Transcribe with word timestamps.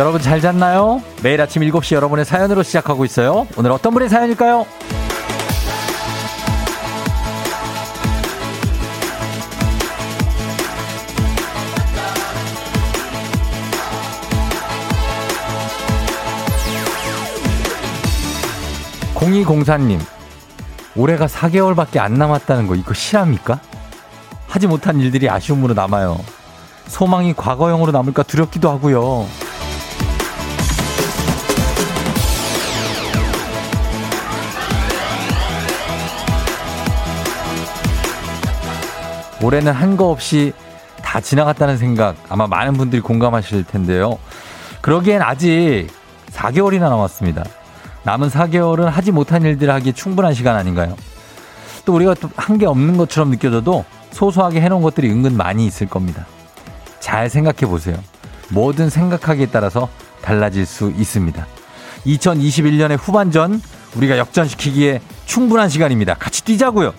여러분 0.00 0.18
잘 0.18 0.40
잤나요? 0.40 1.02
매일 1.22 1.42
아침 1.42 1.60
7시 1.60 1.94
여러분의 1.94 2.24
사연으로 2.24 2.62
시작하고 2.62 3.04
있어요. 3.04 3.46
오늘 3.58 3.70
어떤 3.70 3.92
분의 3.92 4.08
사연일까요? 4.08 4.64
0204님, 19.16 20.00
올해가 20.96 21.26
4개월밖에 21.26 21.98
안 21.98 22.14
남았다는 22.14 22.68
거 22.68 22.74
이거 22.74 22.94
실합니까? 22.94 23.60
하지 24.48 24.66
못한 24.66 24.98
일들이 24.98 25.28
아쉬움으로 25.28 25.74
남아요. 25.74 26.18
소망이 26.86 27.34
과거형으로 27.34 27.92
남을까 27.92 28.22
두렵기도 28.22 28.70
하고요. 28.70 29.49
올해는 39.42 39.72
한 39.72 39.96
거 39.96 40.10
없이 40.10 40.52
다 41.02 41.20
지나갔다는 41.20 41.76
생각 41.78 42.16
아마 42.28 42.46
많은 42.46 42.74
분들이 42.74 43.00
공감하실 43.02 43.64
텐데요. 43.64 44.18
그러기엔 44.82 45.22
아직 45.22 45.88
4개월이나 46.32 46.88
남았습니다. 46.90 47.44
남은 48.04 48.28
4개월은 48.28 48.84
하지 48.84 49.10
못한 49.12 49.42
일들을 49.42 49.72
하기 49.74 49.92
충분한 49.92 50.34
시간 50.34 50.56
아닌가요? 50.56 50.96
또 51.84 51.94
우리가 51.94 52.14
또 52.14 52.28
한 52.36 52.58
게 52.58 52.66
없는 52.66 52.96
것처럼 52.96 53.30
느껴져도 53.30 53.84
소소하게 54.12 54.60
해놓은 54.60 54.82
것들이 54.82 55.10
은근 55.10 55.36
많이 55.36 55.66
있을 55.66 55.86
겁니다. 55.86 56.26
잘 57.00 57.28
생각해 57.30 57.60
보세요. 57.70 57.96
뭐든 58.50 58.90
생각하기에 58.90 59.46
따라서 59.46 59.88
달라질 60.22 60.66
수 60.66 60.90
있습니다. 60.96 61.46
2021년의 62.06 62.98
후반전 63.00 63.60
우리가 63.96 64.18
역전시키기에 64.18 65.00
충분한 65.26 65.68
시간입니다. 65.68 66.14
같이 66.14 66.44
뛰자고요. 66.44 66.92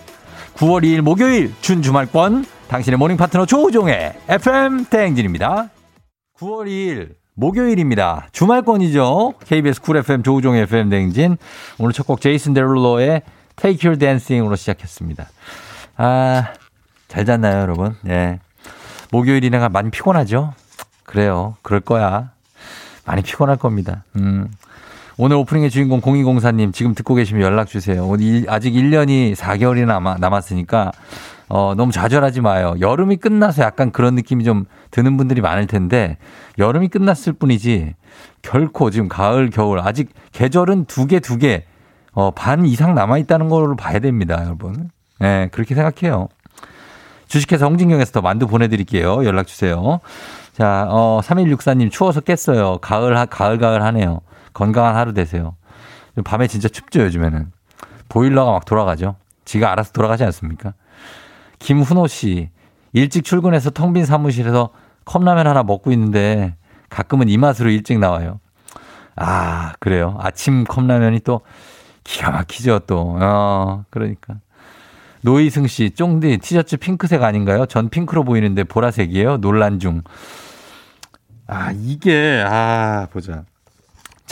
9월 0.54 0.82
2일 0.84 1.00
목요일 1.00 1.52
준 1.60 1.82
주말권 1.82 2.44
당신의 2.68 2.98
morning 2.98 3.16
파트너 3.16 3.46
조우종의 3.46 4.14
FM 4.28 4.86
대행진입니다. 4.86 5.70
9월 6.38 6.66
2일 6.66 7.14
목요일입니다. 7.34 8.28
주말권이죠. 8.32 9.34
KBS 9.46 9.80
쿨 9.80 9.96
FM 9.98 10.22
조우종의 10.22 10.62
FM 10.62 10.90
대행진. 10.90 11.36
오늘 11.78 11.92
첫 11.92 12.06
곡 12.06 12.20
제이슨 12.20 12.52
데룰로의 12.54 13.22
Take 13.56 13.88
Your 13.88 13.98
Dancing으로 13.98 14.54
시작했습니다. 14.56 15.28
아, 15.96 16.52
잘 17.08 17.24
잤나요, 17.24 17.60
여러분? 17.62 17.96
예. 18.08 18.38
목요일이나 19.10 19.68
많이 19.70 19.90
피곤하죠? 19.90 20.54
그래요. 21.04 21.56
그럴 21.62 21.80
거야. 21.80 22.30
많이 23.04 23.22
피곤할 23.22 23.56
겁니다. 23.56 24.04
음. 24.16 24.48
오늘 25.24 25.36
오프닝의 25.36 25.70
주인공 25.70 26.00
0204님 26.00 26.72
지금 26.72 26.96
듣고 26.96 27.14
계시면 27.14 27.42
연락 27.44 27.68
주세요. 27.68 28.10
아직 28.48 28.72
1년이 28.72 29.36
4개월이 29.36 29.86
남아, 29.86 30.16
남았으니까 30.18 30.90
어, 31.48 31.74
너무 31.76 31.92
좌절하지 31.92 32.40
마요. 32.40 32.74
여름이 32.80 33.18
끝나서 33.18 33.62
약간 33.62 33.92
그런 33.92 34.16
느낌이 34.16 34.42
좀 34.42 34.64
드는 34.90 35.16
분들이 35.16 35.40
많을 35.40 35.68
텐데 35.68 36.18
여름이 36.58 36.88
끝났을 36.88 37.34
뿐이지 37.34 37.94
결코 38.42 38.90
지금 38.90 39.06
가을, 39.06 39.50
겨울 39.50 39.78
아직 39.78 40.08
계절은 40.32 40.86
두 40.86 41.06
개, 41.06 41.20
두 41.20 41.38
개, 41.38 41.66
어, 42.14 42.32
반 42.32 42.66
이상 42.66 42.96
남아있다는 42.96 43.48
걸로 43.48 43.76
봐야 43.76 44.00
됩니다, 44.00 44.42
여러분. 44.42 44.90
예, 45.20 45.24
네, 45.24 45.48
그렇게 45.52 45.76
생각해요. 45.76 46.26
주식회사 47.28 47.66
홍진경에서 47.66 48.10
더 48.10 48.22
만두 48.22 48.48
보내드릴게요. 48.48 49.24
연락 49.24 49.46
주세요. 49.46 50.00
자, 50.52 50.88
어, 50.90 51.20
3164님 51.22 51.92
추워서 51.92 52.20
깼어요. 52.20 52.78
가을, 52.78 53.14
가을, 53.28 53.58
가을 53.58 53.84
하네요. 53.84 54.20
건강한 54.52 54.96
하루 54.96 55.12
되세요. 55.14 55.56
밤에 56.24 56.46
진짜 56.46 56.68
춥죠, 56.68 57.02
요즘에는. 57.02 57.50
보일러가 58.08 58.52
막 58.52 58.64
돌아가죠. 58.64 59.16
지가 59.44 59.72
알아서 59.72 59.92
돌아가지 59.92 60.24
않습니까? 60.24 60.74
김훈호 61.58 62.06
씨, 62.06 62.50
일찍 62.92 63.24
출근해서 63.24 63.70
텅 63.70 63.92
빈 63.92 64.04
사무실에서 64.04 64.70
컵라면 65.04 65.46
하나 65.46 65.62
먹고 65.62 65.90
있는데 65.92 66.56
가끔은 66.90 67.28
이 67.28 67.38
맛으로 67.38 67.70
일찍 67.70 67.98
나와요. 67.98 68.40
아, 69.16 69.72
그래요. 69.80 70.16
아침 70.20 70.64
컵라면이 70.64 71.20
또 71.20 71.40
기가 72.04 72.30
막히죠, 72.30 72.80
또. 72.80 73.16
어, 73.20 73.84
그러니까. 73.90 74.34
노이승 75.22 75.66
씨, 75.68 75.90
쫑디 75.90 76.38
티셔츠 76.38 76.76
핑크색 76.76 77.22
아닌가요? 77.22 77.66
전 77.66 77.88
핑크로 77.88 78.24
보이는데 78.24 78.64
보라색이에요? 78.64 79.38
논란 79.38 79.78
중. 79.78 80.02
아, 81.46 81.72
이게, 81.72 82.42
아, 82.46 83.06
보자. 83.12 83.44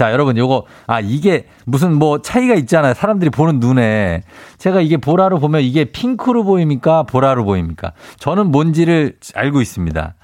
자, 0.00 0.12
여러분, 0.12 0.38
요거, 0.38 0.65
아, 0.87 0.99
이게 0.99 1.44
무슨 1.66 1.93
뭐 1.99 2.22
차이가 2.22 2.55
있잖아요. 2.55 2.94
사람들이 2.94 3.28
보는 3.28 3.61
눈에. 3.61 4.22
제가 4.56 4.81
이게 4.81 4.97
보라로 4.97 5.38
보면 5.41 5.61
이게 5.61 5.84
핑크로 5.84 6.43
보입니까? 6.44 7.03
보라로 7.03 7.44
보입니까? 7.44 7.93
저는 8.19 8.50
뭔지를 8.50 9.19
알고 9.34 9.61
있습니다. 9.61 10.15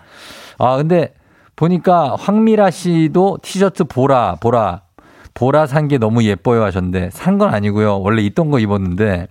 아, 0.60 0.76
근데 0.78 1.12
보니까 1.56 2.16
황미라 2.18 2.70
씨도 2.70 3.40
티셔츠 3.42 3.84
보라, 3.84 4.36
보라, 4.40 4.80
보라 5.34 5.66
산 5.66 5.88
게 5.88 5.98
너무 5.98 6.24
예뻐요 6.24 6.64
하셨는데 6.64 7.10
산 7.12 7.36
건 7.36 7.52
아니고요. 7.52 8.00
원래 8.00 8.22
있던 8.22 8.50
거 8.50 8.58
입었는데 8.58 9.26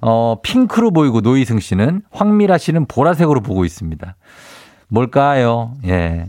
어, 0.00 0.38
핑크로 0.42 0.90
보이고 0.90 1.20
노이승 1.20 1.60
씨는 1.60 2.02
황미라 2.10 2.58
씨는 2.58 2.86
보라색으로 2.86 3.42
보고 3.42 3.64
있습니다. 3.64 4.16
뭘까요? 4.88 5.76
예. 5.86 6.26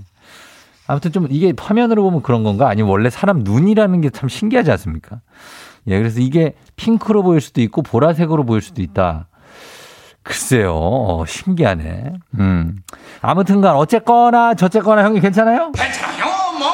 아무튼 0.87 1.11
좀 1.11 1.27
이게 1.29 1.53
화면으로 1.57 2.03
보면 2.03 2.21
그런 2.23 2.43
건가? 2.43 2.67
아니면 2.69 2.91
원래 2.91 3.09
사람 3.09 3.39
눈이라는 3.39 4.01
게 4.01 4.09
참 4.09 4.27
신기하지 4.29 4.69
않습니까? 4.71 5.21
예, 5.87 5.97
그래서 5.97 6.19
이게 6.19 6.55
핑크로 6.75 7.23
보일 7.23 7.41
수도 7.41 7.61
있고 7.61 7.81
보라색으로 7.81 8.43
보일 8.45 8.61
수도 8.61 8.81
있다. 8.81 9.27
글쎄요, 10.23 10.73
어, 10.75 11.25
신기하네. 11.27 12.13
음. 12.39 12.77
아무튼간 13.21 13.75
어쨌거나 13.75 14.53
저쨌거나 14.53 15.03
형이 15.03 15.19
괜찮아요? 15.19 15.71
괜찮아요, 15.73 16.25
뭐. 16.59 16.67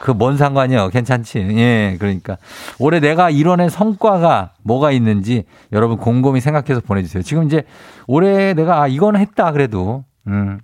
그 0.00 0.14
뭔 0.14 0.36
상관이요? 0.36 0.90
괜찮지. 0.90 1.38
예, 1.56 1.96
그러니까 1.98 2.36
올해 2.78 3.00
내가 3.00 3.28
이뤄낸 3.30 3.68
성과가 3.68 4.52
뭐가 4.62 4.92
있는지 4.92 5.44
여러분 5.72 5.96
곰곰이 5.96 6.40
생각해서 6.40 6.80
보내주세요. 6.80 7.24
지금 7.24 7.44
이제 7.44 7.64
올해 8.06 8.54
내가 8.54 8.82
아 8.82 8.86
이건 8.86 9.16
했다 9.16 9.50
그래도 9.50 10.04
음. 10.28 10.60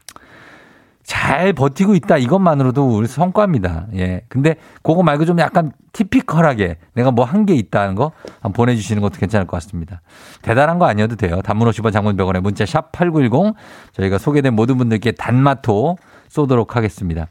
잘 1.04 1.52
버티고 1.52 1.94
있다 1.96 2.16
이것만으로도 2.18 2.86
우리 2.96 3.06
성과입니다. 3.08 3.86
예. 3.96 4.22
근데 4.28 4.54
그거 4.82 5.02
말고 5.02 5.24
좀 5.24 5.38
약간 5.40 5.72
티피컬하게 5.92 6.76
내가 6.94 7.10
뭐 7.10 7.24
한 7.24 7.44
게 7.44 7.54
있다는 7.54 7.94
거 7.96 8.12
보내주시는 8.54 9.02
것도 9.02 9.18
괜찮을 9.18 9.46
것 9.46 9.56
같습니다. 9.56 10.00
대단한 10.42 10.78
거 10.78 10.86
아니어도 10.86 11.16
돼요. 11.16 11.40
단문 11.42 11.68
50원 11.68 11.92
장문병원에 11.92 12.40
문자 12.40 12.64
샵 12.64 12.92
8910 12.92 13.54
저희가 13.92 14.18
소개된 14.18 14.54
모든 14.54 14.78
분들께 14.78 15.12
단마토 15.12 15.96
쏘도록 16.28 16.76
하겠습니다. 16.76 17.26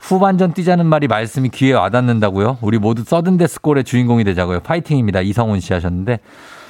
후반전 0.00 0.54
뛰자는 0.54 0.86
말이 0.86 1.06
말씀이 1.08 1.50
귀에 1.50 1.74
와닿는다고요? 1.74 2.58
우리 2.62 2.78
모두 2.78 3.04
서든데스골의 3.04 3.84
주인공이 3.84 4.24
되자고요. 4.24 4.60
파이팅입니다. 4.60 5.20
이성훈 5.20 5.60
씨 5.60 5.74
하셨는데 5.74 6.20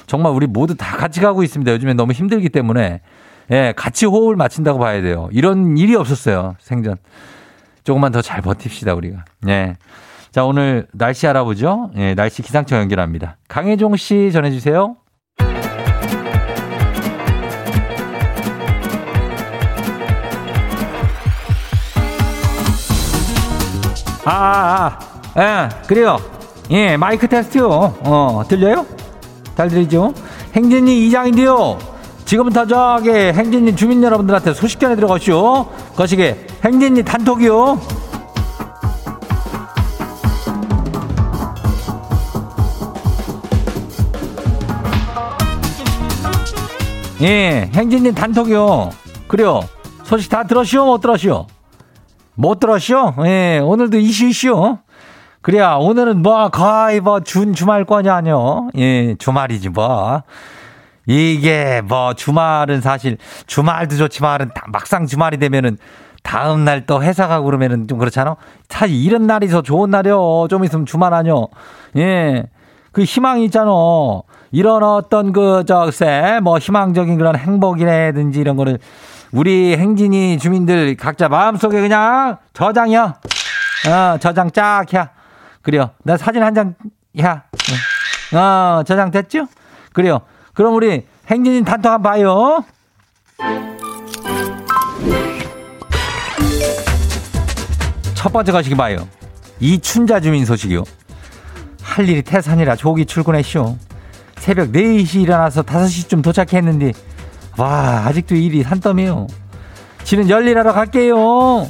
정말 0.05 0.33
우리 0.33 0.47
모두 0.47 0.75
다 0.75 0.97
같이 0.97 1.21
가고 1.21 1.41
있습니다. 1.41 1.71
요즘에 1.71 1.93
너무 1.93 2.11
힘들기 2.11 2.49
때문에 2.49 2.99
예, 3.51 3.73
같이 3.75 4.05
호흡을 4.05 4.35
맞춘다고 4.35 4.79
봐야 4.79 5.01
돼요. 5.01 5.27
이런 5.31 5.77
일이 5.77 5.95
없었어요. 5.95 6.55
생전. 6.59 6.97
조금만 7.83 8.11
더 8.11 8.21
잘 8.21 8.41
버팁시다, 8.41 8.93
우리가. 8.93 9.25
예. 9.49 9.75
자, 10.31 10.45
오늘 10.45 10.87
날씨 10.93 11.27
알아보죠. 11.27 11.91
예, 11.97 12.15
날씨 12.15 12.41
기상청 12.41 12.79
연결합니다. 12.79 13.37
강혜종 13.49 13.97
씨 13.97 14.31
전해주세요. 14.31 14.95
아, 24.23 24.31
아, 24.33 24.99
아, 25.35 25.41
예, 25.41 25.87
그래요. 25.87 26.17
예, 26.69 26.95
마이크 26.95 27.27
테스트요. 27.27 27.67
어, 27.67 28.43
들려요? 28.47 28.85
잘 29.55 29.67
들리죠? 29.67 30.13
행진이 30.53 31.07
이장인데요. 31.07 31.77
지금부터 32.31 32.65
저기 32.65 33.09
행진리 33.09 33.75
주민 33.75 34.01
여러분들한테 34.01 34.53
소식 34.53 34.79
전해 34.79 34.95
들어가시오. 34.95 35.65
거시기 35.97 36.33
행진리 36.63 37.03
단톡이요. 37.03 37.77
예, 47.21 47.69
행진님 47.73 48.15
단톡이요. 48.15 48.91
그래요. 49.27 49.61
소식 50.03 50.29
다 50.29 50.43
들었시오? 50.43 50.85
못 50.85 51.01
들었시오? 51.01 51.47
못 52.35 52.59
들었시오? 52.61 53.13
예, 53.25 53.59
오늘도 53.59 53.97
이슈 53.97 54.27
이슈. 54.27 54.77
그래야 55.41 55.73
오늘은 55.73 56.21
뭐 56.21 56.47
거의 56.47 57.01
뭐 57.01 57.19
준 57.19 57.53
주말권이 57.53 58.09
아니요. 58.09 58.69
예, 58.77 59.15
주말이지 59.15 59.67
뭐. 59.69 60.23
이게 61.05 61.81
뭐 61.83 62.13
주말은 62.13 62.81
사실 62.81 63.17
주말도 63.47 63.97
좋지만은 63.97 64.51
막상 64.71 65.05
주말이 65.07 65.37
되면은 65.37 65.77
다음 66.23 66.63
날 66.65 66.85
또 66.85 67.01
회사 67.01 67.27
가고 67.27 67.45
그러면은 67.45 67.87
좀 67.87 67.97
그렇잖아. 67.97 68.35
사실 68.69 68.95
이런 68.95 69.25
날이 69.25 69.47
더 69.47 69.61
좋은 69.61 69.89
날이요. 69.89 70.47
좀 70.49 70.63
있으면 70.63 70.85
주말 70.85 71.13
아니요. 71.13 71.47
예. 71.97 72.43
그 72.91 73.03
희망이 73.03 73.45
있잖아. 73.45 73.71
이런 74.51 74.83
어떤 74.83 75.31
그, 75.31 75.63
저, 75.65 75.85
글쎄, 75.85 76.39
뭐 76.43 76.57
희망적인 76.59 77.17
그런 77.17 77.37
행복이라든지 77.37 78.39
이런 78.39 78.57
거를 78.57 78.79
우리 79.31 79.77
행진이 79.77 80.37
주민들 80.39 80.95
각자 80.97 81.29
마음속에 81.29 81.79
그냥 81.79 82.37
저장이야. 82.53 83.01
어, 83.03 84.17
저장 84.19 84.51
쫙 84.51 84.85
해. 84.93 85.07
그래요. 85.61 85.91
나 86.03 86.17
사진 86.17 86.43
한 86.43 86.53
장, 86.53 86.75
야. 87.21 87.43
어, 88.33 88.83
저장 88.83 89.09
됐죠? 89.09 89.47
그래요. 89.93 90.19
그럼 90.53 90.75
우리 90.75 91.05
행진이 91.27 91.63
단톡 91.63 91.91
한번 91.91 92.11
봐요. 92.11 92.63
첫 98.13 98.31
번째 98.31 98.51
거시기 98.51 98.75
봐요. 98.75 99.07
이춘자 99.59 100.19
주민 100.19 100.45
소식이요. 100.45 100.83
할 101.81 102.07
일이 102.07 102.21
태산이라 102.21 102.75
조기 102.75 103.05
출근했쇼. 103.05 103.77
새벽 104.37 104.71
4시 104.71 105.21
일어나서 105.21 105.63
5시쯤 105.63 106.23
도착했는데 106.23 106.93
와 107.57 108.03
아직도 108.05 108.35
일이 108.35 108.63
산더미요. 108.63 109.27
지는 110.03 110.29
열일하러 110.29 110.73
갈게요. 110.73 111.67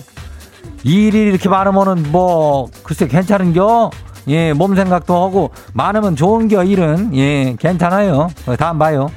일이 0.83 1.19
이렇게 1.21 1.49
많으면은 1.49 2.11
뭐 2.11 2.69
글쎄 2.83 3.07
괜찮은겨. 3.07 3.91
예, 4.27 4.53
몸 4.53 4.75
생각도 4.75 5.23
하고 5.23 5.51
많으면 5.73 6.15
좋은 6.15 6.47
겨 6.47 6.63
일은 6.63 7.15
예 7.15 7.55
괜찮아요. 7.59 8.29
다음 8.57 8.77
봐요. 8.77 9.09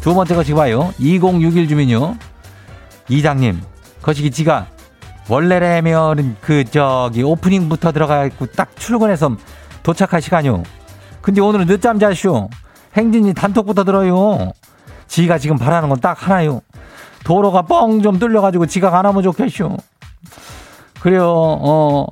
두 0.00 0.14
번째 0.14 0.34
거시기 0.34 0.54
봐요. 0.54 0.92
2061 0.98 1.68
주민요. 1.68 2.16
이장님 3.08 3.60
거시기 4.02 4.30
지가 4.30 4.66
원래라면 5.28 6.36
그 6.40 6.64
저기 6.64 7.22
오프닝부터 7.22 7.90
들어가고 7.92 8.46
딱 8.46 8.76
출근해서 8.76 9.36
도착할 9.82 10.22
시간이요. 10.22 10.62
근데 11.20 11.40
오늘은 11.40 11.66
늦잠 11.66 11.98
자쇼. 11.98 12.48
행진이 12.96 13.34
단톡부터 13.34 13.84
들어요. 13.84 14.52
지가 15.08 15.38
지금 15.38 15.58
바라는 15.58 15.88
건 15.88 16.00
딱 16.00 16.26
하나요. 16.26 16.60
도로가 17.24 17.62
뻥 17.62 18.00
좀 18.02 18.18
뚫려가지고 18.20 18.66
지각 18.66 18.94
안 18.94 19.04
하면 19.04 19.22
좋겠쇼. 19.22 19.76
그래요, 21.00 21.28
어, 21.28 22.06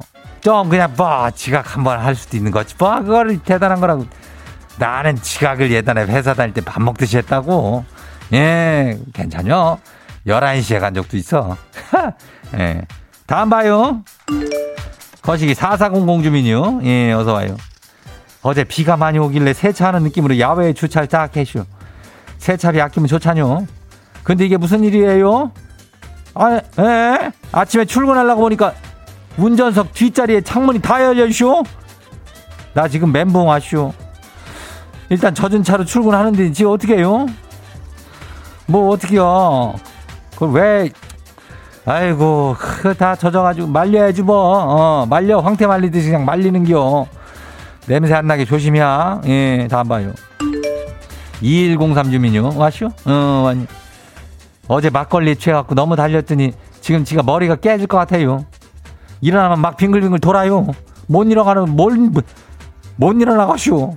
좀 0.45 0.69
그냥 0.69 0.93
뭐 0.95 1.31
지각 1.31 1.75
한번 1.75 1.99
할 1.99 2.15
수도 2.15 2.37
있는 2.37 2.53
거지. 2.53 2.75
뭐 2.79 3.01
그거를 3.01 3.39
대단한 3.39 3.81
거라고. 3.81 4.05
나는 4.79 5.17
지각을 5.17 5.71
예전에 5.71 6.03
회사 6.05 6.35
다닐 6.35 6.53
때 6.53 6.61
밥 6.61 6.83
먹듯이 6.83 7.17
했다고. 7.17 7.83
예, 8.35 8.99
괜찮요. 9.15 9.79
11시에 10.27 10.81
간 10.81 10.93
적도 10.93 11.17
있어. 11.17 11.57
예. 12.59 12.83
다음 13.27 13.49
봐요. 13.49 14.03
거시기 15.23 15.55
4400 15.55 16.23
주민요. 16.23 16.81
예, 16.85 17.13
어서 17.13 17.33
와요. 17.33 17.57
어제 18.43 18.65
비가 18.65 18.99
많이 18.99 19.19
오길래 19.19 19.55
세차하는 19.55 20.03
느낌으로 20.03 20.39
야외에 20.39 20.75
주차를 20.75 21.09
딱 21.09 21.35
해쇼. 21.35 21.65
세차비 22.37 22.83
아끼면 22.83 23.07
좋잖요. 23.09 23.67
근데 24.23 24.45
이게 24.45 24.59
무슨 24.59 24.85
일이에요? 24.85 25.53
아, 26.35 26.61
예. 26.81 27.33
아침에 27.53 27.87
출근하려고 27.87 28.43
보니까 28.43 28.75
운전석 29.37 29.93
뒷자리에 29.93 30.43
창문이 30.43 30.81
다 30.81 31.03
열려쇼? 31.03 31.65
나 32.73 32.89
지금 32.89 33.13
멘붕 33.13 33.47
왔쇼. 33.47 33.93
일단 35.11 35.35
젖은 35.35 35.63
차로 35.63 35.85
출근하는데 35.85 36.53
지금 36.53 36.73
어떻게 36.73 36.97
해요? 36.97 37.27
뭐 38.67 38.91
어떻게요? 38.91 39.75
그걸 40.33 40.51
왜 40.51 40.91
아이고, 41.87 42.57
그다 42.59 43.15
젖어가지고 43.15 43.67
말려야지 43.67 44.23
뭐. 44.23 44.37
어, 44.37 45.07
말려 45.07 45.41
황태 45.41 45.67
말리듯이 45.67 46.07
그냥 46.07 46.25
말리는겨. 46.25 47.07
냄새 47.87 48.15
안 48.15 48.27
나게 48.27 48.45
조심이야. 48.47 49.23
예, 49.27 49.69
다음 49.71 49.89
봐요. 49.89 50.13
2103 51.43 52.11
주민요. 52.11 52.53
왔쇼? 52.57 52.87
어? 53.05 53.53
어제 54.67 54.89
막걸리 54.89 55.37
취해갖고 55.37 55.75
너무 55.75 55.95
달렸더니 55.95 56.53
지금 56.81 57.05
지가 57.05 57.23
머리가 57.23 57.57
깨질 57.57 57.87
것 57.87 57.99
같아요. 57.99 58.47
일어나면 59.21 59.61
막 59.61 59.77
빙글빙글 59.77 60.21
돌아요. 60.21 60.67
못 61.07 61.25
일어나는, 61.25 61.71
뭘, 61.77 62.11
못 62.97 63.13
일어나가쇼. 63.21 63.97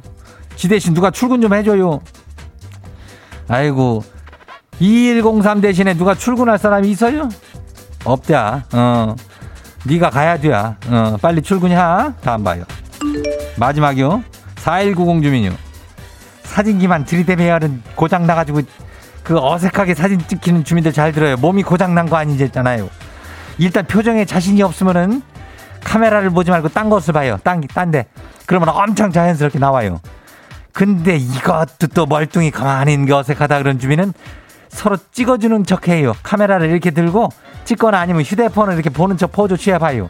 지 0.55 0.67
대신 0.67 0.93
누가 0.93 1.11
출근 1.11 1.41
좀 1.41 1.53
해줘요. 1.53 2.01
아이고, 3.47 4.03
2103 4.79 5.61
대신에 5.61 5.93
누가 5.93 6.13
출근할 6.15 6.57
사람이 6.57 6.89
있어요? 6.89 7.29
없다. 8.03 8.65
어. 8.73 9.15
네가 9.85 10.09
가야 10.09 10.37
돼. 10.37 10.51
어, 10.53 10.75
빨리 11.21 11.41
출근해. 11.41 11.75
다음 12.21 12.43
봐요. 12.43 12.63
마지막이요. 13.57 14.23
4190 14.57 15.23
주민요. 15.23 15.51
사진기만 16.43 17.05
들이대매야는 17.05 17.83
고장 17.95 18.25
나가지고 18.27 18.61
그 19.23 19.37
어색하게 19.37 19.93
사진 19.93 20.19
찍히는 20.27 20.63
주민들 20.63 20.91
잘 20.93 21.11
들어요. 21.11 21.37
몸이 21.37 21.63
고장 21.63 21.93
난 21.95 22.07
거 22.07 22.17
아니잖아요. 22.17 22.89
일단 23.57 23.85
표정에 23.85 24.25
자신이 24.25 24.61
없으면은 24.61 25.21
카메라를 25.83 26.29
보지 26.29 26.51
말고 26.51 26.69
딴 26.69 26.89
것을 26.89 27.13
봐요. 27.13 27.37
딴, 27.43 27.61
딴데. 27.61 28.07
그러면 28.45 28.69
엄청 28.69 29.11
자연스럽게 29.11 29.59
나와요. 29.59 29.99
근데 30.73 31.15
이것도 31.15 31.87
또 31.93 32.05
멀뚱히 32.05 32.51
가만히 32.51 32.93
있는 32.93 33.07
게 33.07 33.13
어색하다 33.13 33.57
그런 33.59 33.79
주민은 33.79 34.13
서로 34.69 34.97
찍어주는 35.11 35.65
척 35.65 35.87
해요. 35.87 36.13
카메라를 36.23 36.69
이렇게 36.69 36.91
들고 36.91 37.29
찍거나 37.65 37.99
아니면 37.99 38.21
휴대폰을 38.23 38.73
이렇게 38.75 38.89
보는 38.89 39.17
척 39.17 39.31
포즈 39.31 39.57
취해봐요. 39.57 40.09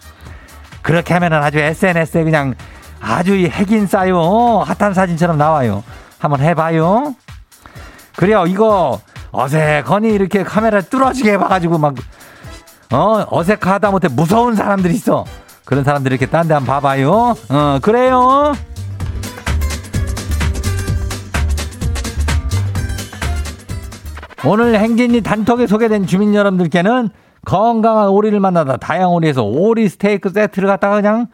그렇게 0.81 1.13
하면은 1.13 1.41
아주 1.41 1.59
SNS에 1.59 2.23
그냥 2.23 2.53
아주 2.99 3.33
핵인 3.33 3.87
싸요. 3.87 4.63
핫한 4.65 4.93
사진처럼 4.93 5.37
나와요. 5.37 5.83
한번 6.19 6.41
해봐요. 6.41 7.15
그래요. 8.15 8.45
이거 8.47 8.99
어색하니 9.31 10.09
이렇게 10.09 10.43
카메라 10.43 10.81
뚫어지게 10.81 11.33
해봐가지고 11.33 11.77
막, 11.77 11.93
어, 12.91 13.25
어색하다 13.29 13.91
못해 13.91 14.07
무서운 14.07 14.55
사람들이 14.55 14.93
있어. 14.95 15.25
그런 15.65 15.83
사람들 15.83 16.11
이렇게 16.11 16.25
딴 16.27 16.47
데 16.47 16.53
한번 16.53 16.75
봐봐요. 16.75 17.35
어, 17.49 17.79
그래요. 17.81 18.53
오늘 24.45 24.79
행진이 24.79 25.21
단톡에 25.21 25.67
소개된 25.67 26.05
주민 26.07 26.33
여러분들께는 26.33 27.09
건강한 27.45 28.09
오리를 28.09 28.39
만나다 28.39 28.77
다양오리에서 28.77 29.43
오리 29.43 29.89
스테이크 29.89 30.29
세트를 30.29 30.67
갖다가 30.67 30.95
그냥 30.95 31.27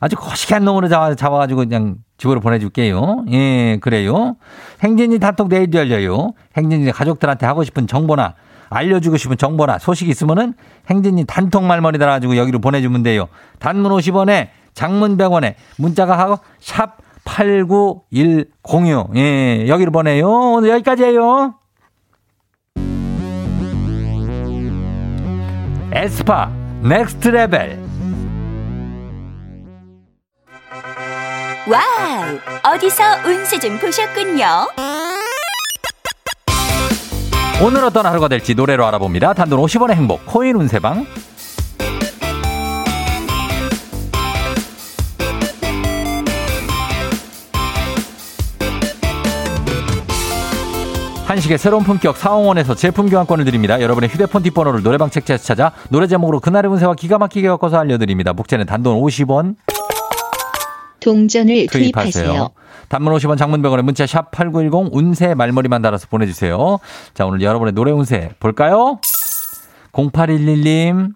아주 0.00 0.16
거시기한 0.16 0.64
놈으로 0.64 0.88
잡아, 0.88 1.14
잡아가지고 1.14 1.60
그냥 1.60 1.96
집으로 2.18 2.40
보내줄게요. 2.40 3.24
예, 3.32 3.78
그래요. 3.80 4.36
행진이 4.82 5.18
단톡 5.18 5.48
내일도 5.48 5.78
열려요. 5.78 6.32
행진이 6.56 6.90
가족들한테 6.92 7.46
하고 7.46 7.64
싶은 7.64 7.86
정보나 7.86 8.34
알려주고 8.68 9.16
싶은 9.16 9.36
정보나 9.36 9.78
소식 9.78 10.08
있으면은 10.08 10.54
행진이 10.90 11.24
단톡 11.26 11.64
말머리 11.64 11.98
달아가지고 11.98 12.36
여기로 12.36 12.60
보내주면 12.60 13.02
돼요. 13.02 13.28
단문 13.58 13.92
50원에 13.92 14.48
장문 14.74 15.16
100원에 15.16 15.54
문자가 15.78 16.18
하고 16.18 16.38
샵 16.60 16.98
89106. 17.24 19.16
예, 19.16 19.66
여기로 19.68 19.90
보내요. 19.90 20.28
오늘 20.28 20.70
여기까지예요. 20.70 21.54
에스파 25.92 26.50
Next 26.82 27.28
Level 27.28 27.80
Wow 31.66 32.74
어디서 32.74 33.02
운세 33.24 33.58
좀 33.58 33.78
보셨군요 33.78 34.44
오늘 37.64 37.84
어떤 37.84 38.04
하루가 38.04 38.28
될지 38.28 38.54
노래로 38.54 38.84
알아봅니다 38.86 39.32
단돈 39.32 39.58
50원의 39.60 39.94
행복 39.94 40.26
코인 40.26 40.56
운세방 40.56 41.06
한식의 51.24 51.58
새로운 51.58 51.82
품격 51.82 52.16
사홍원에서 52.16 52.76
제품 52.76 53.10
교환권을 53.10 53.44
드립니다. 53.44 53.80
여러분의 53.80 54.08
휴대폰 54.08 54.44
뒷번호를 54.44 54.84
노래방 54.84 55.10
책자에서 55.10 55.42
찾아 55.42 55.72
노래 55.88 56.06
제목으로 56.06 56.38
그날의 56.38 56.70
운세와 56.70 56.94
기가 56.94 57.18
막히게 57.18 57.48
엮어서 57.48 57.78
알려드립니다. 57.78 58.32
목재는 58.32 58.64
단돈 58.66 59.00
50원. 59.00 59.56
동전을 61.00 61.66
투입하세요. 61.66 62.50
단문 62.88 63.12
50원 63.14 63.36
장문 63.36 63.62
100원에 63.62 63.82
문자 63.82 64.04
샵8910 64.04 64.90
운세 64.92 65.34
말머리만 65.34 65.82
달아서 65.82 66.06
보내주세요. 66.08 66.78
자 67.14 67.26
오늘 67.26 67.42
여러분의 67.42 67.72
노래 67.72 67.90
운세 67.90 68.30
볼까요? 68.38 69.00
0811님 69.92 71.12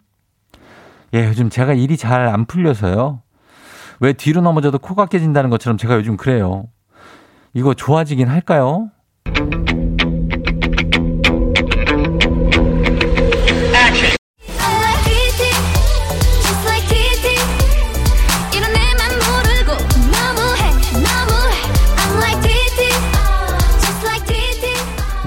예 1.14 1.26
요즘 1.26 1.50
제가 1.50 1.72
일이 1.74 1.96
잘 1.96 2.28
안 2.28 2.44
풀려서요. 2.46 3.22
왜 4.00 4.12
뒤로 4.14 4.40
넘어져도 4.40 4.78
코가 4.78 5.06
깨진다는 5.06 5.50
것처럼 5.50 5.76
제가 5.76 5.94
요즘 5.96 6.16
그래요. 6.16 6.64
이거 7.52 7.74
좋아지긴 7.74 8.28
할까요? 8.28 8.90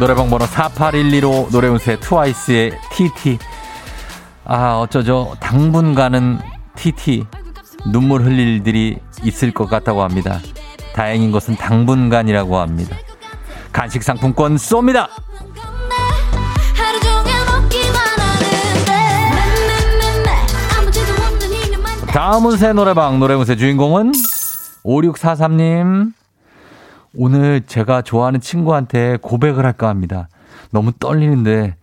노래방 0.03 0.29
번호 0.29 0.43
4812로 0.43 1.50
노래운세 1.50 1.98
트와이스의 1.98 2.77
TT. 2.91 3.39
아, 4.43 4.79
어쩌죠. 4.79 5.33
당분간은 5.39 6.39
TT. 6.75 7.25
눈물 7.89 8.24
흘릴 8.24 8.39
일들이 8.39 8.98
있을 9.24 9.53
것 9.53 9.69
같다고 9.69 10.03
합니다. 10.03 10.41
다행인 10.93 11.31
것은 11.31 11.55
당분간이라고 11.55 12.57
합니다. 12.60 12.98
간식 13.72 14.03
상품권 14.03 14.57
쏩니다! 14.57 15.07
다음은 22.07 22.57
새 22.57 22.74
노래방 22.74 23.19
노래무새 23.22 23.55
주인공은 23.55 24.12
5643님. 24.83 26.23
오늘 27.15 27.62
제가 27.65 28.01
좋아하는 28.01 28.39
친구한테 28.39 29.17
고백을 29.22 29.65
할까 29.65 29.88
합니다. 29.88 30.29
너무 30.72 30.91
떨리는데 30.93 31.75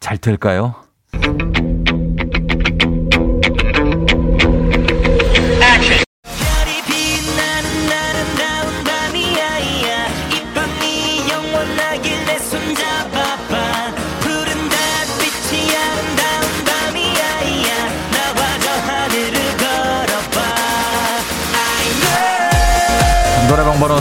잘 0.00 0.16
될까요? 0.16 0.74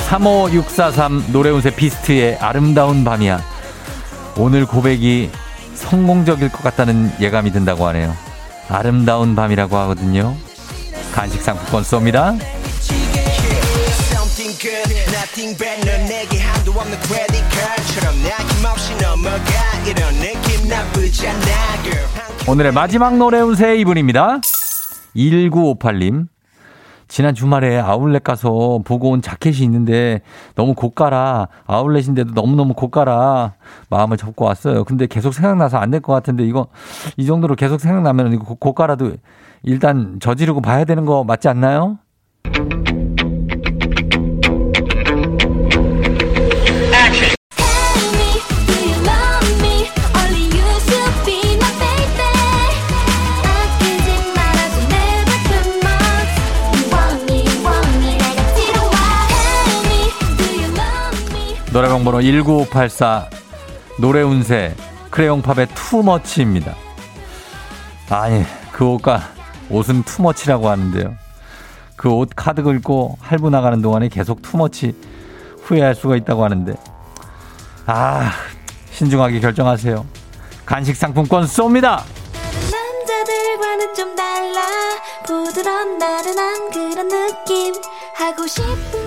35643 0.10 1.32
노래운세 1.34 1.76
비스트의 1.76 2.38
아름다운 2.38 3.04
밤이야. 3.04 3.42
오늘 4.38 4.66
고백이 4.66 5.30
성공적일 5.76 6.50
것 6.50 6.64
같다는 6.64 7.12
예감이 7.20 7.52
든다고 7.52 7.86
하네요. 7.88 8.16
아름다운 8.70 9.36
밤이라고 9.36 9.76
하거든요. 9.78 10.36
간식 11.14 11.42
상품권 11.42 11.84
쏩니다. 11.84 12.40
오늘의 22.48 22.72
마지막 22.72 23.18
노래 23.18 23.42
운세 23.42 23.76
이분입니다. 23.78 24.40
1958님. 25.16 26.28
지난 27.08 27.34
주말에 27.34 27.80
아울렛 27.80 28.24
가서 28.24 28.80
보고 28.84 29.12
온 29.12 29.22
자켓이 29.22 29.58
있는데 29.60 30.22
너무 30.56 30.74
고가라. 30.74 31.48
아울렛인데도 31.66 32.34
너무너무 32.34 32.74
고가라. 32.74 33.54
마음을 33.90 34.18
접고 34.18 34.46
왔어요. 34.46 34.84
근데 34.84 35.08
계속 35.08 35.34
생각나서 35.34 35.78
안 35.78 35.92
될 35.92 36.02
것 36.02 36.14
같은데 36.14 36.46
이거 36.46 36.68
이 37.16 37.26
정도로 37.26 37.56
계속 37.56 37.80
생각나면 37.80 38.34
이거 38.34 38.56
고가라도 38.56 39.14
일단 39.64 40.20
저지르고 40.20 40.62
봐야 40.62 40.84
되는 40.86 41.06
거 41.06 41.24
맞지 41.24 41.48
않나요? 41.48 41.98
노래방 61.78 62.04
번호 62.04 62.24
1984 62.24 63.30
노래 64.00 64.24
운세 64.24 64.74
크레용팝의 65.12 65.68
Too 65.76 65.97
Much입니다. 65.97 66.74
아니 68.10 68.44
그 68.72 68.84
옷과 68.84 69.22
옷은 69.70 70.02
too 70.02 70.20
much라고 70.20 70.70
하는데요. 70.70 71.14
그 71.96 72.10
옷 72.10 72.30
카드 72.36 72.64
긁고 72.64 73.20
할부 73.22 73.52
나가는 73.52 73.80
동안에 73.80 74.10
계속 74.10 74.42
too 74.42 74.65
much 74.65 74.96
후회할 75.62 75.94
수가 75.94 76.16
있다고 76.16 76.44
하는데 76.44 76.74
아 77.86 78.32
신중하게 78.90 79.40
결정하세요. 79.40 80.04
간식 80.66 80.96
상품권 80.96 81.46
쏩니다. 81.46 82.02
남자들과는 82.72 83.94
좀 83.94 84.16
달라 84.16 84.62
부드러운 85.28 86.00
나른한 86.00 86.72
그런 86.72 87.08
느낌 87.08 87.76
하고 88.16 88.48
싶은 88.48 89.07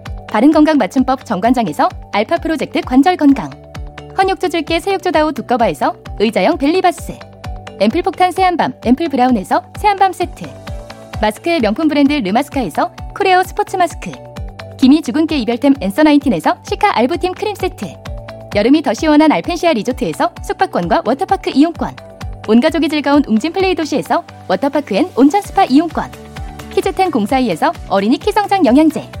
바른건강 0.31 0.77
맞춤법 0.77 1.25
정관장에서 1.25 1.89
알파 2.13 2.37
프로젝트 2.37 2.79
관절 2.79 3.17
건강. 3.17 3.49
헌욕조 4.17 4.47
줄게 4.47 4.79
새욕조다오 4.79 5.33
두꺼바에서 5.33 5.93
의자형 6.19 6.57
벨리바스. 6.57 7.19
앰플 7.81 8.01
폭탄 8.01 8.31
새한밤 8.31 8.73
앰플 8.85 9.09
브라운에서 9.09 9.61
새한밤 9.77 10.13
세트. 10.13 10.45
마스크의 11.21 11.59
명품 11.59 11.89
브랜드 11.89 12.13
르마스카에서 12.13 12.95
쿠레오 13.13 13.43
스포츠 13.43 13.75
마스크. 13.75 14.09
기미 14.77 15.01
주근깨 15.01 15.37
이별템 15.39 15.73
앤서 15.81 16.03
나인틴에서 16.03 16.59
시카 16.63 16.97
알부틴 16.97 17.33
크림 17.33 17.53
세트. 17.53 17.87
여름이 18.55 18.83
더 18.83 18.93
시원한 18.93 19.33
알펜시아 19.33 19.73
리조트에서 19.73 20.31
숙박권과 20.43 21.03
워터파크 21.05 21.51
이용권. 21.53 21.93
온가족이 22.47 22.87
즐거운 22.87 23.21
웅진 23.27 23.51
플레이 23.51 23.75
도시에서 23.75 24.23
워터파크 24.47 24.95
and 24.95 25.09
온천 25.17 25.41
스파 25.41 25.65
이용권. 25.65 26.09
키즈텐 26.69 27.11
공사이에서 27.11 27.73
어린이 27.89 28.17
키성장 28.17 28.65
영양제 28.65 29.20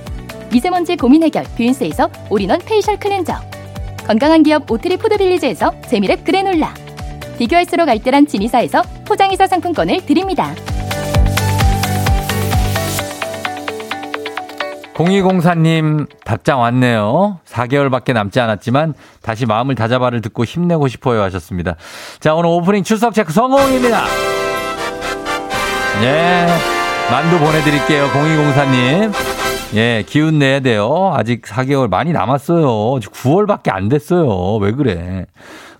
미세먼지 0.51 0.97
고민 0.97 1.23
해결 1.23 1.45
뷰인스에서 1.55 2.09
all-in-one 2.29 2.59
facial 2.65 2.97
cleanser 2.97 3.33
건강한 4.05 4.43
기업 4.43 4.69
오트리 4.69 4.97
푸드빌리지에서 4.97 5.71
재미랩 5.81 6.25
그래놀라 6.25 6.73
비교할수록 7.37 7.87
알뜰한 7.87 8.27
진이사에서 8.27 8.83
포장이사 9.05 9.47
상품권을 9.47 10.05
드립니다. 10.05 10.53
0204님 14.93 16.07
답장 16.23 16.59
왔네요. 16.59 17.39
4개월밖에 17.47 18.13
남지 18.13 18.39
않았지만 18.39 18.93
다시 19.21 19.45
마음을 19.47 19.73
다잡아를 19.73 20.21
듣고 20.21 20.43
힘내고 20.43 20.87
싶어요 20.87 21.21
하셨습니다. 21.23 21.75
자 22.19 22.35
오늘 22.35 22.49
오프닝 22.49 22.83
출석 22.83 23.13
체크 23.13 23.31
성공입니다. 23.33 24.05
예 26.03 26.47
만두 27.09 27.39
보내드릴게요 27.39 28.07
0204님. 28.09 29.30
예, 29.73 30.03
기운 30.05 30.37
내야 30.37 30.59
돼요. 30.59 31.11
아직 31.13 31.43
4개월 31.43 31.89
많이 31.89 32.11
남았어요. 32.11 32.65
9월밖에 32.99 33.69
안 33.71 33.87
됐어요. 33.87 34.57
왜 34.57 34.73
그래? 34.73 35.27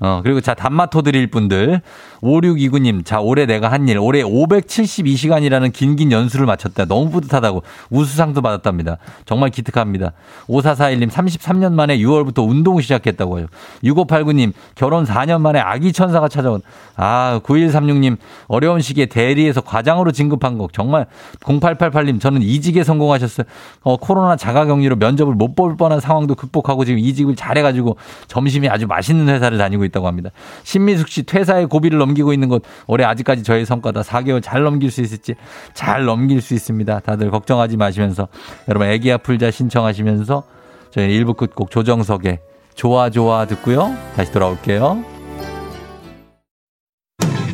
어, 0.01 0.21
그리고 0.23 0.41
자, 0.41 0.53
단마토 0.53 1.03
드릴 1.03 1.27
분들. 1.27 1.81
5629님, 2.21 3.05
자, 3.05 3.19
올해 3.19 3.45
내가 3.45 3.71
한 3.71 3.87
일, 3.87 3.97
올해 3.97 4.23
572시간이라는 4.23 5.71
긴긴 5.73 6.11
연수를 6.11 6.45
마쳤다. 6.45 6.85
너무 6.85 7.09
뿌듯하다고 7.11 7.63
우수상도 7.89 8.41
받았답니다. 8.41 8.97
정말 9.25 9.49
기특합니다. 9.49 10.11
5441님, 10.47 11.09
33년 11.09 11.73
만에 11.73 11.97
6월부터 11.97 12.47
운동 12.47 12.79
시작했다고 12.81 13.41
요 13.41 13.47
6589님, 13.83 14.53
결혼 14.75 15.05
4년 15.05 15.41
만에 15.41 15.59
아기 15.59 15.93
천사가 15.93 16.27
찾아온. 16.27 16.61
아, 16.95 17.39
9136님, 17.43 18.17
어려운 18.47 18.81
시기에 18.81 19.05
대리에서 19.07 19.61
과장으로 19.61 20.11
진급한 20.11 20.57
거. 20.57 20.67
정말 20.73 21.07
0888님, 21.41 22.19
저는 22.19 22.41
이직에 22.41 22.83
성공하셨어요. 22.83 23.45
어, 23.83 23.97
코로나 23.97 24.35
자가격리로 24.35 24.95
면접을 24.95 25.33
못 25.35 25.51
볼 25.55 25.75
뻔한 25.75 25.99
상황도 25.99 26.35
극복하고 26.35 26.85
지금 26.85 26.99
이직을 26.99 27.35
잘해가지고 27.35 27.97
점심이 28.27 28.69
아주 28.69 28.87
맛있는 28.87 29.27
회사를 29.33 29.57
다니고 29.57 29.83
있다 29.83 29.90
고 29.99 30.07
합니다. 30.07 30.29
신미숙 30.63 31.07
씨, 31.07 31.23
퇴사의 31.23 31.67
고비를 31.67 31.97
넘 31.97 32.11
넘기고 32.11 32.33
있는 32.33 32.49
것 32.49 32.61
올해 32.87 33.05
아직까지 33.05 33.43
저의 33.43 33.65
성과다. 33.65 34.01
4개월 34.01 34.41
잘 34.41 34.63
넘길 34.63 34.91
수 34.91 35.01
있을지 35.01 35.35
잘 35.73 36.05
넘길 36.05 36.41
수 36.41 36.53
있습니다. 36.53 36.99
다들 36.99 37.31
걱정하지 37.31 37.77
마시면서 37.77 38.27
여러분 38.67 38.87
애기야 38.87 39.17
풀자 39.17 39.51
신청하시면서 39.51 40.43
저희 40.91 41.07
1부 41.19 41.37
끝곡 41.37 41.71
조정석의 41.71 42.39
좋아 42.75 43.09
좋아 43.09 43.45
듣고요. 43.45 43.95
다시 44.15 44.31
돌아올게요. 44.31 45.03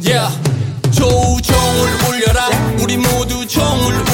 Yeah. 0.03 0.41
조종을 0.91 1.89
울려라 2.07 2.49
우리 2.81 2.97
모두 2.97 3.45
종을 3.45 4.06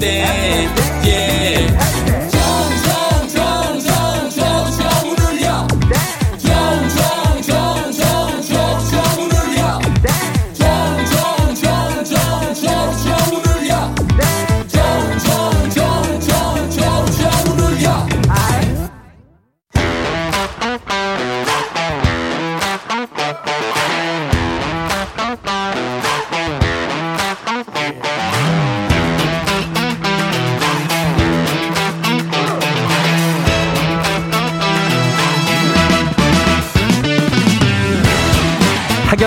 대행 0.00 0.85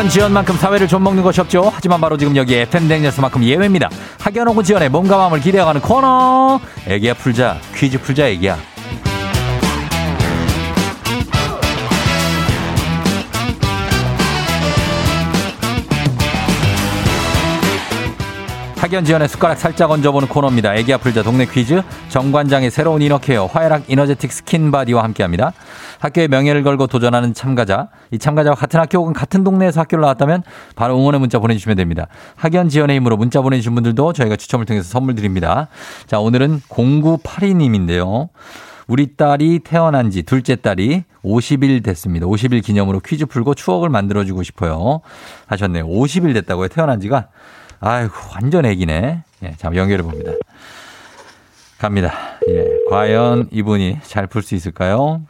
지연만큼 0.09 0.55
사회를 0.55 0.87
좀 0.87 1.03
먹는 1.03 1.23
것이 1.23 1.39
없죠. 1.39 1.71
하지만 1.73 2.01
바로 2.01 2.17
지금 2.17 2.35
여기 2.35 2.55
FM 2.55 2.87
댕녀스만큼 2.87 3.43
예외입니다. 3.43 3.89
혹은 4.49 4.63
지연의 4.63 4.89
몸과 4.89 5.17
마음을 5.17 5.39
기대어가는 5.39 5.81
코너. 5.81 6.59
애기야 6.87 7.13
풀자 7.13 7.59
퀴즈 7.75 7.99
풀자 8.01 8.27
애기야. 8.27 8.57
학연 18.89 19.05
지연의 19.05 19.27
숟가락 19.27 19.59
살짝 19.59 19.91
얹어보는 19.91 20.29
코너입니다. 20.29 20.73
애기 20.73 20.91
아플 20.91 21.13
자 21.13 21.21
동네 21.21 21.45
퀴즈 21.45 21.83
정관장의 22.07 22.71
새로운 22.71 23.03
이너케어 23.03 23.45
화해락 23.45 23.83
이너제틱 23.87 24.31
스킨바디와 24.31 25.03
함께합니다. 25.03 25.53
학교의 25.99 26.27
명예를 26.27 26.63
걸고 26.63 26.87
도전하는 26.87 27.35
참가자 27.35 27.89
이 28.09 28.17
참가자와 28.17 28.55
같은 28.55 28.79
학교 28.79 28.97
혹은 28.97 29.13
같은 29.13 29.43
동네에서 29.43 29.81
학교를 29.81 30.01
나왔다면 30.01 30.41
바로 30.75 30.97
응원의 30.97 31.19
문자 31.19 31.37
보내주시면 31.37 31.77
됩니다. 31.77 32.07
학연 32.35 32.69
지연의 32.69 32.95
힘으로 32.95 33.15
문자 33.15 33.41
보내주신 33.41 33.75
분들도 33.75 34.13
저희가 34.13 34.37
추첨을 34.37 34.65
통해서 34.65 34.89
선물 34.89 35.13
드립니다. 35.13 35.67
자 36.07 36.19
오늘은 36.19 36.61
0982님인데요. 36.67 38.29
우리 38.87 39.15
딸이 39.15 39.59
태어난 39.65 40.09
지 40.09 40.23
둘째 40.23 40.55
딸이 40.55 41.03
50일 41.23 41.83
됐습니다. 41.83 42.25
50일 42.25 42.63
기념으로 42.63 43.01
퀴즈 43.01 43.27
풀고 43.27 43.53
추억을 43.53 43.89
만들어주고 43.89 44.41
싶어요. 44.41 45.01
하셨네요. 45.45 45.85
50일 45.87 46.33
됐다고요. 46.33 46.69
태어난 46.69 46.99
지가. 46.99 47.27
아이고, 47.81 48.13
완전 48.33 48.65
애기네. 48.65 49.23
예, 49.43 49.51
자, 49.57 49.69
연결해 49.73 50.03
봅니다. 50.03 50.31
갑니다. 51.79 52.13
예, 52.49 52.65
과연 52.89 53.47
이분이 53.51 53.99
잘 54.03 54.27
풀 54.27 54.41
수 54.43 54.53
있을까요? 54.55 55.21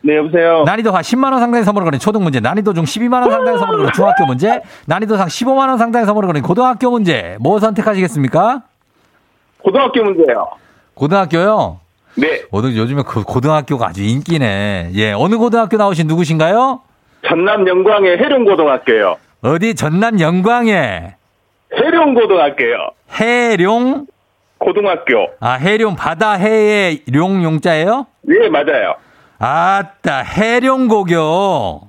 네, 0.00 0.16
여보세요. 0.16 0.62
난이도가 0.64 1.00
10만 1.02 1.24
원 1.32 1.40
상당의 1.40 1.64
선물을 1.64 1.84
거는 1.84 1.98
초등 1.98 2.22
문제, 2.22 2.40
난이도 2.40 2.72
중 2.72 2.84
12만 2.84 3.20
원 3.20 3.30
상당의 3.30 3.58
선물을 3.58 3.78
거는 3.80 3.92
중학교 3.92 4.24
문제, 4.24 4.60
난이도 4.86 5.16
상 5.16 5.26
15만 5.26 5.68
원 5.68 5.76
상당의 5.76 6.06
선물을 6.06 6.26
거는 6.28 6.42
고등학교 6.42 6.90
문제, 6.90 7.36
뭐 7.40 7.58
선택하시겠습니까? 7.58 8.62
고등학교 9.62 10.02
문제요. 10.04 10.46
고등학교요? 10.94 11.80
네. 12.16 12.42
고등, 12.50 12.74
요즘에 12.76 13.02
그 13.06 13.22
고등학교가 13.24 13.88
아주 13.88 14.02
인기네. 14.02 14.92
예, 14.94 15.12
어느 15.12 15.36
고등학교 15.36 15.76
나오신 15.76 16.06
누구신가요? 16.06 16.80
전남 17.26 17.66
영광의 17.68 18.18
해룡고등학교요. 18.18 19.16
어디 19.42 19.74
전남 19.74 20.18
영광에 20.20 21.14
해룡고등학교요. 21.78 22.90
해룡 23.20 24.06
고등학교. 24.58 25.28
아 25.40 25.52
해룡 25.52 25.94
바다 25.96 26.32
해의 26.32 27.02
룡 27.12 27.42
용자예요? 27.44 28.06
네, 28.22 28.48
맞아요. 28.48 28.94
아따 29.38 30.18
해룡고교 30.22 31.80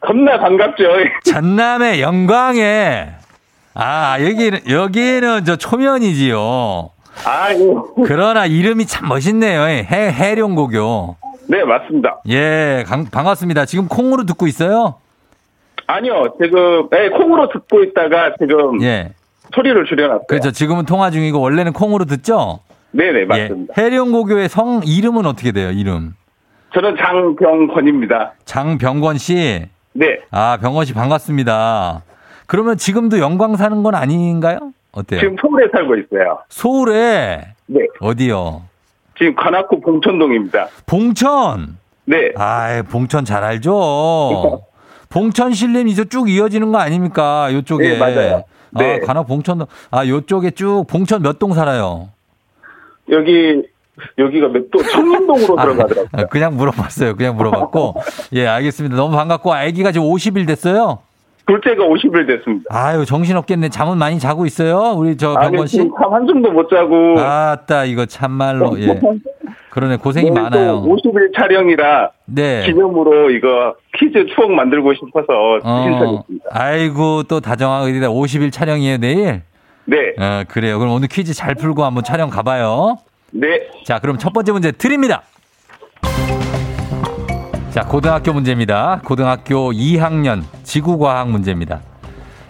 겁나 0.00 0.38
반갑죠. 0.38 0.84
전남의 1.24 2.00
영광에 2.02 3.08
아 3.74 4.16
여기는 4.20 4.60
여기는 4.68 5.44
저 5.44 5.56
초면이지요. 5.56 6.90
아유. 7.24 7.94
그러나 8.06 8.46
이름이 8.46 8.86
참 8.86 9.08
멋있네요. 9.08 9.62
해 9.62 9.84
해룡고교. 9.88 11.16
네, 11.48 11.62
맞습니다. 11.64 12.20
예, 12.28 12.84
강, 12.88 13.04
반갑습니다. 13.06 13.66
지금 13.66 13.86
콩으로 13.86 14.24
듣고 14.24 14.46
있어요? 14.48 14.96
아니요, 15.86 16.34
지금 16.42 16.88
네, 16.90 17.08
콩으로 17.10 17.48
듣고 17.50 17.84
있다가 17.84 18.34
지금 18.38 18.82
예. 18.82 19.12
소리를 19.54 19.84
줄여놨어요. 19.86 20.26
그렇죠. 20.28 20.50
지금은 20.50 20.84
통화 20.86 21.10
중이고 21.10 21.40
원래는 21.40 21.72
콩으로 21.72 22.04
듣죠? 22.04 22.60
네네, 22.92 23.26
맞습니다. 23.26 23.74
예. 23.78 23.82
해룡고교의 23.82 24.48
성 24.48 24.82
이름은 24.84 25.26
어떻게 25.26 25.52
돼요? 25.52 25.70
이름? 25.70 26.14
저는 26.74 26.96
장병권입니다. 26.98 28.34
장병권 28.44 29.18
씨. 29.18 29.66
네. 29.92 30.18
아, 30.30 30.58
병권 30.60 30.84
씨 30.84 30.94
반갑습니다. 30.94 32.02
그러면 32.46 32.76
지금도 32.76 33.18
영광 33.18 33.56
사는 33.56 33.82
건 33.82 33.94
아닌가요? 33.94 34.72
어때요? 34.92 35.20
지금 35.20 35.36
서울에 35.40 35.66
살고 35.72 35.96
있어요. 35.96 36.38
서울에 36.48 37.48
네. 37.66 37.80
어디요? 38.00 38.62
지금 39.18 39.34
관악구 39.34 39.80
봉천동입니다. 39.80 40.68
봉천. 40.86 41.78
네. 42.04 42.32
아, 42.36 42.82
봉천 42.88 43.24
잘 43.24 43.42
알죠. 43.42 44.62
봉천 45.08 45.52
신림 45.54 45.88
이제 45.88 46.04
쭉 46.04 46.28
이어지는 46.28 46.72
거 46.72 46.78
아닙니까? 46.78 47.48
요쪽에. 47.52 47.90
네, 47.94 47.98
맞아요. 47.98 48.44
네. 48.78 49.00
아, 49.02 49.06
관악 49.06 49.26
봉천 49.26 49.66
아, 49.90 50.06
요쪽에 50.06 50.50
쭉 50.52 50.84
봉천 50.88 51.22
몇 51.22 51.38
동 51.38 51.52
살아요? 51.52 52.08
여기 53.10 53.62
여기가 54.18 54.48
몇도 54.48 54.82
청림동으로 54.90 55.58
아, 55.58 55.62
들어가더라고요. 55.64 56.06
아, 56.12 56.24
그냥 56.30 56.56
물어봤어요. 56.56 57.16
그냥 57.16 57.36
물어봤고. 57.36 57.94
예, 58.34 58.46
알겠습니다. 58.46 58.96
너무 58.96 59.16
반갑고 59.16 59.52
아기가 59.54 59.92
지금 59.92 60.06
50일 60.08 60.46
됐어요. 60.46 60.98
둘째가 61.46 61.84
50일 61.84 62.26
됐습니다. 62.26 62.64
아유, 62.70 63.04
정신 63.06 63.36
없겠네. 63.36 63.68
잠은 63.68 63.96
많이 63.98 64.18
자고 64.18 64.44
있어요? 64.46 64.94
우리 64.96 65.16
저 65.16 65.32
아니, 65.34 65.50
병건 65.52 65.66
씨? 65.68 65.76
참 65.78 66.12
한숨도 66.12 66.50
못 66.50 66.68
자고. 66.68 67.18
아따, 67.20 67.84
이거 67.84 68.04
참말로, 68.04 68.78
예. 68.80 69.00
그러네, 69.76 69.96
고생이 69.98 70.30
많아요. 70.30 70.82
또 70.82 70.86
50일 70.86 71.36
촬영이라 71.36 72.10
네. 72.24 72.62
기념으로 72.64 73.28
이거 73.30 73.74
퀴즈 73.94 74.24
추억 74.34 74.50
만들고 74.50 74.94
싶어서 74.94 75.26
어, 75.62 75.82
신청했습니다. 75.82 76.46
아이고, 76.50 77.24
또 77.24 77.40
다정하고, 77.40 77.86
50일 77.86 78.50
촬영이에요, 78.50 78.96
내일? 78.96 79.42
네, 79.84 80.14
어, 80.18 80.44
그래요. 80.48 80.78
그럼 80.78 80.94
오늘 80.94 81.08
퀴즈 81.08 81.34
잘 81.34 81.54
풀고 81.54 81.84
한번 81.84 82.04
촬영 82.04 82.30
가봐요. 82.30 82.96
네, 83.32 83.68
자, 83.84 83.98
그럼 83.98 84.16
첫 84.16 84.32
번째 84.32 84.52
문제 84.52 84.72
드립니다. 84.72 85.24
자, 87.68 87.82
고등학교 87.82 88.32
문제입니다. 88.32 89.02
고등학교 89.04 89.72
2학년 89.72 90.40
지구과학 90.62 91.28
문제입니다. 91.28 91.82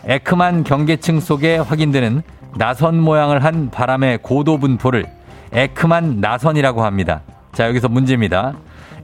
에크만 0.07 0.63
경계층 0.63 1.19
속에 1.19 1.57
확인되는 1.57 2.23
나선 2.57 3.01
모양을 3.01 3.43
한 3.43 3.69
바람의 3.73 4.21
고도 4.23 4.59
분포를 4.59 5.16
에크만 5.53 6.21
나선이라고 6.21 6.85
합니다. 6.85 7.23
자, 7.53 7.69
여기서 7.69 7.89
문제입니다. 7.89 8.55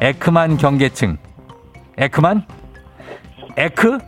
에크만 0.00 0.57
경계층. 0.57 1.16
에크만? 1.96 2.44
에크? 3.57 3.98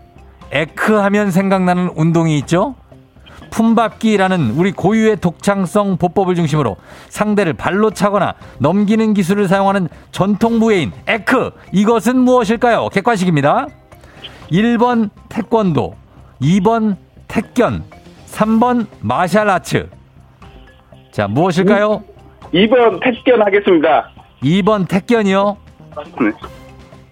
에크 0.51 0.92
하면 0.92 1.31
생각나는 1.31 1.90
운동이 1.94 2.38
있죠? 2.38 2.75
품밟기라는 3.51 4.53
우리 4.57 4.73
고유의 4.73 5.18
독창성 5.18 5.97
보법을 5.97 6.35
중심으로 6.35 6.77
상대를 7.09 7.53
발로 7.53 7.92
차거나 7.92 8.35
넘기는 8.59 9.14
기술을 9.14 9.47
사용하는 9.47 9.88
전통 10.11 10.59
무예인 10.59 10.92
에크. 11.07 11.53
이것은 11.73 12.18
무엇일까요? 12.18 12.88
객관식입니다. 12.88 13.68
1번 14.51 15.11
태권도, 15.29 15.94
2번 16.40 16.97
택견, 17.29 17.85
3번 18.27 18.87
마샬 19.01 19.49
아츠. 19.49 19.88
자, 21.12 21.29
무엇일까요? 21.29 22.03
2번 22.55 23.01
택견 23.03 23.43
하겠습니다. 23.43 24.11
2번 24.43 24.87
태견이요. 24.88 25.57
네. 26.21 26.33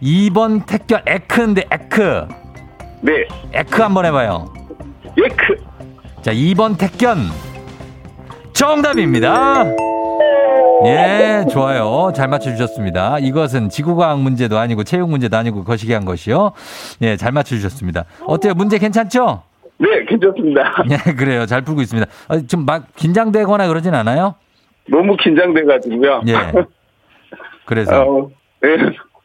2번 0.01 0.65
태견 0.67 1.03
에크인데 1.05 1.65
에크. 1.71 2.29
네. 3.01 3.27
에크 3.53 3.83
한번 3.83 4.05
해봐요. 4.07 4.53
예크. 5.19 5.57
자, 6.23 6.33
2번 6.33 6.79
택견. 6.79 7.19
정답입니다. 8.53 9.65
예, 10.85 11.45
좋아요. 11.51 12.13
잘 12.15 12.29
맞춰주셨습니다. 12.29 13.19
이것은 13.19 13.69
지구과학 13.69 14.21
문제도 14.21 14.59
아니고 14.59 14.85
체육 14.85 15.11
문제도 15.11 15.37
아니고 15.37 15.65
거시기 15.65 15.93
한 15.93 16.05
것이요. 16.05 16.53
예, 17.03 17.17
잘 17.17 17.33
맞춰주셨습니다. 17.33 18.05
어때요? 18.27 18.55
문제 18.55 18.79
괜찮죠? 18.79 19.43
네, 19.79 19.89
괜찮습니다. 20.09 20.85
예, 20.91 21.13
그래요. 21.15 21.47
잘 21.47 21.63
풀고 21.63 21.83
있습니다. 21.83 22.09
아, 22.29 22.41
좀막 22.47 22.95
긴장되거나 22.95 23.67
그러진 23.67 23.95
않아요? 23.95 24.37
너무 24.93 25.17
긴장돼가지고요. 25.17 26.23
예. 26.29 26.35
그래서 27.65 27.97
어, 28.05 28.31
네. 28.61 28.77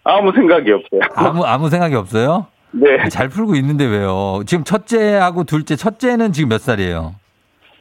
아무 0.06 0.32
생각이 0.32 0.72
없어요. 0.72 1.02
아무 1.14 1.44
아무 1.44 1.70
생각이 1.70 1.94
없어요? 1.94 2.48
네. 2.72 3.10
잘 3.10 3.28
풀고 3.28 3.56
있는데 3.56 3.86
왜요? 3.86 4.42
지금 4.46 4.64
첫째하고 4.64 5.44
둘째, 5.44 5.76
첫째는 5.76 6.32
지금 6.32 6.50
몇 6.50 6.62
살이에요? 6.62 7.16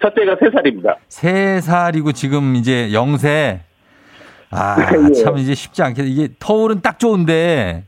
첫째가 0.02 0.34
3살입니다. 0.36 0.96
세 1.08 1.60
살이고 1.60 2.12
지금 2.12 2.56
이제 2.56 2.92
영세. 2.92 3.60
아, 4.50 4.76
예. 5.08 5.12
참 5.22 5.38
이제 5.38 5.54
쉽지 5.54 5.82
않겠다. 5.82 6.08
이게 6.08 6.28
터울은 6.38 6.80
딱 6.82 6.98
좋은데 6.98 7.84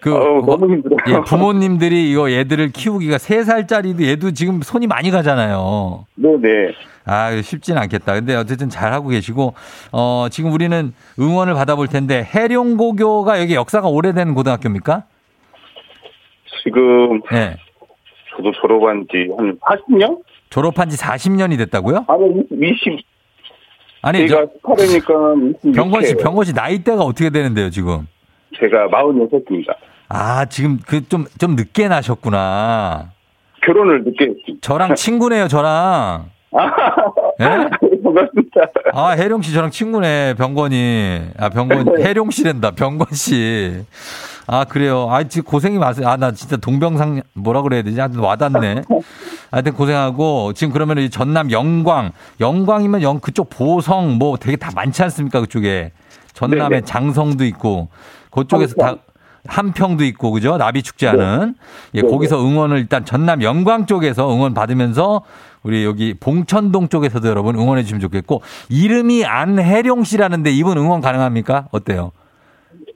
그 0.00 0.14
어우, 0.14 0.44
너무 0.46 0.72
힘들어요. 0.72 0.98
예, 1.08 1.20
부모님들이 1.24 2.10
이거 2.10 2.30
얘들을 2.30 2.70
키우기가 2.70 3.18
세 3.18 3.42
살짜리도 3.42 4.04
얘도 4.04 4.30
지금 4.32 4.62
손이 4.62 4.86
많이 4.86 5.10
가잖아요. 5.10 6.06
네 6.14 6.28
네. 6.40 6.72
아, 7.06 7.40
쉽진 7.40 7.78
않겠다. 7.78 8.14
근데 8.14 8.34
어쨌든 8.34 8.68
잘 8.68 8.92
하고 8.92 9.08
계시고 9.08 9.54
어, 9.92 10.26
지금 10.30 10.52
우리는 10.52 10.92
응원을 11.18 11.54
받아볼 11.54 11.86
텐데 11.86 12.22
해룡고교가 12.24 13.40
여기 13.40 13.54
역사가 13.54 13.88
오래된 13.88 14.34
고등학교입니까? 14.34 15.04
지금 16.64 17.20
예. 17.32 17.56
저도 18.36 18.52
졸업한 18.60 19.06
지 19.10 19.28
한 19.36 19.56
40년? 19.60 20.20
졸업한 20.50 20.88
지 20.90 20.96
40년이 20.96 21.56
됐다고요? 21.58 22.04
아니, 22.08 22.72
20, 22.72 23.04
아니, 24.02 24.28
저 24.28 24.36
제가 24.36 24.46
18이니까 24.62 25.54
26. 25.64 25.74
병건 25.74 26.04
씨, 26.04 26.14
병건 26.16 26.44
씨 26.44 26.52
나이대가 26.52 27.02
어떻게 27.02 27.30
되는데요, 27.30 27.70
지금? 27.70 28.06
제가 28.58 28.88
46입니다. 28.88 29.74
아, 30.08 30.44
지금 30.46 30.78
그 30.86 31.08
좀, 31.08 31.24
좀 31.38 31.56
늦게 31.56 31.88
나셨구나. 31.88 33.10
결혼을 33.64 34.04
늦게 34.04 34.24
했습니다. 34.26 34.58
저랑 34.60 34.94
친구네요, 34.94 35.48
저랑. 35.48 36.30
예? 37.40 37.44
반갑습니다. 38.02 38.60
아, 38.92 39.10
혜룡 39.10 39.42
씨 39.42 39.52
저랑 39.52 39.70
친구네, 39.70 40.34
병건이. 40.34 41.20
아, 41.38 41.48
병건, 41.48 42.00
혜룡 42.00 42.30
씨랜다, 42.30 42.70
병건 42.72 43.08
씨. 43.12 43.84
아, 44.46 44.64
그래요. 44.64 45.08
아, 45.10 45.22
지금 45.24 45.44
고생이 45.50 45.78
많으세요. 45.78 46.08
아, 46.08 46.16
나 46.16 46.32
진짜 46.32 46.56
동병상, 46.56 47.22
뭐라 47.34 47.62
그래야 47.62 47.82
되지? 47.82 47.98
하여튼 47.98 48.20
와닿네. 48.20 48.82
하여튼 49.50 49.72
고생하고, 49.74 50.52
지금 50.54 50.72
그러면 50.72 50.98
이 50.98 51.10
전남 51.10 51.50
영광, 51.50 52.12
영광이면 52.40 53.02
영, 53.02 53.20
그쪽 53.20 53.50
보성, 53.50 54.18
뭐 54.18 54.36
되게 54.36 54.56
다 54.56 54.70
많지 54.74 55.02
않습니까? 55.02 55.40
그쪽에. 55.40 55.92
전남에 56.32 56.68
네네. 56.68 56.80
장성도 56.82 57.44
있고, 57.44 57.88
그쪽에서 58.30 58.74
다, 58.76 58.96
한평도 59.48 60.04
있고, 60.04 60.30
그죠? 60.30 60.56
나비 60.56 60.82
축제하는. 60.82 61.54
예, 61.94 62.00
네네. 62.02 62.12
거기서 62.12 62.44
응원을 62.44 62.78
일단 62.78 63.04
전남 63.04 63.42
영광 63.42 63.86
쪽에서 63.86 64.32
응원 64.32 64.54
받으면서 64.54 65.22
우리 65.62 65.84
여기 65.84 66.14
봉천동 66.14 66.88
쪽에서도 66.88 67.26
여러분 67.28 67.56
응원해 67.56 67.82
주시면 67.82 68.00
좋겠고, 68.00 68.42
이름이 68.68 69.24
안혜룡 69.24 70.04
씨라는데 70.04 70.50
이분 70.50 70.78
응원 70.78 71.00
가능합니까? 71.00 71.68
어때요? 71.72 72.12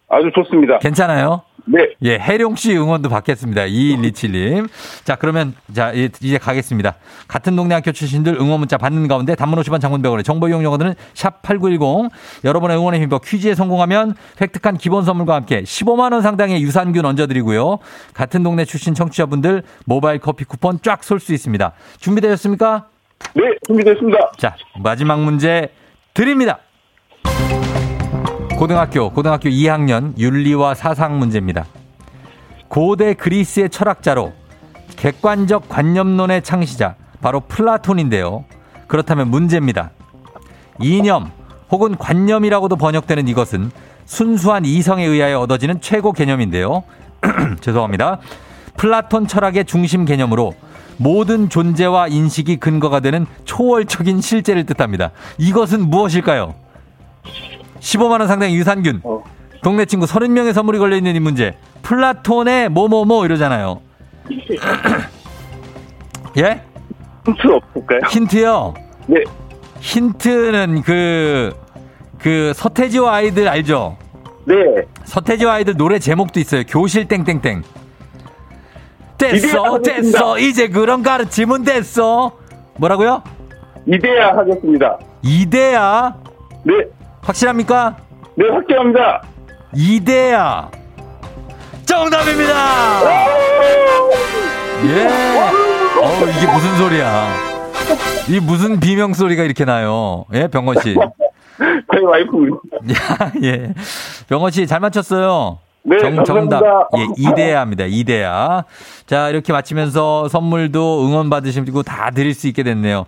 아주 0.09 0.31
좋습니다. 0.35 0.79
괜찮아요? 0.79 1.43
네. 1.67 1.91
예, 2.03 2.19
혜룡 2.19 2.57
씨 2.57 2.77
응원도 2.77 3.09
받겠습니다. 3.09 3.63
2127님. 3.67 4.69
자, 5.05 5.17
그러면 5.17 5.55
자, 5.75 5.95
예, 5.95 6.09
이제 6.21 6.39
가겠습니다. 6.39 6.97
같은 7.29 7.57
동네 7.57 7.75
학교 7.75 7.93
출신들 7.93 8.35
응원 8.41 8.61
문자 8.61 8.77
받는 8.77 9.09
가운데 9.09 9.35
단문 9.35 9.61
50원 9.61 9.81
장문병원의 9.81 10.25
정보 10.25 10.49
이용료들은 10.49 10.95
샵8910 11.15 12.11
여러분의 12.45 12.77
응원에 12.77 12.99
힘입어 12.99 13.19
퀴즈에 13.19 13.55
성공하면 13.55 14.15
획득한 14.41 14.79
기본 14.79 15.05
선물과 15.05 15.35
함께 15.35 15.63
15만 15.63 16.13
원 16.13 16.23
상당의 16.23 16.63
유산균 16.63 17.05
얹어 17.05 17.27
드리고요. 17.27 17.79
같은 18.15 18.43
동네 18.43 18.65
출신 18.65 18.95
청취자분들 18.95 19.63
모바일 19.85 20.19
커피 20.19 20.45
쿠폰 20.45 20.81
쫙 20.83 21.03
쏠 21.05 21.21
수 21.21 21.33
있습니다. 21.35 21.73
준비되셨습니까? 21.99 22.87
네, 23.35 23.43
준비됐습니다. 23.67 24.33
자, 24.39 24.57
마지막 24.83 25.21
문제 25.21 25.69
드립니다. 26.15 26.59
고등학교, 28.61 29.09
고등학교 29.09 29.49
2학년 29.49 30.13
윤리와 30.19 30.75
사상 30.75 31.19
문제입니다. 31.19 31.65
고대 32.69 33.15
그리스의 33.15 33.71
철학자로 33.71 34.35
객관적 34.97 35.71
관념론의 35.71 36.43
창시자, 36.43 36.95
바로 37.23 37.41
플라톤인데요. 37.41 38.45
그렇다면 38.87 39.29
문제입니다. 39.29 39.93
이념 40.79 41.31
혹은 41.71 41.97
관념이라고도 41.97 42.77
번역되는 42.77 43.29
이것은 43.29 43.71
순수한 44.05 44.67
이성에 44.67 45.07
의하여 45.07 45.41
얻어지는 45.41 45.81
최고 45.81 46.13
개념인데요. 46.13 46.83
죄송합니다. 47.63 48.19
플라톤 48.77 49.27
철학의 49.27 49.65
중심 49.65 50.05
개념으로 50.05 50.55
모든 50.99 51.49
존재와 51.49 52.09
인식이 52.09 52.59
근거가 52.59 53.01
되는 53.01 53.25
초월적인 53.47 54.21
실제를 54.21 54.67
뜻합니다. 54.67 55.13
이것은 55.39 55.89
무엇일까요? 55.89 56.57
15만원 57.81 58.27
상당의 58.27 58.55
유산균. 58.57 59.01
어. 59.05 59.23
동네 59.63 59.85
친구 59.85 60.07
30명의 60.07 60.53
선물이 60.53 60.79
걸려있는 60.79 61.17
이 61.17 61.21
문제. 61.21 61.57
플라톤의 61.83 62.69
뭐뭐뭐 62.71 63.25
이러잖아요. 63.25 63.81
예? 66.39 66.63
힌트 67.27 67.47
없을까요? 67.47 68.01
힌트요. 68.11 68.75
네. 69.07 69.21
힌트는 69.81 70.83
그, 70.83 71.53
그 72.19 72.53
서태지와 72.55 73.15
아이들 73.17 73.49
알죠? 73.49 73.97
네. 74.45 74.55
서태지와 75.05 75.55
아이들 75.55 75.77
노래 75.77 75.99
제목도 75.99 76.39
있어요. 76.41 76.63
교실 76.69 77.09
땡땡땡. 77.09 77.63
됐어, 79.19 79.79
됐어. 79.83 80.39
이제 80.39 80.69
그런 80.69 81.03
가르치면 81.03 81.65
됐어. 81.65 82.33
뭐라고요? 82.79 83.23
이대야 83.87 84.29
하겠습니다. 84.29 84.99
이대야. 85.23 86.15
네. 86.65 86.75
확실합니까? 87.23 87.97
네, 88.37 88.49
확정합니다. 88.49 89.23
이대야. 89.75 90.71
정답입니다. 91.85 93.01
예. 94.85 95.07
어 96.01 96.27
이게 96.37 96.53
무슨 96.53 96.77
소리야? 96.79 97.29
이 98.29 98.41
무슨 98.41 98.81
비명 98.81 99.13
소리가 99.13 99.43
이렇게 99.43 99.65
나요? 99.65 100.25
예, 100.33 100.47
병건 100.49 100.81
씨. 100.83 100.95
저희 101.93 102.03
와이프입니다. 102.05 102.59
야, 102.95 103.33
예. 103.43 103.75
병원 104.29 104.51
씨잘 104.51 104.81
맞췄어요. 104.81 105.59
네, 105.83 105.99
정, 105.99 106.25
정답. 106.25 106.63
예, 106.97 107.07
이대야입니다. 107.17 107.85
이대야. 107.87 108.65
자, 109.07 109.29
이렇게 109.29 109.53
마치면서 109.53 110.29
선물도 110.29 111.07
응원 111.07 111.29
받으시고 111.29 111.83
다 111.83 112.11
드릴 112.11 112.33
수 112.35 112.47
있게 112.49 112.63
됐네요. 112.63 113.07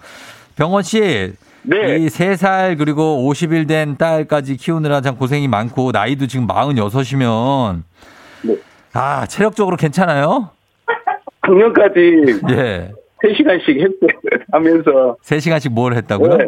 병원 0.56 0.82
씨. 0.82 1.32
네. 1.64 1.96
이 1.98 2.06
3살 2.08 2.76
그리고 2.78 3.28
50일 3.30 3.68
된 3.68 3.96
딸까지 3.96 4.56
키우느라 4.56 5.00
참 5.00 5.16
고생이 5.16 5.46
많고 5.48 5.92
나이도 5.92 6.26
지금 6.26 6.46
46이면 6.46 7.82
네. 8.42 8.56
아, 8.92 9.26
체력적으로 9.26 9.76
괜찮아요? 9.76 10.50
작년까지 11.46 12.40
예. 12.50 12.90
3시간씩 13.24 13.80
했, 13.80 13.90
하면서, 14.50 15.16
3시간씩 15.24 15.70
뭘 15.70 15.94
했다고요? 15.94 16.36
네. 16.36 16.44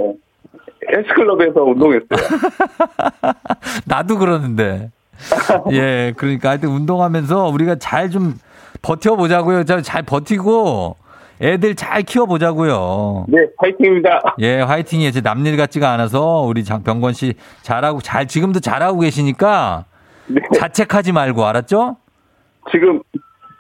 헬스클럽에서 0.91 1.63
운동했어요. 1.63 2.05
나도 3.87 4.19
그러는데. 4.19 4.91
예, 5.73 6.13
그러니까 6.17 6.51
하여튼 6.51 6.71
운동하면서 6.71 7.47
우리가 7.49 7.77
잘 7.77 8.11
좀 8.11 8.35
버텨보자고요. 8.83 9.65
잘- 9.65 9.83
잘 9.83 10.03
버티고 10.03 10.97
애들 11.41 11.75
잘 11.75 12.03
키워보자고요. 12.03 13.27
네, 13.29 13.39
파이팅입니다. 13.59 14.37
예, 14.41 14.61
화이팅이 14.61 15.07
이제 15.09 15.21
남일 15.21 15.57
같지가 15.57 15.91
않아서 15.93 16.41
우리 16.43 16.65
장병건 16.65 17.13
씨 17.13 17.35
잘하고 17.63 18.01
잘 18.01 18.27
지금도 18.27 18.61
잘하고 18.61 19.01
계시니까 19.01 19.85
네. 20.27 20.41
자책하지 20.57 21.13
말고 21.13 21.45
알았죠? 21.45 21.97
지금 22.71 23.03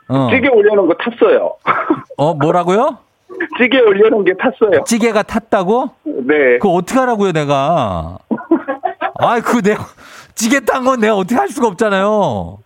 어. 0.08 0.28
찌개 0.30 0.48
올려놓은 0.48 0.88
거 0.88 0.94
탔어요. 0.94 1.56
어 2.16 2.34
뭐라고요? 2.34 2.98
찌개 3.58 3.80
올려놓은 3.80 4.24
게 4.24 4.32
탔어요. 4.34 4.84
찌개가 4.84 5.22
탔다고? 5.22 5.90
네. 6.04 6.58
그거 6.60 6.70
어떻게 6.70 6.98
하라고요, 6.98 7.32
내가? 7.32 8.18
아이, 9.16 9.40
그 9.40 9.60
내가, 9.62 9.84
찌개 10.34 10.60
탄건 10.60 11.00
내가 11.00 11.16
어떻게 11.16 11.34
할 11.34 11.48
수가 11.48 11.68
없잖아요. 11.68 12.58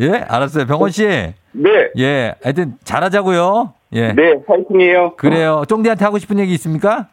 예, 0.00 0.24
알았어요. 0.28 0.66
병원 0.66 0.90
씨. 0.90 1.06
네. 1.06 1.34
예, 1.98 2.34
하여튼 2.42 2.74
잘하자고요. 2.84 3.72
예. 3.94 4.12
네, 4.12 4.42
파이팅이에요. 4.46 5.14
그래요. 5.16 5.62
쫑디한테 5.68 6.04
하고 6.04 6.18
싶은 6.18 6.38
얘기 6.38 6.52
있습니까? 6.54 7.08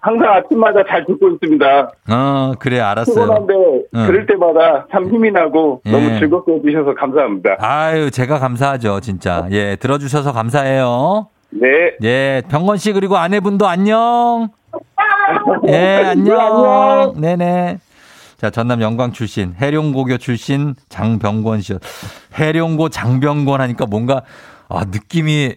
항상 0.00 0.34
아침마다 0.34 0.82
잘 0.86 1.06
듣고 1.06 1.30
있습니다. 1.30 1.92
어, 2.10 2.52
그래, 2.58 2.78
알았어요. 2.78 3.14
피곤한데 3.24 3.54
응. 3.94 4.06
들을 4.06 4.26
때마다 4.26 4.86
참 4.92 5.04
힘이 5.08 5.30
나고 5.30 5.80
예. 5.86 5.90
너무 5.90 6.18
즐겁게 6.18 6.52
해주셔서 6.56 6.94
감사합니다. 6.94 7.56
아유, 7.58 8.10
제가 8.10 8.38
감사하죠, 8.38 9.00
진짜. 9.00 9.48
예, 9.50 9.76
들어주셔서 9.76 10.32
감사해요. 10.32 11.28
네. 11.50 11.68
예, 12.02 12.42
병건 12.48 12.76
씨 12.76 12.92
그리고 12.92 13.16
아내분도 13.16 13.66
안녕. 13.66 14.48
예, 15.68 16.02
안녕. 16.04 16.24
네, 16.24 16.34
안녕. 16.34 17.14
네네. 17.18 17.78
자, 18.36 18.50
전남 18.50 18.82
영광 18.82 19.12
출신, 19.12 19.54
해룡고교 19.58 20.18
출신 20.18 20.74
장병권 20.90 21.62
씨. 21.62 21.78
해룡고 22.38 22.90
장병권 22.90 23.62
하니까 23.62 23.86
뭔가, 23.86 24.20
아, 24.68 24.84
느낌이, 24.84 25.54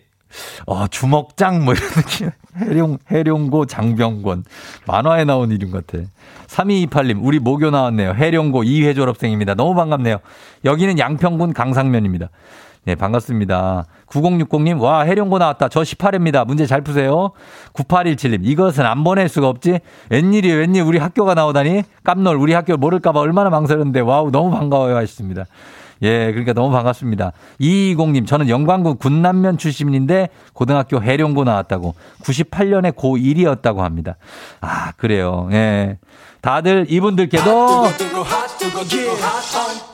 어, 0.66 0.88
주먹장 0.88 1.66
뭐 1.66 1.74
이런 1.74 1.90
느낌. 1.90 2.30
해룡, 2.58 2.98
해룡고 3.12 3.66
장병권. 3.66 4.44
만화에 4.86 5.26
나온 5.26 5.52
이름 5.52 5.72
같아. 5.72 6.00
3228님, 6.48 7.20
우리 7.22 7.40
모교 7.40 7.70
나왔네요. 7.70 8.14
해룡고 8.14 8.64
2회 8.64 8.96
졸업생입니다. 8.96 9.54
너무 9.54 9.76
반갑네요. 9.76 10.20
여기는 10.66 10.98
양평군 10.98 11.54
강상면입니다. 11.54 12.30
네, 12.86 12.96
반갑습니다. 12.96 13.86
9060님, 14.08 14.80
와, 14.80 15.02
해룡고 15.02 15.40
나왔다. 15.40 15.68
저 15.68 15.82
18회입니다. 15.82 16.48
문제 16.48 16.66
잘 16.66 16.80
푸세요. 16.82 17.32
9817님, 17.74 18.40
이것은 18.44 18.86
안 18.86 19.04
보낼 19.04 19.28
수가 19.28 19.50
없지? 19.50 19.82
웬일이에요, 20.10 20.60
웬일 20.60 20.84
우리 20.84 20.98
학교가 20.98 21.34
나오다니? 21.34 21.84
깜놀, 22.06 22.38
우리 22.38 22.54
학교 22.54 22.78
모를까봐 22.78 23.20
얼마나 23.20 23.50
망설였는데, 23.50 24.00
wow, 24.00 24.32
너무 24.32 24.52
반가워요 24.52 24.96
하셨습니다. 24.96 25.44
예, 26.02 26.28
그러니까 26.32 26.54
너무 26.54 26.72
반갑습니다. 26.72 27.32
220님, 27.60 28.28
저는 28.28 28.50
영광군 28.50 28.98
군남면 28.98 29.58
출신인데, 29.58 30.30
고등학교 30.54 31.02
해룡고 31.02 31.44
나왔다고. 31.44 31.96
98년에 32.22 32.96
고1이었다고 32.96 33.78
합니다. 33.78 34.16
아, 34.62 34.92
그래요. 34.98 35.50
예. 35.52 35.98
다들 36.42 36.86
이분들께도 36.88 37.84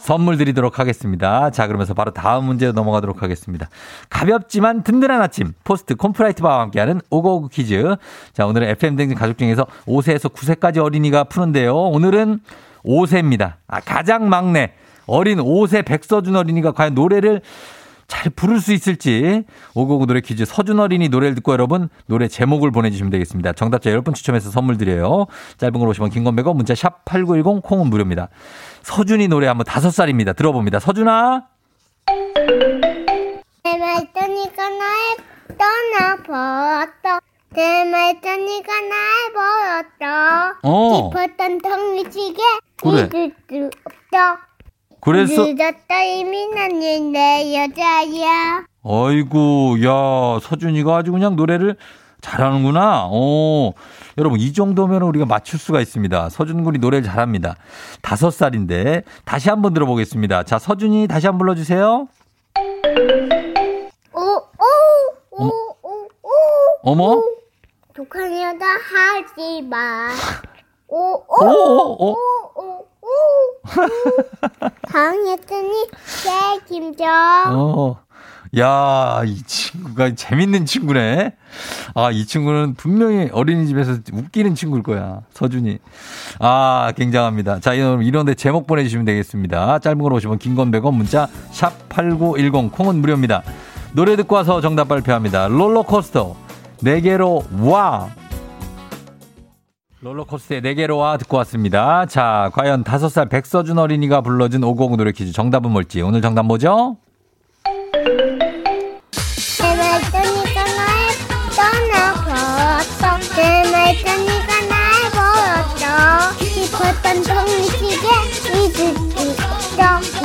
선물 0.02 0.38
드리도록 0.38 0.78
하겠습니다. 0.78 1.50
자, 1.50 1.68
그러면서 1.68 1.94
바로 1.94 2.12
다음 2.12 2.46
문제로 2.46 2.74
넘어가도록 2.74 3.24
하겠습니다. 3.24 3.70
가볍지만 4.10 4.84
든든한 4.84 5.22
아침, 5.22 5.54
포스트 5.64 5.96
콤프라이트 5.96 6.44
바와 6.44 6.62
함께하는 6.62 7.02
오고오구 7.10 7.50
퀴즈. 7.50 7.96
자, 8.34 8.46
오늘은 8.46 8.68
FM대행진 8.68 9.18
가족 9.18 9.38
중에서 9.38 9.66
5세에서 9.88 10.34
9세까지 10.34 10.78
어린이가 10.78 11.24
푸는데요. 11.24 11.76
오늘은 11.76 12.42
5세입니다. 12.86 13.54
아, 13.68 13.80
가장 13.80 14.28
막내, 14.30 14.74
어린 15.06 15.40
5세 15.40 15.86
백서준 15.86 16.36
어린이가 16.36 16.72
과연 16.72 16.94
노래를 16.94 17.42
잘 18.08 18.30
부를 18.32 18.60
수 18.60 18.74
있을지 18.74 19.44
오고구 19.74 20.06
노래 20.06 20.22
퀴즈 20.22 20.46
서준 20.46 20.80
어린이 20.80 21.10
노래를 21.10 21.36
듣고 21.36 21.54
여러분 21.54 21.90
노래 22.06 22.28
제목을 22.28 22.72
보내주시면 22.72 23.10
되겠습니다. 23.12 23.54
정답자 23.54 23.90
10분 23.92 24.14
추첨해서 24.14 24.52
선물 24.52 24.78
드려요. 24.78 25.26
짧은 25.58 25.80
걸 25.80 25.88
오시면 25.88 26.10
긴건 26.10 26.36
100원 26.36 26.56
문자 26.56 26.76
샵 26.76 27.06
8910 27.06 27.64
콩은 27.64 27.88
무료입니다. 27.88 28.30
서준이 28.84 29.30
노래 29.30 29.48
한번 29.48 29.64
다섯 29.66 29.90
살입니다. 29.90 30.34
들어봅니다. 30.34 30.80
서준아 30.80 31.44
내 33.64 33.78
말더니가 33.78 34.70
날 34.70 35.18
떠나버렸다. 36.28 37.20
내 37.54 37.86
말더니가 37.86 38.74
날 38.82 39.00
버렸다. 39.34 40.60
어 40.64 41.10
깊었던 41.10 41.62
덩이지게 41.62 42.42
그래. 42.84 43.10
잊을 43.14 43.32
수 43.50 43.70
없다. 44.12 44.53
그래서 45.04 45.46
늦었다 45.46 46.04
이미 46.04 46.48
난내 46.48 47.54
여자야. 47.56 48.64
어이구 48.84 49.80
야 49.84 50.40
서준이가 50.42 50.98
아주 50.98 51.12
그냥 51.12 51.36
노래를 51.36 51.76
잘하는구나. 52.22 53.08
어 53.12 53.74
여러분 54.18 54.40
이 54.40 54.54
정도면 54.54 55.02
우리가 55.02 55.26
맞출 55.26 55.60
수가 55.60 55.82
있습니다. 55.82 56.30
서준 56.30 56.64
군이 56.64 56.80
노래를 56.80 57.04
잘합니다. 57.04 57.56
다섯 58.02 58.32
살인데 58.32 59.04
다시 59.26 59.50
한번 59.50 59.74
들어보겠습니다. 59.74 60.44
자 60.44 60.58
서준이 60.58 61.08
다시 61.08 61.28
한번 61.28 61.40
불러주세요. 61.40 62.08
오, 64.14 64.20
오, 64.20 65.44
오, 65.44 65.46
오, 65.82 65.90
오. 66.22 66.30
어머 66.84 67.22
독한 67.94 68.32
여자 68.32 68.66
하지 68.66 69.62
마. 69.64 70.10
오, 70.88 71.16
오, 71.16 71.46
오, 71.46 72.12
오, 72.12 72.62
오. 72.62 72.93
당했더니 74.88 75.88
책임져. 76.24 77.06
어. 77.48 78.04
야, 78.60 79.24
이 79.26 79.42
친구가 79.42 80.14
재밌는 80.14 80.68
친구네. 80.68 81.34
아, 81.96 82.12
이 82.12 82.26
친구는 82.26 82.76
분명히 82.76 83.30
어린이집에서 83.32 83.98
웃기는 84.14 84.54
친구일 84.54 84.84
거야. 84.84 85.22
서준이. 85.34 85.80
아, 86.40 86.92
굉장합니다. 86.96 87.60
자, 87.62 87.74
이런, 87.74 88.04
이런데 88.04 88.36
제목 88.36 88.68
보내주시면 88.68 89.06
되겠습니다. 89.06 89.80
짧은 89.80 89.98
걸 89.98 90.14
오시면 90.14 90.38
긴건 90.38 90.70
100원 90.72 90.94
문자, 90.94 91.28
샵8910, 91.52 92.72
콩은 92.72 92.98
무료입니다. 92.98 93.42
노래 93.94 94.16
듣고 94.16 94.36
와서 94.36 94.62
정답 94.62 94.88
발표합니다. 94.88 95.48
롤러코스터, 95.48 96.36
네개로 96.82 97.44
와. 97.62 98.10
롤러코스터의 100.04 100.62
네개로 100.62 100.98
와 100.98 101.18
듣고 101.18 101.38
왔습니다. 101.38 102.06
자, 102.06 102.52
과연 102.54 102.84
다섯 102.84 103.08
살 103.10 103.30
백서준 103.30 103.78
어린이가 103.78 104.22
불러준 104.22 104.64
550 104.64 104.98
노래 104.98 105.12
퀴즈 105.12 105.32
정답은 105.32 105.72
뭘지. 105.72 106.02
오늘 106.02 106.22
정답 106.22 106.46
뭐죠? 106.46 106.98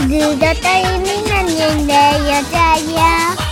늦었다 0.08 0.78
이미 0.78 1.22
난내 1.28 1.92
여자야 2.30 3.47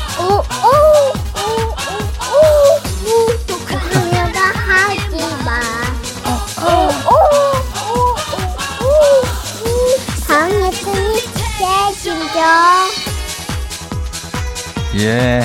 예. 14.98 15.42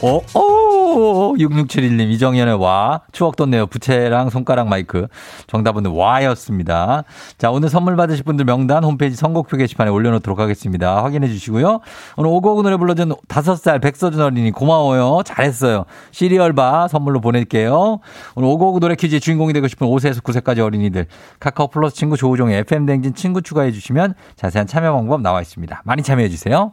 오, 0.00 0.22
오, 0.38 1.34
6671님, 1.36 2.12
이정현의 2.12 2.54
와. 2.54 3.00
추억 3.10 3.34
돋네요. 3.34 3.66
부채랑 3.66 4.30
손가락 4.30 4.68
마이크. 4.68 5.08
정답은 5.48 5.86
와였습니다. 5.86 7.02
자, 7.36 7.50
오늘 7.50 7.68
선물 7.68 7.96
받으실 7.96 8.22
분들 8.22 8.44
명단 8.44 8.84
홈페이지 8.84 9.16
선곡표 9.16 9.56
게시판에 9.56 9.90
올려놓도록 9.90 10.38
하겠습니다. 10.38 11.02
확인해 11.02 11.26
주시고요. 11.26 11.80
오늘 12.16 12.30
오곡 12.30 12.62
노래 12.62 12.76
불러준 12.76 13.12
5살 13.26 13.82
백서준 13.82 14.20
어린이 14.20 14.52
고마워요. 14.52 15.22
잘했어요. 15.24 15.84
시리얼바 16.12 16.86
선물로 16.86 17.20
보낼게요. 17.20 17.98
오늘 18.36 18.48
오곡 18.48 18.78
노래 18.78 18.94
퀴즈의 18.94 19.20
주인공이 19.20 19.52
되고 19.52 19.66
싶은 19.66 19.84
5세에서 19.88 20.22
9세까지 20.22 20.60
어린이들. 20.60 21.06
카카오 21.40 21.68
플러스 21.68 21.96
친구 21.96 22.16
조우종의 22.16 22.58
FM댕진 22.58 23.14
친구 23.14 23.42
추가해 23.42 23.72
주시면 23.72 24.14
자세한 24.36 24.68
참여 24.68 24.92
방법 24.92 25.22
나와 25.22 25.42
있습니다. 25.42 25.82
많이 25.84 26.04
참여해 26.04 26.28
주세요. 26.28 26.72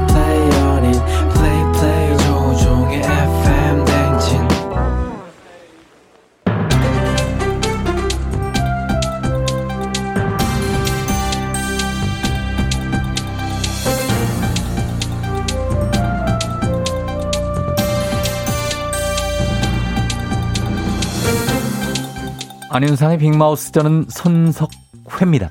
안윤상의 22.73 23.17
빅마우스 23.17 23.73
저는 23.73 24.05
손석 24.07 24.71
회입니다. 25.11 25.49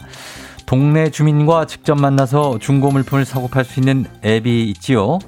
동네 0.65 1.11
주민과 1.11 1.67
직접 1.67 2.01
만나서 2.01 2.59
중고 2.61 2.91
물품을 2.91 3.27
사고 3.27 3.47
팔 3.47 3.63
수 3.63 3.79
있는 3.79 4.07
앱이 4.25 4.71
있지요. 4.71 5.19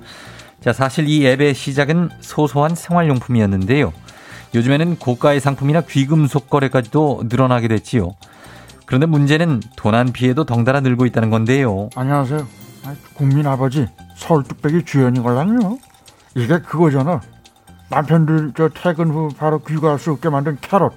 자, 0.63 0.73
사실 0.73 1.07
이 1.07 1.27
앱의 1.27 1.53
시작은 1.53 2.09
소소한 2.21 2.75
생활용품이었는데요. 2.75 3.93
요즘에는 4.55 4.99
고가의 5.01 5.41
상품이나 5.41 5.83
귀금속 5.83 6.49
거래까지도 6.49 7.25
늘어나게 7.29 7.69
됐지요. 7.69 8.13
그런데 8.87 9.05
문제는 9.05 9.61
도난 9.77 10.13
피해도 10.13 10.45
덩달아 10.45 10.81
늘고 10.81 11.05
있다는 11.05 11.29
건데요. 11.29 11.91
안녕하세요. 11.95 12.47
국민 13.13 13.47
아버지 13.47 13.87
서울 14.17 14.45
뚝배기 14.45 14.87
주연이걸랑요. 14.87 15.79
이게 16.37 16.59
그거잖아. 16.61 17.21
남편들 17.91 18.53
저 18.57 18.71
퇴근 18.71 19.11
후 19.11 19.29
바로 19.37 19.59
귀가할 19.59 19.99
수 19.99 20.13
없게 20.13 20.31
만든 20.31 20.57
캐럿. 20.63 20.95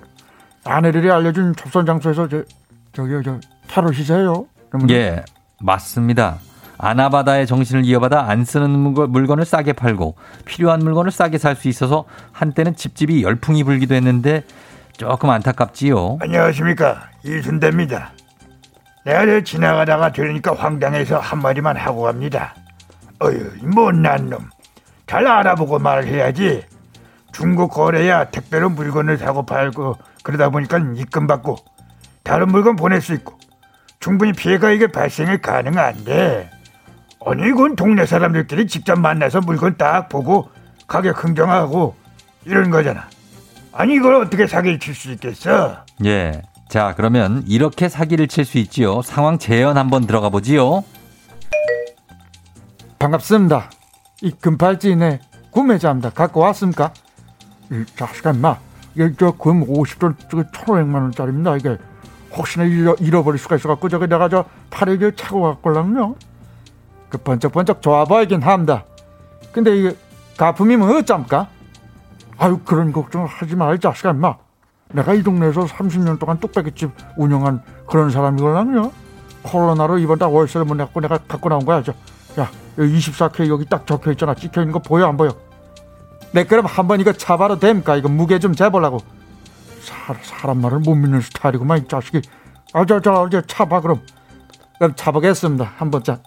아내들이 0.65 1.09
알려준 1.11 1.55
접선 1.55 1.85
장소에서 1.85 2.27
저 2.27 2.43
저기 2.91 3.11
저 3.23 3.39
캐럿이세요? 3.67 4.45
예, 4.89 5.23
맞습니다. 5.61 6.37
아나바다의 6.77 7.47
정신을 7.47 7.85
이어받아 7.85 8.27
안 8.29 8.43
쓰는 8.43 8.69
물건을 8.69 9.45
싸게 9.45 9.73
팔고 9.73 10.15
필요한 10.43 10.79
물건을 10.79 11.11
싸게 11.11 11.37
살 11.37 11.55
수 11.55 11.69
있어서 11.69 12.05
한때는 12.33 12.75
집집이 12.75 13.23
열풍이 13.23 13.63
불기도 13.63 13.95
했는데 13.95 14.43
조금 14.97 15.29
안타깝지요. 15.29 16.17
안녕하십니까 16.21 17.09
이순대입니다. 17.23 18.11
내가 19.05 19.41
지나가다가 19.41 20.11
들으니까 20.11 20.53
황당해서 20.53 21.19
한 21.19 21.39
마디만 21.41 21.77
하고 21.77 22.01
갑니다. 22.03 22.55
어휴 23.19 23.51
못난 23.63 24.29
놈. 24.29 24.49
잘 25.07 25.25
알아보고 25.27 25.79
말을 25.79 26.07
해야지. 26.07 26.63
중국 27.35 27.71
거래야 27.71 28.23
택배로 28.23 28.69
물건을 28.69 29.17
사고 29.17 29.45
팔고 29.45 29.97
그러다 30.23 30.49
보니까 30.49 30.77
입금 30.95 31.27
받고 31.27 31.57
다른 32.23 32.47
물건 32.47 32.77
보낼 32.77 33.01
수 33.01 33.13
있고 33.13 33.37
충분히 33.99 34.31
피해가 34.31 34.71
이게 34.71 34.87
발생이 34.87 35.41
가능한데 35.41 36.49
아니 37.25 37.47
이건 37.49 37.75
동네 37.75 38.05
사람들끼리 38.05 38.67
직접 38.67 38.97
만나서 38.97 39.41
물건 39.41 39.75
딱 39.75 40.07
보고 40.07 40.49
가격 40.87 41.21
흥정하고 41.25 41.95
이런 42.45 42.69
거잖아. 42.69 43.09
아니 43.73 43.95
이걸 43.95 44.15
어떻게 44.15 44.47
사기를 44.47 44.79
칠 44.79 44.95
수 44.95 45.11
있겠어? 45.11 45.83
예. 46.05 46.41
자 46.69 46.93
그러면 46.95 47.43
이렇게 47.47 47.89
사기를 47.89 48.29
칠 48.29 48.45
수 48.45 48.59
있지요. 48.59 49.01
상황 49.01 49.37
재현 49.39 49.77
한번 49.77 50.07
들어가 50.07 50.29
보지요. 50.29 50.85
반갑습니다. 52.97 53.69
이 54.21 54.31
금팔찌네 54.31 55.19
구매자입니다. 55.51 56.11
갖고 56.11 56.39
왔습니까? 56.39 56.93
이 57.71 57.85
자식아 57.95 58.31
인마 58.31 58.57
이게 58.95 59.13
저금 59.15 59.65
50돈 59.65 60.15
저거 60.29 60.43
1,500만 60.43 60.95
원짜리입니다. 60.95 61.57
이게 61.57 61.77
혹시나 62.31 62.65
잃어, 62.65 62.95
잃어 62.99 63.23
버릴 63.23 63.39
수가 63.39 63.55
있어갖고 63.55 63.89
저기 63.89 64.07
내가 64.07 64.29
저 64.29 64.45
팔에 64.69 64.97
저 64.99 65.11
차고 65.11 65.41
갔걸랑요. 65.41 66.15
그 67.09 67.17
번쩍번쩍 67.17 67.81
좋아 67.81 68.05
보이긴 68.05 68.41
합니다. 68.41 68.83
근데 69.51 69.77
이게 69.77 69.95
가품이면 70.37 70.95
어쩝니까? 70.95 71.47
아유 72.37 72.59
그런 72.65 72.91
걱정을 72.91 73.27
하지 73.27 73.55
말 73.55 73.79
자식아 73.79 74.11
인마. 74.11 74.35
내가 74.93 75.13
이 75.13 75.23
동네에서 75.23 75.65
30년 75.65 76.19
동안 76.19 76.39
뚝배기집 76.39 76.91
운영한 77.17 77.61
그런 77.87 78.09
사람이걸랑요. 78.11 78.91
코로나로 79.41 79.99
이번 79.99 80.17
달 80.17 80.29
월세를 80.29 80.65
못 80.65 80.75
내고 80.75 80.99
내가 81.01 81.17
갖고 81.17 81.49
나온 81.49 81.65
거야. 81.65 81.83
저. 81.83 81.93
야 82.39 82.49
24K 82.77 83.47
여기 83.49 83.65
딱 83.65 83.85
적혀 83.87 84.11
있잖아. 84.11 84.33
찍혀 84.33 84.61
있는 84.61 84.73
거 84.73 84.79
보여 84.79 85.07
안 85.07 85.17
보여? 85.17 85.31
네 86.35 86.43
그럼 86.43 86.65
한번 86.65 86.99
이거 86.99 87.13
차봐도 87.13 87.59
됩니까? 87.59 87.95
이거 87.95 88.09
무게 88.09 88.39
좀 88.39 88.53
재보려고. 88.53 88.97
사, 89.79 90.13
사람 90.21 90.59
말을 90.59 90.79
못 90.79 90.93
믿는 90.93 91.21
스타일이구만 91.21 91.77
이 91.79 91.87
자식이. 91.87 92.21
아저저 92.73 93.29
차봐 93.47 93.79
그럼. 93.79 94.01
그럼 94.77 94.93
차보겠습니다. 94.97 95.71
한번 95.77 96.03
자. 96.03 96.19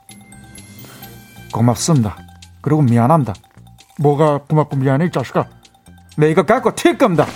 고맙습니다. 1.52 2.16
그리고 2.62 2.80
미안합니다. 2.80 3.34
뭐가 3.98 4.38
고맙고 4.48 4.76
미안해 4.76 5.04
이 5.06 5.10
자식아. 5.10 5.44
내 6.16 6.30
이거 6.30 6.42
갖고 6.42 6.74
튈 6.74 6.96
겁니다. 6.96 7.26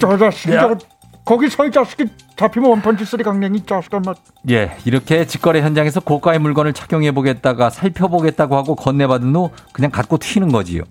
저 0.00 0.18
자식이 0.18 0.52
저 0.52 0.76
거기 1.24 1.48
서 1.48 1.64
이 1.64 1.70
자식이 1.70 2.06
잡히면 2.40 2.70
one 2.70 2.83
punch 2.83 3.04
three 3.04 3.22
강냉이 3.22 3.66
자식아 3.66 4.00
막. 4.00 4.16
예, 4.48 4.74
이렇게 4.86 5.26
직거래 5.26 5.60
현장에서 5.60 6.00
고가의 6.00 6.38
물건을 6.38 6.72
착용해 6.72 7.12
보겠다가 7.12 7.68
살펴보겠다고 7.68 8.56
하고 8.56 8.74
건네받은 8.76 9.36
후 9.36 9.50
그냥 9.74 9.90
갖고 9.90 10.16
튀는 10.16 10.48
거지요. 10.50 10.84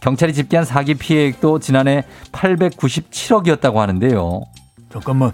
경찰이 0.00 0.34
집계한 0.34 0.66
사기 0.66 0.92
피해액도 0.94 1.60
지난해 1.60 2.04
897억이었다고 2.32 3.76
하는데요. 3.76 4.42
잠깐만, 4.92 5.32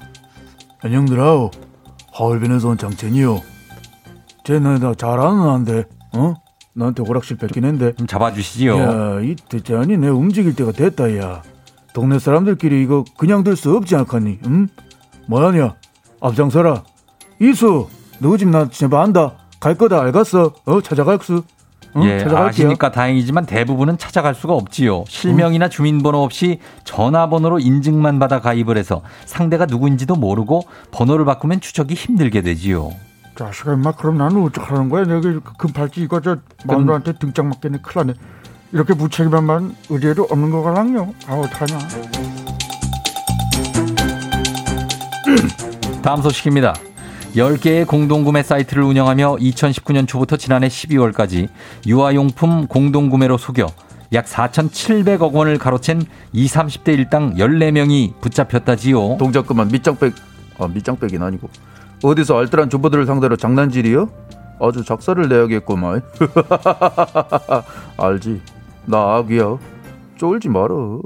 안녕들하오. 0.85 1.50
하얼빈에서 2.12 2.68
온 2.68 2.79
장첸이요. 2.79 3.40
쟤는 4.44 4.77
나 4.77 4.94
잘하는 4.94 5.42
안데, 5.49 5.85
어? 6.12 6.35
나한테 6.77 7.03
오락실 7.03 7.37
뺏긴 7.37 7.64
했는데. 7.64 7.94
좀 7.97 8.07
잡아주시지요. 8.07 8.79
야, 8.79 9.21
이 9.23 9.35
대장이 9.49 9.97
내 9.97 10.07
움직일 10.07 10.55
때가 10.55 10.71
됐다, 10.71 11.16
야. 11.18 11.42
동네 11.94 12.21
사람들끼리 12.21 12.81
이거 12.81 13.03
그냥 13.18 13.42
들 13.42 13.57
수 13.57 13.77
없지 13.77 13.97
않겠니? 13.97 14.38
응? 14.47 14.68
뭐하냐? 15.28 15.74
앞장서라. 16.20 16.82
이수, 17.40 17.86
너희 18.18 18.38
집나 18.38 18.68
제발 18.68 19.02
안다. 19.02 19.34
갈 19.60 19.74
거다 19.74 20.00
알겠어? 20.00 20.52
어, 20.64 20.80
찾아갈 20.80 21.18
수. 21.22 21.42
응? 21.96 22.02
예, 22.04 22.24
아시니까 22.24 22.90
다행이지만 22.90 23.46
대부분은 23.46 23.98
찾아갈 23.98 24.34
수가 24.34 24.54
없지요. 24.54 25.04
실명이나 25.08 25.66
응? 25.66 25.70
주민번호 25.70 26.22
없이 26.22 26.60
전화번호로 26.84 27.60
인증만 27.60 28.18
받아 28.18 28.40
가입을 28.40 28.76
해서 28.76 29.02
상대가 29.26 29.66
누구인지도 29.66 30.14
모르고 30.16 30.62
번호를 30.92 31.24
바꾸면 31.24 31.60
추적이 31.60 31.94
힘들게 31.94 32.42
되지요. 32.42 32.90
자식아, 33.36 33.74
임마, 33.74 33.92
그럼 33.92 34.18
나는 34.18 34.42
어떡하는 34.42 34.88
거야? 34.88 35.04
내가 35.04 35.20
금팔찌 35.58 36.02
이거 36.02 36.20
저 36.20 36.38
마누라한테 36.66 37.14
등짝 37.18 37.46
맞겠네. 37.46 37.78
큰일 37.82 38.06
나네. 38.06 38.18
이렇게 38.72 38.94
무책임한 38.94 39.76
의뢰도 39.88 40.26
없는 40.30 40.50
거랑요. 40.50 41.12
아, 41.26 41.34
어떡하냐. 41.34 41.78
다음 46.03 46.22
소식입니다. 46.22 46.74
10개의 47.35 47.87
공동구매 47.87 48.42
사이트를 48.42 48.83
운영하며 48.83 49.37
2019년 49.37 50.09
초부터 50.09 50.37
지난해 50.37 50.68
12월까지 50.68 51.48
유아용품 51.87 52.66
공동구매로 52.66 53.37
속여 53.38 53.66
약 54.14 54.24
4,700억 54.24 55.33
원을 55.33 55.59
가로챈 55.59 56.07
20, 56.33 56.57
30대 56.57 56.94
일당 56.94 57.35
14명이 57.35 58.20
붙잡혔다지요. 58.20 59.18
동작 59.18 59.46
그만 59.46 59.68
밑장백, 59.68 60.14
아, 60.59 60.66
밑장백이 60.66 61.18
아니고. 61.18 61.48
어디서 62.03 62.38
알뜰한 62.38 62.70
주부들을 62.70 63.07
상대로 63.07 63.37
장난질이요? 63.37 64.09
아주 64.61 64.85
작사를 64.85 65.29
내야겠구만. 65.29 66.03
알지. 67.98 68.40
나 68.87 69.17
악이야. 69.17 69.58
쫄지 70.17 70.48
말어. 70.48 71.00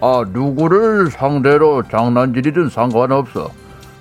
아, 0.00 0.24
누구를 0.32 1.10
상대로 1.10 1.82
장난질이든 1.82 2.70
상관없어. 2.70 3.50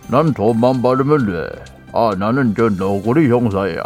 난 0.10 0.34
돈만 0.34 0.82
받으면 0.82 1.26
돼. 1.26 1.64
아, 1.94 2.12
나는 2.18 2.54
저 2.56 2.70
너구리 2.70 3.30
형사야. 3.30 3.82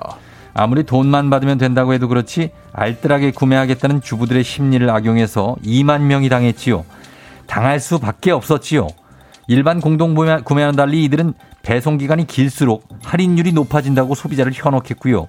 아무리 0.53 0.83
돈만 0.83 1.29
받으면 1.29 1.57
된다고 1.57 1.93
해도 1.93 2.09
그렇지 2.09 2.51
알뜰하게 2.73 3.31
구매하겠다는 3.31 4.01
주부들의 4.01 4.43
심리를 4.43 4.89
악용해서 4.89 5.55
2만 5.63 6.01
명이 6.01 6.27
당했지요. 6.27 6.83
당할 7.47 7.79
수밖에 7.79 8.31
없었지요. 8.31 8.87
일반 9.47 9.79
공동 9.79 10.13
구매와는 10.13 10.75
달리 10.75 11.05
이들은 11.05 11.33
배송 11.63 11.97
기간이 11.97 12.27
길수록 12.27 12.87
할인율이 13.03 13.53
높아진다고 13.53 14.15
소비자를 14.15 14.51
현혹했고요. 14.53 15.27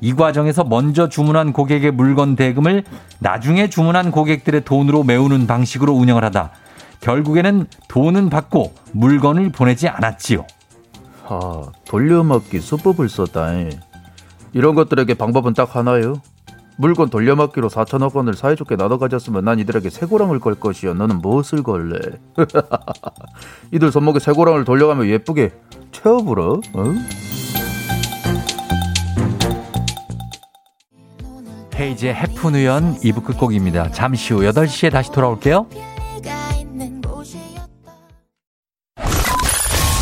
이 0.00 0.14
과정에서 0.14 0.64
먼저 0.64 1.08
주문한 1.08 1.52
고객의 1.52 1.92
물건 1.92 2.36
대금을 2.36 2.84
나중에 3.18 3.68
주문한 3.68 4.10
고객들의 4.10 4.64
돈으로 4.64 5.02
메우는 5.02 5.46
방식으로 5.46 5.92
운영을 5.92 6.24
하다 6.24 6.52
결국에는 7.00 7.66
돈은 7.88 8.30
받고 8.30 8.74
물건을 8.92 9.50
보내지 9.50 9.88
않았지요. 9.88 10.44
아, 11.28 11.62
돌려막기 11.86 12.60
수법을 12.60 13.08
썼다. 13.08 13.52
이런 14.52 14.74
것들에게 14.74 15.14
방법은 15.14 15.54
딱 15.54 15.76
하나요. 15.76 16.14
물건 16.76 17.10
돌려막기로 17.10 17.68
4천억 17.68 18.14
원을 18.14 18.34
사이좋게 18.34 18.76
나눠 18.76 18.98
가졌으면 18.98 19.44
난 19.44 19.58
이들에게 19.58 19.90
쇠고랑을 19.90 20.38
걸 20.38 20.54
것이야. 20.54 20.94
너는 20.94 21.20
무엇을 21.20 21.64
걸래? 21.64 21.98
이들 23.72 23.90
손목에 23.90 24.20
쇠고랑을 24.20 24.64
돌려가며 24.64 25.06
예쁘게 25.08 25.52
채워불어. 25.90 26.60
어? 26.74 26.94
헤이즈의 31.78 32.14
해프누연 32.14 33.00
2부 33.00 33.24
끝곡입니다. 33.24 33.92
잠시 33.92 34.32
후 34.32 34.40
8시에 34.40 34.90
다시 34.90 35.12
돌아올게요. 35.12 35.66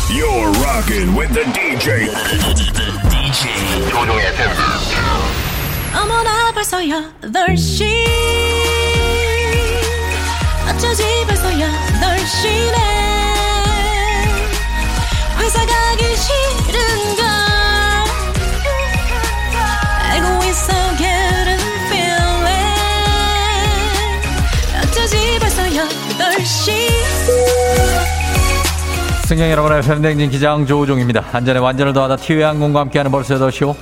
You're 0.09 0.49
rocking 0.63 1.15
with 1.15 1.31
the 1.33 1.45
DJ. 1.53 2.07
DJ 3.09 3.89
조종의 3.91 4.33
팬. 4.35 4.47
어머나 5.95 6.51
벌써 6.51 6.79
8시 6.79 7.85
어쩌지 10.69 11.03
벌써 11.27 11.49
8시네 11.49 12.77
승객 29.27 29.51
여러분의 29.51 29.81
팬댕진 29.81 30.29
기장 30.29 30.65
조우종입니다. 30.65 31.25
안전에 31.33 31.59
완전을 31.59 31.91
더하다 31.91 32.15
티웨이 32.15 32.43
항공과 32.43 32.79
함께하는 32.79 33.11
벌써 33.11 33.35
8시오. 33.35 33.75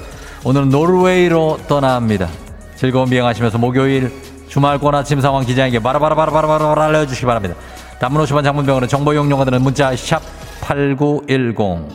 오늘은 0.44 0.70
노르웨이로 0.70 1.60
떠납니다. 1.68 2.28
즐거운 2.76 3.12
비행하시면서 3.12 3.60
목요일 3.60 4.12
주말권 4.48 4.96
아침 4.96 5.22
상황 5.22 5.46
기장에게 5.46 5.78
바라바라바라바라바라 5.84 6.86
알려주시기 6.86 7.28
바랍니다. 7.28 7.54
단문 8.00 8.24
50원 8.24 8.44
장문병원은 8.44 8.88
정보 8.88 9.14
이용료가 9.14 9.46
드는 9.46 9.62
문자 9.62 9.96
샵 9.96 10.20
8910 10.62 11.90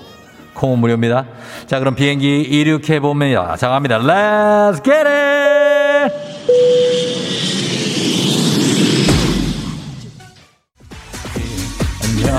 콩은 0.54 0.78
무료입니다. 0.78 1.24
자 1.66 1.80
그럼 1.80 1.96
비행기 1.96 2.42
이륙해봅니다. 2.42 3.56
자 3.56 3.68
갑니다. 3.68 3.98
Let's! 3.98 4.80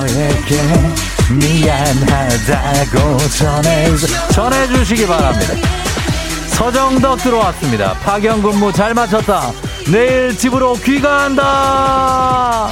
너에게 0.02 0.56
미안하다고 1.30 3.18
전해 3.38 3.86
전해주시기 4.32 5.06
바랍니다. 5.06 5.54
서정덕 6.48 7.20
들어왔습니다. 7.20 7.94
파견 8.04 8.42
근무 8.42 8.74
잘 8.74 8.94
마쳤다. 8.96 9.52
내일 9.92 10.36
집으로 10.36 10.74
귀가한다. 10.74 12.70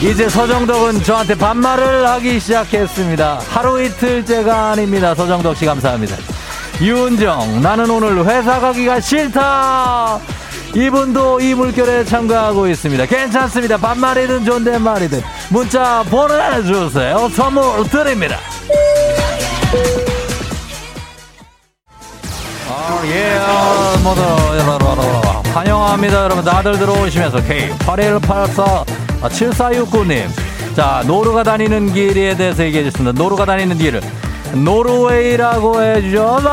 이제 0.00 0.28
서정덕은 0.28 1.02
저한테 1.02 1.34
반말을 1.34 2.06
하기 2.08 2.40
시작했습니다. 2.40 3.40
하루 3.50 3.82
이틀째가 3.82 4.70
아닙니다. 4.70 5.14
서정덕 5.14 5.56
씨 5.56 5.66
감사합니다. 5.66 6.16
윤정, 6.80 7.60
나는 7.60 7.90
오늘 7.90 8.24
회사 8.24 8.58
가기가 8.58 9.00
싫다. 9.00 10.18
이분도 10.74 11.40
이 11.40 11.54
물결에 11.54 12.04
참가하고 12.04 12.68
있습니다. 12.68 13.06
괜찮습니다. 13.06 13.76
반말이든 13.76 14.44
존댓말이든 14.44 15.20
문자 15.50 16.04
보내주세요. 16.04 17.28
선물 17.30 17.88
드립니다. 17.88 18.36
아, 22.68 23.02
예, 23.06 23.36
아, 23.40 23.96
모두 24.02 24.20
환영합니다. 25.52 26.24
여러분 26.24 26.44
다들 26.44 26.78
들어오시면서 26.78 27.38
K8184 27.38 28.84
7469님 29.22 30.28
자 30.76 31.02
노루가 31.06 31.42
다니는 31.42 31.92
길에 31.92 32.36
대해서 32.36 32.64
얘기해 32.64 32.84
주셨습니다. 32.84 33.20
노루가 33.20 33.44
다니는 33.44 33.76
길을 33.76 34.00
노르웨이라고 34.54 35.82
해주셔서 35.82 36.48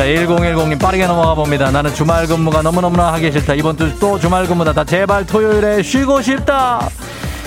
자, 0.00 0.06
1010님 0.06 0.80
빠르게 0.80 1.06
넘어가 1.06 1.34
봅니다. 1.34 1.70
나는 1.70 1.92
주말 1.92 2.26
근무가 2.26 2.62
너무너무나 2.62 3.12
하기 3.12 3.30
싫다. 3.32 3.52
이번 3.52 3.76
주 3.76 3.98
또 4.00 4.18
주말 4.18 4.46
근무다. 4.46 4.72
다 4.72 4.82
제발 4.82 5.26
토요일에 5.26 5.82
쉬고 5.82 6.22
싶다. 6.22 6.88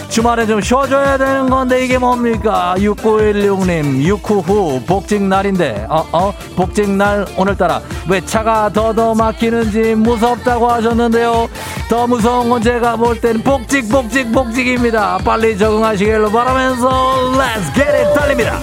주말에 0.10 0.46
좀 0.46 0.62
쉬어줘야 0.62 1.18
되는 1.18 1.50
건데 1.50 1.84
이게 1.84 1.98
뭡니까? 1.98 2.76
6916님, 2.78 4.06
6후 4.06 4.46
후 4.46 4.80
복직날인데, 4.86 5.88
어, 5.90 6.06
어, 6.12 6.32
복직날 6.56 7.26
오늘따라 7.38 7.82
왜 8.08 8.22
차가 8.24 8.70
더더 8.72 9.16
막히는지 9.16 9.96
무섭다고 9.96 10.70
하셨는데요. 10.70 11.50
더 11.90 12.06
무서운 12.06 12.50
건 12.50 12.62
제가 12.62 12.98
볼 12.98 13.20
땐 13.20 13.42
복직, 13.42 13.90
복직, 13.90 14.32
복직입니다. 14.32 15.18
빨리 15.26 15.58
적응하시길 15.58 16.22
바라면서, 16.32 17.32
Let's 17.32 17.82
it! 17.82 18.14
달립니다. 18.14 18.60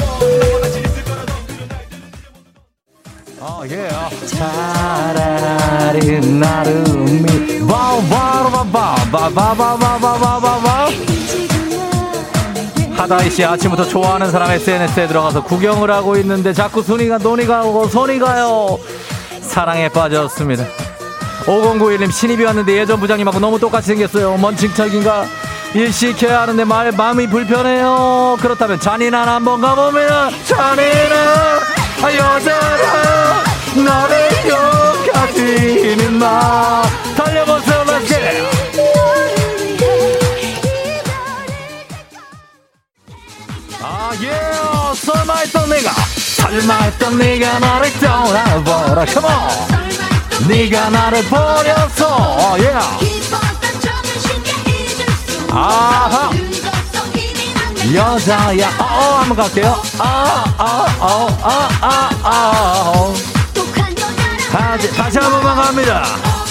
하다이 12.95 13.31
씨 13.31 13.43
아침부터 13.43 13.85
좋아하는 13.85 14.31
사람 14.31 14.51
SNS에 14.51 15.07
들어가서 15.07 15.43
구경을 15.45 15.91
하고 15.91 16.19
있는데 16.19 16.53
자꾸 16.53 16.83
순위가 16.83 17.17
논의가 17.17 17.63
오고 17.63 17.89
손이 17.89 18.19
가요. 18.19 18.79
사랑에 19.41 19.89
빠졌습니다. 19.89 20.67
5091님 21.47 22.13
신입이 22.13 22.45
왔는데 22.45 22.77
예전 22.77 23.01
부장님하고 23.01 23.41
너무 23.41 23.59
똑같이 23.59 23.87
생겼어요. 23.87 24.37
뭔 24.37 24.55
칭찬인가? 24.55 25.25
일 25.73 25.91
시켜야 25.91 26.43
하는데 26.43 26.63
말 26.65 26.93
마음이 26.93 27.27
불편해요. 27.29 28.37
그렇다면 28.43 28.79
잔인한 28.81 29.27
한번 29.27 29.63
가보면 29.63 30.31
잔인한 30.45 31.70
아, 32.03 32.11
여자라 32.11 33.45
너를 33.77 34.31
욕하지는 34.49 36.19
마 36.19 36.83
달려보세요 37.15 37.85
Let's 37.85 38.09
get 38.09 38.23
it 38.25 38.61
아, 43.83 44.13
예, 44.23 44.95
설마 44.95 45.37
했던 45.37 45.69
네가, 45.69 45.91
설마 46.37 46.75
했던 46.83 47.19
네가 47.19 47.59
나를 47.59 47.93
떠나보라, 48.01 49.07
come 49.07 49.27
on! 49.27 50.49
네가 50.49 50.91
나를 50.91 51.23
버렸어, 51.25 52.57
예! 52.61 52.73
아하! 55.51 56.50
여자야, 57.95 58.69
어, 58.79 58.85
어, 58.85 59.19
한번 59.21 59.37
갈게요. 59.39 59.83
아, 59.99 60.45
아, 60.59 60.87
아, 61.01 61.29
아, 61.43 61.69
아, 61.81 62.11
아, 62.23 63.15
다시, 64.53 64.93
다시 64.95 65.19
한 65.19 65.31
번만 65.31 65.57
갑니다. 65.57 66.05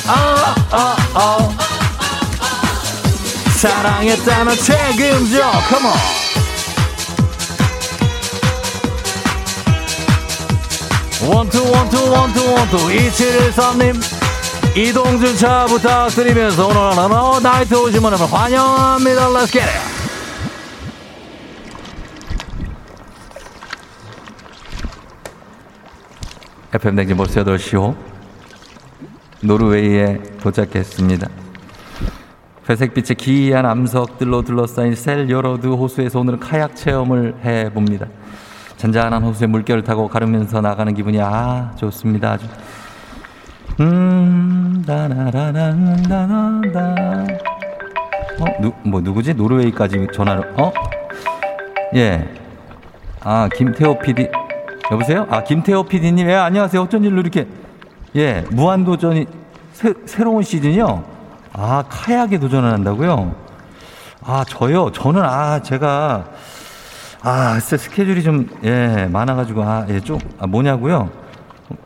아, 0.07 0.55
아, 0.71 0.95
아. 1.13 1.49
사랑했다면 3.57 4.55
책임져, 4.55 5.51
come 5.69 5.85
on! 5.85 6.19
원투 11.21 11.71
원투 11.71 12.11
원투 12.11 12.53
원투 12.53 12.77
2713님 12.77 14.01
이동준 14.75 15.37
차 15.37 15.65
부탁드리면서 15.65 16.67
오늘 16.67 16.77
하나 16.77 17.39
나이트 17.39 17.75
오신 17.75 18.01
분을 18.01 18.17
환영합니다 18.19 19.29
Let's 19.29 19.51
get 19.51 19.67
it 19.67 19.98
FM 26.73 26.95
대행진 26.95 27.17
벌써 27.17 27.43
8시호 27.43 27.95
노르웨이에 29.41 30.19
도착했습니다. 30.41 31.27
회색빛의 32.69 33.15
기이한 33.17 33.65
암석들로 33.65 34.43
둘러싸인 34.43 34.93
셀요로드 34.95 35.65
호수에서 35.67 36.19
오늘은 36.19 36.39
카약 36.39 36.75
체험을 36.75 37.35
해봅니다. 37.43 38.05
잔잔한 38.77 39.23
호수에 39.23 39.47
물결을 39.47 39.83
타고 39.83 40.07
가르면서 40.07 40.61
나가는 40.61 40.93
기분이 40.93 41.19
아 41.21 41.71
좋습니다. 41.77 42.33
아주. 42.33 42.45
음 43.79 44.83
다나라란다나다. 44.85 47.25
어 48.41 48.45
누 48.61 48.71
뭐 48.83 49.01
누구지? 49.01 49.33
노르웨이까지 49.33 50.07
전화를 50.13 50.53
어 50.57 50.71
예 51.95 52.29
아 53.21 53.49
김태호 53.53 53.99
PD 53.99 54.29
여보세요 54.91 55.27
아 55.29 55.43
김태호 55.43 55.83
PD님 55.83 56.29
예 56.29 56.35
안녕하세요 56.35 56.81
어쩐 56.81 57.03
일로 57.03 57.21
이렇게 57.21 57.47
예 58.15 58.43
무한도전이 58.51 59.27
새, 59.73 59.93
새로운 60.05 60.43
시즌이요 60.43 61.03
아 61.53 61.83
카약에 61.87 62.39
도전을 62.39 62.71
한다고요 62.71 63.35
아 64.23 64.43
저요 64.47 64.91
저는 64.91 65.21
아 65.23 65.61
제가 65.61 66.25
아, 67.21 67.59
스케줄이 67.59 68.23
좀, 68.23 68.47
예, 68.63 69.05
많아가지고, 69.11 69.61
아, 69.61 69.85
예, 69.89 69.99
좀, 69.99 70.17
아, 70.39 70.47
뭐냐고요? 70.47 71.09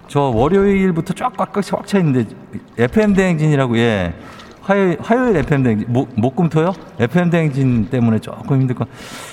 저 0.08 0.22
월요일부터 0.22 1.16
쫙 1.16 1.36
꽉꽉 1.36 1.66
꽉 1.72 1.88
차 1.88 1.98
있는데, 1.98 2.30
FM대행진이라고, 2.78 3.76
예. 3.80 4.14
화요일, 4.62 5.00
화요일 5.02 5.38
FM대행진, 5.38 5.92
목, 5.92 6.12
목 6.16 6.36
금 6.36 6.50
토요? 6.50 6.72
FM대행진 7.00 7.90
때문에 7.90 8.20
조금 8.20 8.62
힘들 8.62 8.76
거. 8.76 8.86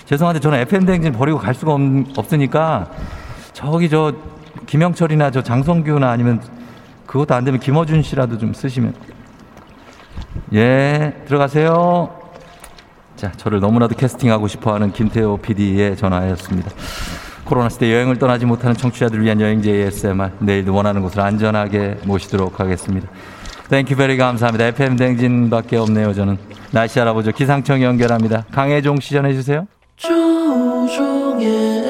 죄송한데 0.06 0.40
저는 0.40 0.60
FM대행진 0.60 1.12
버리고 1.12 1.36
갈 1.38 1.52
수가 1.52 1.74
없, 1.74 1.80
없으니까, 2.16 2.88
저기 3.60 3.90
저, 3.90 4.14
김영철이나 4.66 5.30
저 5.30 5.42
장성규나 5.42 6.10
아니면, 6.10 6.40
그것도 7.06 7.34
안 7.34 7.44
되면 7.44 7.60
김어준 7.60 8.02
씨라도 8.02 8.38
좀 8.38 8.54
쓰시면. 8.54 8.94
예, 10.54 11.14
들어가세요. 11.26 12.08
자, 13.16 13.30
저를 13.32 13.60
너무나도 13.60 13.96
캐스팅하고 13.96 14.48
싶어 14.48 14.72
하는 14.72 14.92
김태호 14.92 15.36
PD의 15.38 15.98
전화였습니다. 15.98 16.70
코로나 17.44 17.68
시대 17.68 17.92
여행을 17.92 18.16
떠나지 18.16 18.46
못하는 18.46 18.74
청취자들을 18.74 19.22
위한 19.24 19.38
여행지 19.42 19.70
ASMR. 19.70 20.30
내일도 20.38 20.74
원하는 20.74 21.02
곳을 21.02 21.20
안전하게 21.20 21.98
모시도록 22.04 22.60
하겠습니다. 22.60 23.08
Thank 23.68 23.94
you 23.94 24.03
very 24.03 24.16
감사합니다. 24.16 24.66
FM 24.68 24.96
댕진 24.96 25.50
밖에 25.50 25.76
없네요, 25.76 26.14
저는. 26.14 26.38
날씨 26.70 26.98
알아보죠. 26.98 27.32
기상청 27.32 27.82
연결합니다. 27.82 28.46
강혜종 28.52 29.00
시 29.00 29.12
전해 29.12 29.34
주세요. 29.34 29.66
조종의 29.96 31.89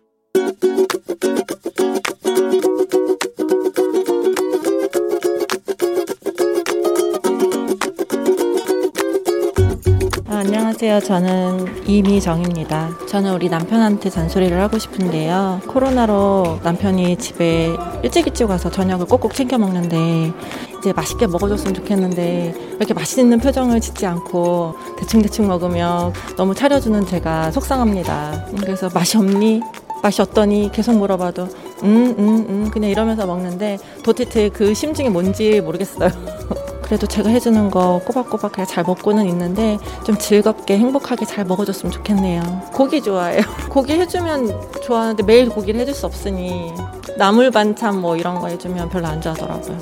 안녕하세요. 10.41 11.01
저는 11.01 11.87
이미정입니다. 11.87 12.97
저는 13.07 13.35
우리 13.35 13.47
남편한테 13.47 14.09
잔소리를 14.09 14.59
하고 14.59 14.79
싶은데요. 14.79 15.61
코로나로 15.67 16.61
남편이 16.63 17.17
집에 17.17 17.69
일찍 18.01 18.25
일찍 18.25 18.49
와서 18.49 18.71
저녁을 18.71 19.05
꼭꼭 19.05 19.35
챙겨 19.35 19.59
먹는데 19.59 20.33
이제 20.79 20.93
맛있게 20.93 21.27
먹어줬으면 21.27 21.75
좋겠는데 21.75 22.53
왜 22.55 22.75
이렇게 22.75 22.91
맛있는 22.95 23.37
표정을 23.37 23.81
짓지 23.81 24.07
않고 24.07 24.73
대충대충 24.97 25.47
먹으며 25.47 26.11
너무 26.35 26.55
차려주는 26.55 27.05
제가 27.05 27.51
속상합니다. 27.51 28.47
그래서 28.61 28.89
맛이 28.91 29.17
없니? 29.17 29.61
맛이 30.01 30.23
어떠니? 30.23 30.71
계속 30.71 30.97
물어봐도 30.97 31.43
음, 31.83 32.15
음, 32.17 32.45
음 32.49 32.71
그냥 32.73 32.89
이러면서 32.89 33.27
먹는데 33.27 33.77
도대체 34.01 34.49
그 34.49 34.73
심증이 34.73 35.07
뭔지 35.09 35.61
모르겠어요. 35.61 36.09
그래도 36.91 37.07
제가 37.07 37.29
해주는 37.29 37.71
거 37.71 38.01
꼬박꼬박 38.03 38.51
그냥 38.51 38.67
잘 38.67 38.83
먹고는 38.83 39.25
있는데 39.27 39.79
좀 40.03 40.17
즐겁게 40.17 40.77
행복하게 40.77 41.25
잘 41.25 41.45
먹어줬으면 41.45 41.89
좋겠네요. 41.89 42.63
고기 42.73 43.01
좋아해요. 43.01 43.43
고기 43.71 43.93
해주면 43.93 44.81
좋아하는데 44.81 45.23
매일 45.23 45.47
고기를 45.47 45.79
해줄 45.79 45.93
수 45.93 46.05
없으니 46.05 46.73
나물 47.17 47.49
반찬 47.49 48.01
뭐 48.01 48.17
이런 48.17 48.41
거 48.41 48.49
해주면 48.49 48.89
별로 48.89 49.07
안 49.07 49.21
좋아하더라고요. 49.21 49.79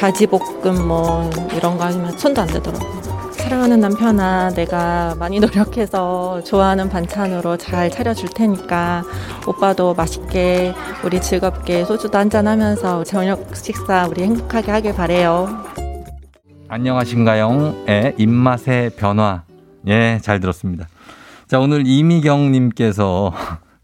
가지볶음 0.00 0.88
뭐 0.88 1.30
이런 1.56 1.78
거 1.78 1.84
하시면 1.84 2.18
손도 2.18 2.40
안 2.40 2.48
대더라고요. 2.48 3.02
사랑하는 3.34 3.78
남편아, 3.78 4.50
내가 4.56 5.14
많이 5.16 5.38
노력해서 5.40 6.42
좋아하는 6.42 6.88
반찬으로 6.88 7.56
잘 7.56 7.88
차려줄 7.88 8.30
테니까 8.30 9.04
오빠도 9.46 9.94
맛있게 9.94 10.74
우리 11.04 11.20
즐겁게 11.20 11.84
소주도 11.84 12.18
한잔 12.18 12.48
하면서 12.48 13.04
저녁 13.04 13.54
식사 13.54 14.08
우리 14.10 14.24
행복하게 14.24 14.72
하길 14.72 14.94
바래요. 14.96 15.77
안녕하신가요? 16.70 17.86
예, 17.88 18.14
입맛의 18.18 18.90
변화. 18.90 19.42
예, 19.86 20.18
잘 20.20 20.38
들었습니다. 20.38 20.86
자, 21.46 21.58
오늘 21.58 21.86
이미경님께서 21.86 23.32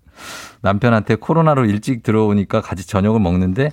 남편한테 0.61 1.15
코로나로 1.15 1.65
일찍 1.65 2.03
들어오니까 2.03 2.61
같이 2.61 2.87
저녁을 2.87 3.21
먹는데 3.21 3.71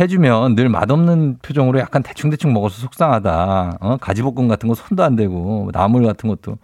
해주면 0.00 0.56
늘 0.56 0.68
맛없는 0.68 1.38
표정으로 1.42 1.78
약간 1.78 2.02
대충대충 2.02 2.52
먹어서 2.52 2.80
속상하다. 2.80 3.78
어? 3.80 3.96
가지볶음 4.00 4.48
같은 4.48 4.68
거 4.68 4.74
손도 4.74 5.04
안 5.04 5.14
대고 5.14 5.70
나물 5.72 6.04
같은 6.04 6.28
것도 6.28 6.58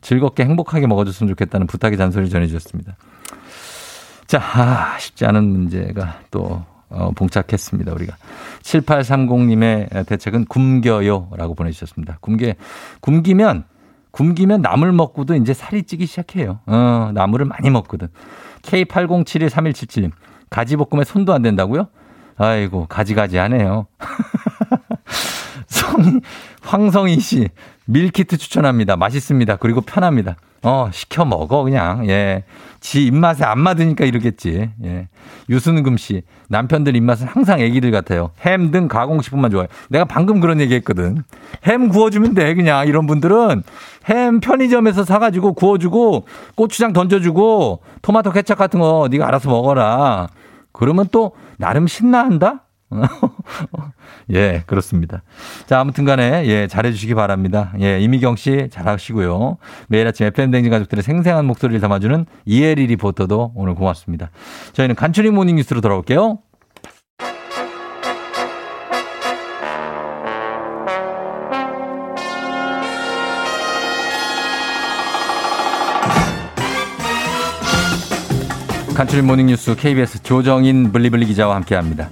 즐겁게 0.00 0.44
행복하게 0.44 0.86
먹어줬으면 0.86 1.28
좋겠다는 1.28 1.66
부탁의 1.66 1.98
잔소리를 1.98 2.30
전해주셨습니다. 2.30 2.96
자, 4.26 4.40
아, 4.40 4.98
쉽지 4.98 5.26
않은 5.26 5.44
문제가 5.44 6.20
또 6.30 6.64
어, 6.90 7.12
봉착했습니다. 7.12 7.92
우리가 7.92 8.16
7830님의 8.62 10.06
대책은 10.06 10.46
굶겨요라고 10.46 11.54
보내주셨습니다. 11.54 12.18
굶게 12.20 12.56
굶기면 13.00 13.64
굶기면 14.10 14.60
나물 14.62 14.92
먹고도 14.92 15.36
이제 15.36 15.54
살이 15.54 15.84
찌기 15.84 16.06
시작해요. 16.06 16.60
어, 16.66 17.10
나물을 17.14 17.46
많이 17.46 17.70
먹거든. 17.70 18.08
K80713177님 18.62 20.10
가지볶음에 20.50 21.04
손도 21.04 21.32
안 21.32 21.42
된다고요? 21.42 21.88
아이고 22.36 22.86
가지가지 22.88 23.36
하네요. 23.36 23.86
성 25.66 26.20
황성희 26.62 27.20
씨 27.20 27.48
밀키트 27.86 28.36
추천합니다. 28.36 28.96
맛있습니다. 28.96 29.56
그리고 29.56 29.80
편합니다. 29.80 30.36
어, 30.62 30.90
시켜 30.92 31.24
먹어, 31.24 31.62
그냥. 31.62 32.06
예. 32.08 32.44
지 32.80 33.06
입맛에 33.06 33.44
안 33.44 33.58
맞으니까 33.60 34.04
이러겠지. 34.04 34.70
예. 34.84 35.08
유순금 35.48 35.96
씨. 35.96 36.22
남편들 36.48 36.94
입맛은 36.96 37.26
항상 37.28 37.60
애기들 37.60 37.90
같아요. 37.90 38.30
햄 38.40 38.70
등 38.70 38.86
가공식품만 38.88 39.50
좋아요. 39.50 39.66
내가 39.88 40.04
방금 40.04 40.40
그런 40.40 40.60
얘기 40.60 40.74
했거든. 40.74 41.22
햄 41.64 41.88
구워주면 41.88 42.34
돼, 42.34 42.54
그냥. 42.54 42.86
이런 42.86 43.06
분들은 43.06 43.62
햄 44.06 44.40
편의점에서 44.40 45.04
사가지고 45.04 45.54
구워주고 45.54 46.26
고추장 46.56 46.92
던져주고 46.92 47.80
토마토 48.02 48.32
케찹 48.32 48.54
같은 48.56 48.80
거 48.80 49.08
네가 49.10 49.26
알아서 49.28 49.48
먹어라. 49.50 50.28
그러면 50.72 51.06
또 51.10 51.32
나름 51.58 51.86
신나한다? 51.86 52.64
예, 54.32 54.62
그렇습니다. 54.66 55.22
자, 55.66 55.80
아무튼 55.80 56.04
간에, 56.04 56.44
예, 56.46 56.66
잘해주시기 56.66 57.14
바랍니다. 57.14 57.72
예, 57.80 58.00
이미경 58.00 58.36
씨 58.36 58.68
잘하시고요. 58.70 59.58
매일 59.88 60.06
아침 60.06 60.26
FM댕진 60.26 60.70
가족들의 60.70 61.02
생생한 61.02 61.44
목소리를 61.46 61.80
담아주는 61.80 62.26
이혜리 62.44 62.86
리포터도 62.86 63.52
오늘 63.54 63.74
고맙습니다. 63.74 64.30
저희는 64.72 64.96
간추린 64.96 65.30
모닝 65.30 65.56
뉴스로 65.56 65.80
돌아올게요. 65.80 66.38
간추린 79.00 79.26
모닝 79.26 79.46
뉴스 79.46 79.74
KBS 79.76 80.22
조정인 80.22 80.92
블리블리 80.92 81.24
기자와 81.24 81.54
함께 81.54 81.74
합니다. 81.74 82.10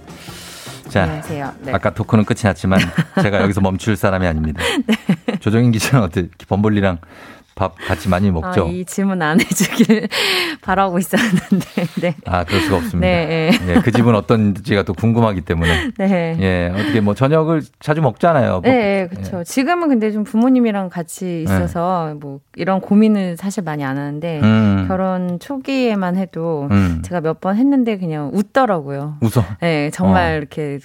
자, 0.89 1.03
안녕하세요. 1.05 1.53
네. 1.61 1.73
아까 1.73 1.91
토크는 1.91 2.25
끝이 2.25 2.41
났지만 2.45 2.81
제가 3.23 3.43
여기서 3.43 3.61
멈출 3.61 3.97
사람이 3.97 4.27
아닙니다. 4.27 4.63
네. 4.87 5.39
조정인 5.39 5.71
기자는 5.71 6.05
어떻게 6.07 6.29
범블리랑 6.49 6.99
밥 7.59 7.75
같이 7.89 8.09
많이 8.09 8.31
먹죠? 8.31 8.67
아, 8.67 8.71
이 8.71 8.85
질문 8.85 9.21
안 9.21 9.41
해주길 9.41 10.07
바라고 10.63 10.99
있었는데, 11.01 11.67
네. 12.01 12.15
아, 12.25 12.45
그럴 12.45 12.61
수가 12.61 12.77
없습니다. 12.77 13.01
네, 13.01 13.51
예, 13.67 13.75
그 13.83 13.91
집은 13.91 14.15
어떤지가 14.15 14.85
또 14.85 14.95
궁금하기 14.95 15.41
때문에. 15.41 15.91
네. 15.99 16.37
예, 16.41 16.73
어떻게 16.73 17.01
뭐 17.01 17.15
저녁을 17.15 17.63
자주 17.81 18.01
먹잖아요. 18.01 18.61
네, 18.63 18.71
네 18.71 19.09
그렇죠. 19.09 19.43
지금은 19.43 19.89
근데 19.89 20.13
좀 20.13 20.23
부모님이랑 20.23 20.89
같이 20.89 21.43
있어서 21.43 22.15
뭐 22.21 22.39
이런 22.55 22.81
고민을 22.81 23.37
사실 23.37 23.65
많이 23.65 23.85
안 23.85 23.97
하는데 23.99 24.41
음. 24.43 24.85
결혼 24.87 25.39
초기에만 25.41 26.17
해도 26.17 26.69
음. 26.71 27.03
제가 27.05 27.21
몇 27.21 27.39
번 27.41 27.57
했는데 27.57 27.99
그냥 27.99 28.31
웃더라고요. 28.35 29.19
웃어. 29.21 29.45
네, 29.61 29.91
정말 29.91 30.33
어. 30.35 30.37
이렇게 30.39 30.79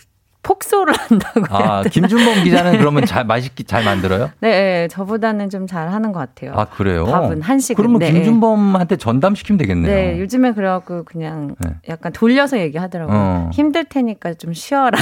폭소를 0.44 0.94
한다고. 0.94 1.46
아, 1.50 1.82
김준범 1.84 2.44
기자는 2.44 2.78
그러면 2.78 3.06
잘 3.06 3.24
맛있게 3.26 3.64
잘 3.64 3.84
만들어요? 3.84 4.30
네, 4.41 4.50
네, 4.52 4.88
저보다는 4.89 5.50
좀 5.50 5.64
잘 5.68 5.89
하는 5.89 6.12
것 6.12 6.20
같아요. 6.20 6.52
아, 6.56 6.66
그래요? 6.66 7.06
밥은 7.06 7.41
한식은. 7.41 7.76
그러면 7.82 8.00
네, 8.00 8.12
김준범한테 8.12 8.98
전담시키면 8.98 9.58
되겠네요. 9.58 9.96
네, 9.96 10.20
요즘에 10.20 10.52
그래갖고 10.52 11.06
그냥 11.06 11.56
네. 11.60 11.72
약간 11.88 12.12
돌려서 12.12 12.60
얘기하더라고요. 12.60 13.16
어. 13.18 13.50
힘들 13.54 13.86
테니까 13.86 14.34
좀 14.34 14.54
쉬어라. 14.54 15.00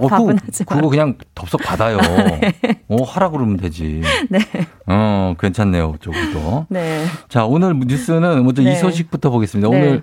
어, 0.00 0.08
밥은 0.08 0.26
그거, 0.36 0.38
하지 0.46 0.64
마. 0.68 0.74
그거 0.76 0.88
그냥 0.88 1.14
덥석 1.36 1.62
받아요. 1.62 1.98
어, 2.88 3.02
하라 3.04 3.30
그러면 3.30 3.56
되지. 3.56 4.02
네. 4.28 4.40
어, 4.86 5.34
괜찮네요. 5.38 5.94
저것도. 6.00 6.66
네. 6.68 7.04
자, 7.28 7.44
오늘 7.46 7.74
뉴스는 7.78 8.44
먼저 8.44 8.62
네. 8.62 8.72
이 8.72 8.76
소식부터 8.76 9.30
보겠습니다. 9.30 9.70
네. 9.70 9.76
오늘 9.76 10.02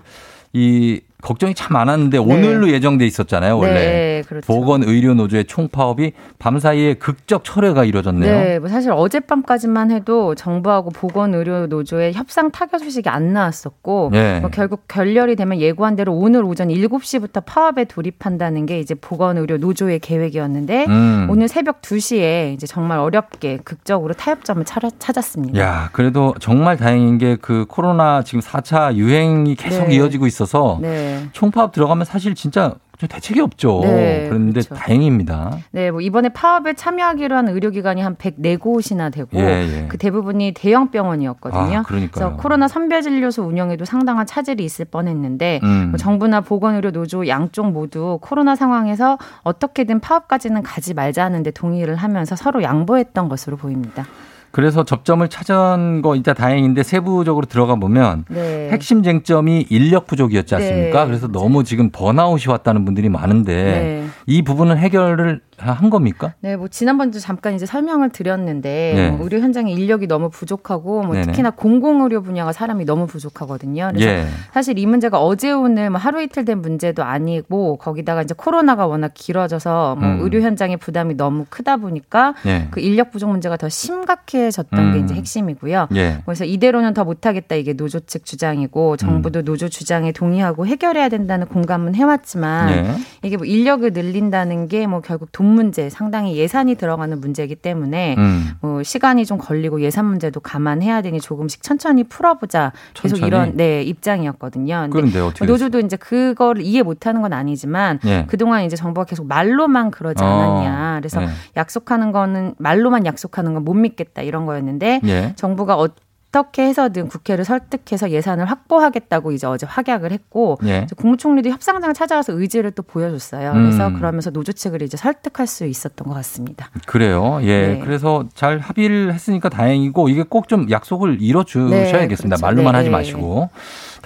이 0.54 1.00
걱정이 1.22 1.54
참 1.54 1.72
많았는데 1.72 2.18
오늘로 2.18 2.68
예정돼 2.70 3.04
있었잖아요, 3.06 3.58
원래. 3.58 3.72
네, 3.74 4.22
그렇죠. 4.28 4.46
보건 4.46 4.84
의료 4.84 5.14
노조의 5.14 5.46
총파업이 5.46 6.12
밤사이에 6.38 6.94
극적 6.94 7.42
철회가 7.44 7.84
이루어졌네요. 7.84 8.32
네, 8.32 8.58
뭐 8.58 8.68
사실 8.68 8.92
어젯밤까지만 8.92 9.90
해도 9.90 10.34
정부하고 10.34 10.90
보건 10.90 11.34
의료 11.34 11.66
노조의 11.66 12.12
협상 12.12 12.50
타결 12.52 12.78
소식이 12.80 13.08
안 13.08 13.32
나왔었고, 13.32 14.10
네. 14.12 14.38
뭐 14.40 14.50
결국 14.50 14.82
결렬이 14.86 15.34
되면 15.34 15.58
예고한 15.58 15.96
대로 15.96 16.14
오늘 16.14 16.44
오전 16.44 16.68
7시부터 16.68 17.42
파업에 17.44 17.84
돌입한다는 17.84 18.66
게 18.66 18.78
이제 18.78 18.94
보건 18.94 19.38
의료 19.38 19.56
노조의 19.56 19.98
계획이었는데, 19.98 20.86
음. 20.86 21.26
오늘 21.30 21.48
새벽 21.48 21.82
2시에 21.82 22.54
이제 22.54 22.66
정말 22.66 22.98
어렵게 22.98 23.58
극적으로 23.64 24.14
타협점을 24.14 24.64
찾았습니다. 24.64 25.58
야, 25.58 25.88
그래도 25.92 26.34
정말 26.38 26.76
다행인 26.76 27.18
게 27.18 27.38
그 27.40 27.64
코로나 27.66 28.22
지금 28.22 28.40
4차 28.40 28.94
유행이 28.94 29.54
계속 29.54 29.88
네. 29.88 29.96
이어지고 29.96 30.26
있어서 30.26 30.78
네. 30.80 31.07
총파업 31.32 31.72
들어가면 31.72 32.04
사실 32.04 32.34
진짜 32.34 32.74
좀 32.98 33.08
대책이 33.08 33.40
없죠. 33.40 33.80
네, 33.84 34.26
그런데 34.28 34.60
그렇죠. 34.60 34.74
다행입니다. 34.74 35.58
네, 35.70 35.92
뭐 35.92 36.00
이번에 36.00 36.30
파업에 36.30 36.74
참여하기로 36.74 37.36
한 37.36 37.48
의료기관이 37.48 38.02
한 38.02 38.16
104곳이나 38.16 39.12
되고 39.12 39.28
예, 39.38 39.42
예. 39.42 39.86
그 39.88 39.98
대부분이 39.98 40.52
대형 40.54 40.90
병원이었거든요. 40.90 41.78
아, 41.78 41.82
그러니까요. 41.82 42.10
그래서 42.10 42.36
코로나 42.36 42.66
선별 42.66 43.02
진료소 43.02 43.44
운영에도 43.44 43.84
상당한 43.84 44.26
차질이 44.26 44.64
있을 44.64 44.84
뻔했는데 44.84 45.60
음. 45.62 45.90
뭐 45.90 45.96
정부나 45.96 46.40
보건의료 46.40 46.90
노조 46.90 47.28
양쪽 47.28 47.70
모두 47.70 48.18
코로나 48.20 48.56
상황에서 48.56 49.16
어떻게든 49.44 50.00
파업까지는 50.00 50.64
가지 50.64 50.92
말자는데 50.92 51.52
동의를 51.52 51.94
하면서 51.94 52.34
서로 52.34 52.64
양보했던 52.64 53.28
것으로 53.28 53.56
보입니다. 53.56 54.06
그래서 54.50 54.84
접점을 54.84 55.26
찾은 55.28 56.02
거 56.02 56.14
진짜 56.14 56.32
다행인데 56.32 56.82
세부적으로 56.82 57.46
들어가 57.46 57.74
보면 57.76 58.24
네. 58.28 58.70
핵심 58.70 59.02
쟁점이 59.02 59.66
인력 59.68 60.06
부족이었지 60.06 60.54
않습니까? 60.54 61.00
네, 61.02 61.06
그래서 61.06 61.28
너무 61.28 61.64
지금 61.64 61.90
번아웃이 61.90 62.44
왔다는 62.48 62.84
분들이 62.84 63.08
많은데 63.08 63.54
네. 63.54 64.06
이 64.26 64.42
부분은 64.42 64.78
해결을 64.78 65.40
한 65.58 65.90
겁니까? 65.90 66.34
네, 66.40 66.56
뭐 66.56 66.68
지난번도 66.68 67.18
잠깐 67.20 67.54
이제 67.54 67.66
설명을 67.66 68.10
드렸는데 68.10 68.92
네. 68.96 69.10
뭐 69.10 69.24
의료 69.24 69.38
현장에 69.40 69.70
인력이 69.72 70.06
너무 70.08 70.30
부족하고 70.30 71.02
뭐. 71.02 71.14
특히나 71.22 71.50
공공 71.50 72.02
의료 72.02 72.22
분야가 72.22 72.52
사람이 72.52 72.84
너무 72.84 73.06
부족하거든요. 73.06 73.90
그래서 73.92 74.08
예. 74.08 74.26
사실 74.52 74.78
이 74.78 74.86
문제가 74.86 75.20
어제 75.20 75.50
오늘 75.50 75.90
뭐 75.90 76.00
하루 76.00 76.22
이틀 76.22 76.44
된 76.44 76.60
문제도 76.62 77.02
아니고 77.02 77.76
거기다가 77.76 78.22
이제 78.22 78.34
코로나가 78.36 78.86
워낙 78.86 79.12
길어져서 79.14 79.96
뭐 79.96 80.08
음. 80.08 80.18
의료 80.22 80.40
현장의 80.40 80.78
부담이 80.78 81.14
너무 81.16 81.44
크다 81.48 81.76
보니까 81.76 82.34
예. 82.46 82.68
그 82.70 82.80
인력 82.80 83.10
부족 83.10 83.30
문제가 83.30 83.56
더 83.56 83.68
심각해졌던 83.68 84.78
음. 84.78 84.92
게 84.92 84.98
이제 85.00 85.14
핵심이고요. 85.14 85.88
예. 85.94 86.18
그래서 86.24 86.44
이대로는 86.44 86.94
더 86.94 87.04
못하겠다 87.04 87.54
이게 87.56 87.72
노조 87.74 88.00
측 88.00 88.24
주장이고 88.24 88.96
정부도 88.96 89.42
노조 89.42 89.68
주장에 89.68 90.12
동의하고 90.12 90.66
해결해야 90.66 91.08
된다는 91.08 91.46
공감은 91.46 91.94
해왔지만 91.94 92.70
예. 92.70 92.94
이게 93.22 93.36
뭐 93.36 93.46
인력을 93.46 93.92
늘린다는 93.92 94.68
게 94.68 94.88
뭐 94.88 95.00
결국 95.00 95.30
돈 95.32 95.47
문제 95.48 95.88
상당히 95.90 96.36
예산이 96.36 96.74
들어가는 96.74 97.20
문제이기 97.20 97.56
때문에 97.56 98.16
음. 98.18 98.50
뭐 98.60 98.82
시간이 98.82 99.26
좀 99.26 99.38
걸리고 99.38 99.80
예산 99.82 100.06
문제도 100.06 100.40
감안해야 100.40 101.02
되니 101.02 101.20
조금씩 101.20 101.62
천천히 101.62 102.04
풀어보자 102.04 102.72
계속 102.94 103.16
천천히? 103.16 103.28
이런 103.28 103.56
네 103.56 103.82
입장이었거든요. 103.82 104.88
그런데 104.90 105.20
어떻게 105.20 105.44
노조도 105.44 105.80
이제 105.80 105.96
그거를 105.96 106.62
이해 106.62 106.82
못하는 106.82 107.22
건 107.22 107.32
아니지만 107.32 108.00
예. 108.06 108.24
그동안 108.28 108.64
이제 108.64 108.74
정부가 108.76 109.04
계속 109.04 109.26
말로만 109.28 109.90
그러지 109.90 110.24
어, 110.24 110.26
않았냐. 110.26 110.96
그래서 111.00 111.20
네. 111.20 111.28
약속하는 111.56 112.12
거는 112.12 112.54
말로만 112.58 113.06
약속하는 113.06 113.54
건 113.54 113.58
못 113.68 113.74
믿겠다 113.74 114.22
이런 114.22 114.46
거였는데 114.46 115.00
예. 115.04 115.32
정부가 115.36 115.78
어 115.78 115.88
떻게 116.30 116.62
해서든 116.62 117.08
국회를 117.08 117.44
설득해서 117.44 118.10
예산을 118.10 118.44
확보하겠다고 118.46 119.32
이제 119.32 119.46
어제 119.46 119.64
확약을 119.66 120.12
했고 120.12 120.58
예. 120.64 120.86
국무총리도 120.96 121.48
협상장을 121.48 121.94
찾아와서 121.94 122.32
의지를 122.34 122.72
또 122.72 122.82
보여줬어요. 122.82 123.52
그래서 123.52 123.88
음. 123.88 123.94
그러면서 123.94 124.30
노조 124.30 124.52
측을 124.52 124.82
이제 124.82 124.96
설득할 124.96 125.46
수 125.46 125.64
있었던 125.64 126.06
것 126.06 126.14
같습니다. 126.14 126.70
그래요. 126.86 127.38
예. 127.42 127.68
네. 127.68 127.80
그래서 127.82 128.24
잘 128.34 128.58
합의를 128.58 129.14
했으니까 129.14 129.48
다행이고 129.48 130.08
이게 130.08 130.22
꼭 130.24 130.48
좀 130.48 130.70
약속을 130.70 131.18
이뤄 131.20 131.44
주셔야겠습니다. 131.44 132.08
네, 132.08 132.40
그렇죠. 132.40 132.46
말로만 132.46 132.72
네. 132.72 132.78
하지 132.78 132.88
마시고. 132.90 133.50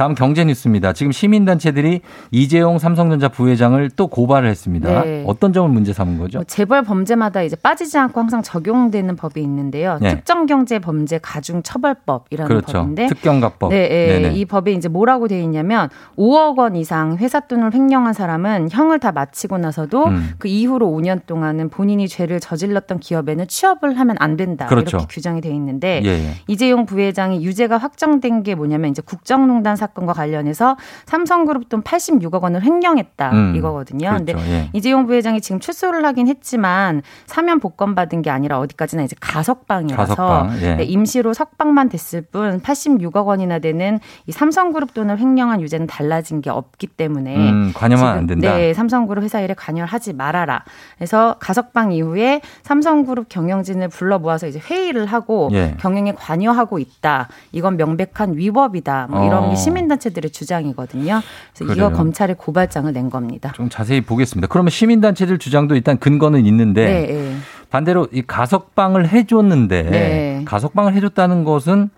다음 0.03 0.17
경제 0.17 0.45
뉴스입니다. 0.45 0.93
지금 0.93 1.13
시민단체들이 1.13 2.01
이재용 2.33 2.81
삼성전자 2.81 3.29
부회장을 3.29 3.89
또 3.91 4.09
고발을 4.09 4.49
했습니다. 4.49 5.05
네. 5.05 5.23
어떤 5.29 5.53
점을 5.53 5.69
문제 5.69 5.93
삼은 5.93 6.19
거죠? 6.19 6.39
뭐 6.39 6.45
재벌 6.45 6.83
범죄마다 6.83 7.43
이제 7.43 7.55
빠지지 7.55 7.99
않고 7.99 8.19
항상 8.19 8.43
적용되는 8.43 9.15
법이 9.15 9.41
있는데요. 9.41 9.99
네. 10.01 10.17
특정 10.17 10.47
경제 10.47 10.81
범죄 10.81 11.19
가중 11.19 11.63
처벌법이라는 11.63 12.49
그렇죠. 12.49 12.81
법인데 12.81 13.07
특경가법. 13.07 13.71
네, 13.71 13.77
예, 13.77 14.19
네네. 14.19 14.35
이 14.35 14.45
법에 14.45 14.73
이제 14.73 14.89
뭐라고 14.89 15.29
돼 15.29 15.41
있냐면 15.41 15.89
5억 16.19 16.59
원 16.59 16.75
이상 16.75 17.17
회사 17.19 17.39
돈을 17.39 17.73
횡령한 17.73 18.13
사람은 18.13 18.71
형을 18.73 18.99
다 18.99 19.13
마치고 19.13 19.59
나서도 19.59 20.07
음. 20.07 20.31
그 20.39 20.49
이후로 20.49 20.89
5년 20.89 21.27
동안은 21.27 21.69
본인이 21.69 22.09
죄를 22.09 22.41
저질렀던 22.41 22.99
기업에는 22.99 23.47
취업을 23.47 24.01
하면 24.01 24.17
안 24.19 24.37
된다. 24.37 24.67
그렇죠. 24.67 24.97
이렇게 24.97 25.07
규정이 25.09 25.43
돼 25.43 25.51
있는데 25.51 26.03
예, 26.05 26.09
예. 26.09 26.35
이재용 26.49 26.87
부회장이 26.87 27.45
유죄가 27.45 27.79
확정된 27.79 28.43
게 28.43 28.57
뭐냐면 28.57 28.91
이제 28.91 29.01
국정농단 29.01 29.77
사건 29.77 29.92
과 29.95 30.13
관련해서 30.13 30.77
삼성그룹 31.07 31.69
돈 31.69 31.83
86억 31.83 32.43
원을 32.43 32.63
횡령했다 32.63 33.31
음, 33.31 33.55
이거거든요. 33.57 34.11
근데 34.17 34.33
그렇죠. 34.33 34.51
예. 34.51 34.71
이재용 34.73 35.07
부회장이 35.07 35.41
지금 35.41 35.61
출소를 35.61 36.05
하긴 36.07 36.29
했지만 36.29 37.03
사면 37.27 37.61
복권 37.61 37.95
받은 37.95 38.23
게 38.23 38.31
아니라 38.31 38.59
어디까지나 38.59 39.03
이제 39.03 39.15
가석방이라서 39.21 40.15
가석방, 40.15 40.59
예. 40.63 40.75
네, 40.77 40.85
임시로 40.85 41.35
석방만 41.35 41.89
됐을 41.89 42.23
뿐 42.23 42.61
86억 42.61 43.27
원이나 43.27 43.59
되는 43.59 44.01
이 44.27 44.33
삼성그룹 44.33 44.95
돈을 44.95 45.19
횡령한 45.19 45.61
유죄는 45.61 45.87
달라진 45.87 46.41
게 46.41 46.51
없기 46.51 46.87
때문에 46.87 47.37
음, 47.37 47.73
관여만 47.75 48.19
안 48.19 48.27
된다. 48.27 48.55
네, 48.55 48.75
삼성그룹 48.75 49.23
회사 49.25 49.41
일에 49.41 49.55
관여를 49.55 49.87
하지 49.87 50.13
말아라. 50.13 50.65
그래서 50.97 51.37
가석방 51.39 51.93
이후에 51.93 52.41
삼성그룹 52.63 53.29
경영진을 53.29 53.89
불러 53.89 54.19
모아서 54.19 54.47
이제 54.47 54.59
회의를 54.59 55.07
하고 55.07 55.51
예. 55.53 55.77
경영에 55.79 56.15
관여하고 56.15 56.79
있다. 56.79 57.29
이건 57.53 57.77
명백한 57.77 58.37
위법이다. 58.37 59.09
뭐 59.11 59.25
이런 59.27 59.45
어. 59.45 59.51
게 59.51 59.57
시민단체들의 59.73 60.31
주장이거든요. 60.31 61.21
그래서 61.55 61.73
그래요. 61.73 61.89
이거 61.89 61.97
검찰에 61.97 62.35
고발장을 62.35 62.93
낸 62.93 63.11
겁니다. 63.11 63.53
좀 63.55 63.69
자세히 63.69 64.01
보겠습니다. 64.01 64.49
그러면 64.49 64.71
시민단체들 64.71 65.39
주장도 65.39 65.75
일단 65.75 65.99
근거는 65.99 66.47
있는데 66.47 66.85
네, 66.85 67.13
네. 67.13 67.37
반대로 67.71 68.07
이 68.13 68.23
가석방을 68.23 69.09
해줬는데 69.09 69.83
네. 69.85 70.43
가석방을 70.45 70.95
해줬다는 70.95 71.45
것은 71.45 71.91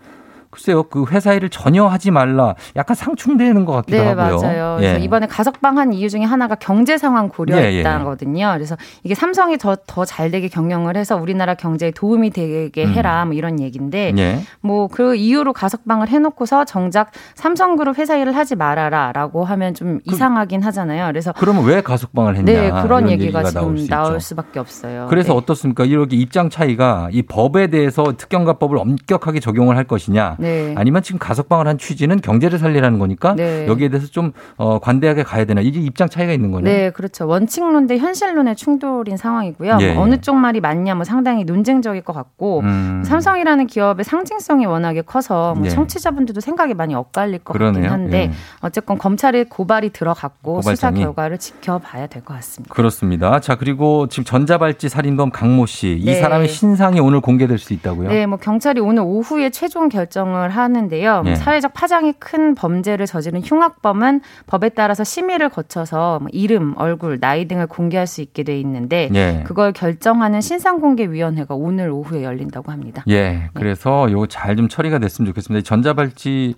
글쎄요 0.55 0.83
그 0.83 1.05
회사 1.11 1.33
일을 1.33 1.49
전혀 1.49 1.85
하지 1.85 2.11
말라 2.11 2.55
약간 2.75 2.95
상충되는 2.95 3.65
것 3.65 3.73
같기도 3.73 3.97
네, 3.97 4.07
하고요. 4.07 4.39
맞아요. 4.41 4.77
예. 4.79 4.81
그래서 4.87 4.99
이번에 4.99 5.27
가석방 5.27 5.77
한 5.77 5.91
이유 5.93 6.09
중에 6.09 6.23
하나가 6.23 6.55
경제 6.55 6.97
상황 6.97 7.25
예, 7.25 7.29
고려했다거든요. 7.29 8.51
그래서 8.55 8.75
이게 9.03 9.13
삼성이 9.15 9.57
더 9.57 9.75
더 9.75 10.05
잘 10.05 10.31
되게 10.31 10.47
경영을 10.47 10.95
해서 10.97 11.15
우리나라 11.17 11.53
경제에 11.55 11.91
도움이 11.91 12.29
되게 12.29 12.87
해라 12.87 13.25
뭐 13.25 13.33
이런 13.33 13.59
얘기인데 13.59 14.11
음. 14.11 14.17
예. 14.19 14.39
뭐그 14.61 15.15
이유로 15.15 15.51
가석방을 15.53 16.07
해놓고서 16.09 16.65
정작 16.65 17.11
삼성그룹 17.35 17.97
회사 17.97 18.15
일을 18.15 18.35
하지 18.35 18.55
말아라라고 18.55 19.43
하면 19.43 19.73
좀 19.73 19.99
이상하긴 20.05 20.61
하잖아요. 20.63 21.07
그래서 21.07 21.33
그러면 21.37 21.65
왜 21.65 21.81
가석방을 21.81 22.35
했냐? 22.37 22.45
네 22.45 22.69
그런 22.69 23.07
이런 23.07 23.09
얘기가, 23.09 23.43
지금 23.43 23.61
나올, 23.61 23.77
수 23.77 23.87
나올. 23.89 24.19
수밖에 24.21 24.59
없어요. 24.59 25.07
그래서 25.09 25.33
네. 25.33 25.37
어떻습니까? 25.39 25.83
이렇게 25.85 26.15
입장 26.15 26.49
차이가 26.49 27.09
이 27.11 27.21
법에 27.21 27.67
대해서 27.67 28.03
특경가법을 28.15 28.77
엄격하게 28.77 29.39
적용을 29.39 29.75
할 29.77 29.83
것이냐, 29.85 30.37
네. 30.45 30.73
아니면 30.77 31.01
지금 31.03 31.19
가석방을 31.19 31.67
한 31.67 31.77
취지는 31.77 32.21
경제를 32.21 32.59
살리라는 32.59 32.99
거니까 32.99 33.35
네. 33.35 33.67
여기에 33.67 33.89
대해서 33.89 34.07
좀 34.07 34.31
어, 34.57 34.79
관대하게 34.79 35.23
가야 35.23 35.45
되나 35.45 35.61
이게 35.61 35.79
입장 35.79 36.07
차이가 36.09 36.31
있는 36.33 36.51
거네요. 36.51 36.73
네, 36.73 36.89
그렇죠. 36.91 37.27
원칙론 37.27 37.87
대 37.87 37.97
현실론의 37.97 38.55
충돌인 38.55 39.17
상황이고요. 39.17 39.77
예, 39.81 39.93
뭐 39.93 40.03
어느 40.03 40.13
예. 40.13 40.21
쪽 40.21 40.35
말이 40.35 40.59
맞냐, 40.61 40.95
뭐 40.95 41.03
상당히 41.03 41.43
논쟁적일 41.43 42.01
것 42.01 42.13
같고 42.13 42.59
음. 42.61 43.03
삼성이라는 43.05 43.67
기업의 43.67 44.05
상징성이 44.05 44.65
워낙에 44.65 45.01
커서 45.01 45.53
뭐 45.55 45.65
예. 45.65 45.69
청취자분들도 45.69 46.41
생각이 46.41 46.73
많이 46.73 46.95
엇갈릴 46.95 47.39
것 47.39 47.53
그러네요. 47.53 47.83
같긴 47.83 47.91
한데 47.91 48.17
예. 48.17 48.31
어쨌건 48.61 48.97
검찰에 48.97 49.43
고발이 49.45 49.89
들어갔고 49.91 50.61
수사 50.61 50.89
고발장이. 50.89 51.01
결과를 51.03 51.37
지켜봐야 51.37 52.07
될 52.07 52.23
것 52.23 52.33
같습니다. 52.35 52.73
그렇습니다. 52.73 53.39
자 53.39 53.55
그리고 53.55 54.07
지금 54.07 54.23
전자발찌 54.23 54.89
살인범 54.89 55.29
강모 55.31 55.65
씨, 55.65 55.97
이 55.99 56.05
네. 56.05 56.15
사람의 56.15 56.47
신상이 56.47 56.99
오늘 56.99 57.21
공개될 57.21 57.57
수 57.57 57.73
있다고요? 57.73 58.09
네, 58.09 58.25
뭐 58.25 58.37
경찰이 58.37 58.79
오늘 58.79 59.03
오후에 59.05 59.49
최종 59.49 59.89
결정을 59.89 60.34
하는데요. 60.35 61.23
뭐 61.23 61.31
예. 61.31 61.35
사회적 61.35 61.73
파장이 61.73 62.13
큰 62.19 62.55
범죄를 62.55 63.05
저지른 63.05 63.41
흉악범은 63.41 64.21
법에 64.47 64.69
따라서 64.69 65.03
심의를 65.03 65.49
거쳐서 65.49 66.19
뭐 66.19 66.27
이름, 66.31 66.73
얼굴, 66.77 67.19
나이 67.19 67.47
등을 67.47 67.67
공개할 67.67 68.07
수 68.07 68.21
있게 68.21 68.43
돼 68.43 68.59
있는데 68.59 69.09
예. 69.13 69.43
그걸 69.45 69.73
결정하는 69.73 70.41
신상공개위원회가 70.41 71.55
오늘 71.55 71.89
오후에 71.89 72.23
열린다고 72.23 72.71
합니다. 72.71 73.03
예, 73.09 73.49
그래서 73.53 74.11
요거 74.11 74.27
잘좀 74.27 74.69
처리가 74.69 74.99
됐으면 74.99 75.27
좋겠습니다. 75.27 75.59
이 75.59 75.63
전자발찌에 75.63 76.53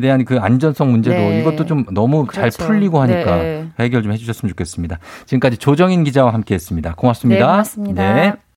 대한 0.00 0.24
그 0.24 0.38
안전성 0.38 0.90
문제도 0.90 1.16
네. 1.16 1.40
이것도 1.40 1.66
좀 1.66 1.84
너무 1.92 2.26
그렇죠. 2.26 2.50
잘 2.50 2.66
풀리고 2.66 3.00
하니까 3.00 3.36
네. 3.36 3.68
해결 3.78 4.02
좀 4.02 4.12
해주셨으면 4.12 4.50
좋겠습니다. 4.50 4.98
지금까지 5.26 5.56
조정인 5.56 6.04
기자와 6.04 6.32
함께했습니다. 6.34 6.94
고맙습니다. 6.96 7.46
네, 7.46 7.50
고맙습니다. 7.50 8.14
네. 8.14 8.49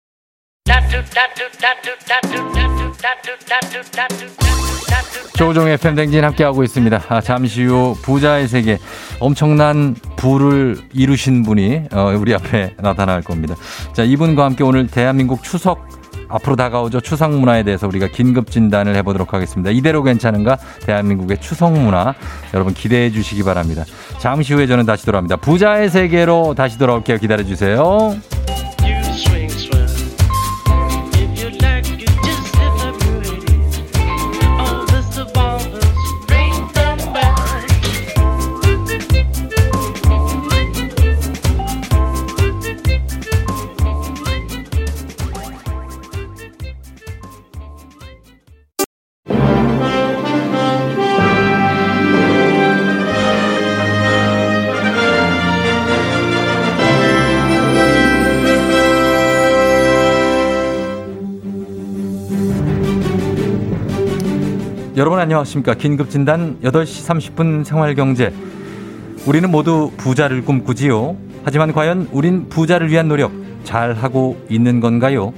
조종의 5.37 5.77
팬댕진 5.77 6.23
함께하고 6.23 6.63
있습니다. 6.63 7.03
아, 7.09 7.21
잠시 7.21 7.63
후 7.63 7.95
부자의 8.01 8.47
세계 8.47 8.77
엄청난 9.19 9.95
부를 10.15 10.77
이루신 10.93 11.43
분이 11.43 11.83
어, 11.91 12.13
우리 12.17 12.33
앞에 12.33 12.75
나타날 12.77 13.21
겁니다. 13.21 13.55
자, 13.93 14.03
이분과 14.03 14.45
함께 14.45 14.63
오늘 14.63 14.87
대한민국 14.87 15.43
추석 15.43 15.87
앞으로 16.29 16.55
다가오죠. 16.55 17.01
추석 17.01 17.31
문화에 17.31 17.63
대해서 17.63 17.87
우리가 17.87 18.07
긴급 18.07 18.49
진단을 18.49 18.95
해보도록 18.95 19.33
하겠습니다. 19.33 19.69
이대로 19.69 20.01
괜찮은가? 20.01 20.57
대한민국의 20.85 21.41
추석 21.41 21.73
문화 21.73 22.15
여러분 22.53 22.73
기대해 22.73 23.11
주시기 23.11 23.43
바랍니다. 23.43 23.83
잠시 24.19 24.53
후에 24.53 24.65
저는 24.65 24.85
다시 24.85 25.05
돌아옵니다. 25.05 25.35
부자의 25.37 25.89
세계로 25.89 26.53
다시 26.55 26.77
돌아올게요. 26.77 27.17
기다려 27.17 27.43
주세요. 27.43 28.15
여러분 64.95 65.19
안녕하십니까. 65.19 65.73
긴급진단 65.73 66.59
8시 66.61 67.33
30분 67.33 67.63
생활경제. 67.63 68.31
우리는 69.25 69.49
모두 69.49 69.91
부자를 69.97 70.45
꿈꾸지요. 70.45 71.17
하지만 71.43 71.73
과연 71.73 72.09
우린 72.11 72.47
부자를 72.47 72.91
위한 72.91 73.07
노력, 73.07 73.31
잘 73.63 73.93
하고 73.93 74.37
있는 74.49 74.81
건가요? 74.81 75.33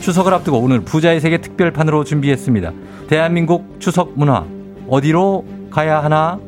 추석을 0.00 0.32
앞두고 0.32 0.58
오늘 0.58 0.80
부자의 0.80 1.20
세계 1.20 1.36
특별판으로 1.36 2.04
준비했습니다. 2.04 2.72
대한민국 3.08 3.76
추석 3.78 4.18
문화 4.18 4.46
어디로 4.88 5.44
가야 5.70 6.02
하나? 6.02 6.40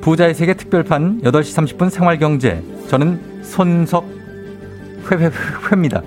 부자의 0.00 0.34
세계 0.34 0.54
특별판 0.54 1.22
8시 1.22 1.76
30분 1.76 1.90
생활경제 1.90 2.62
저는 2.86 3.42
손석 3.42 4.17
회회 5.10 5.30
회입니다. 5.70 6.02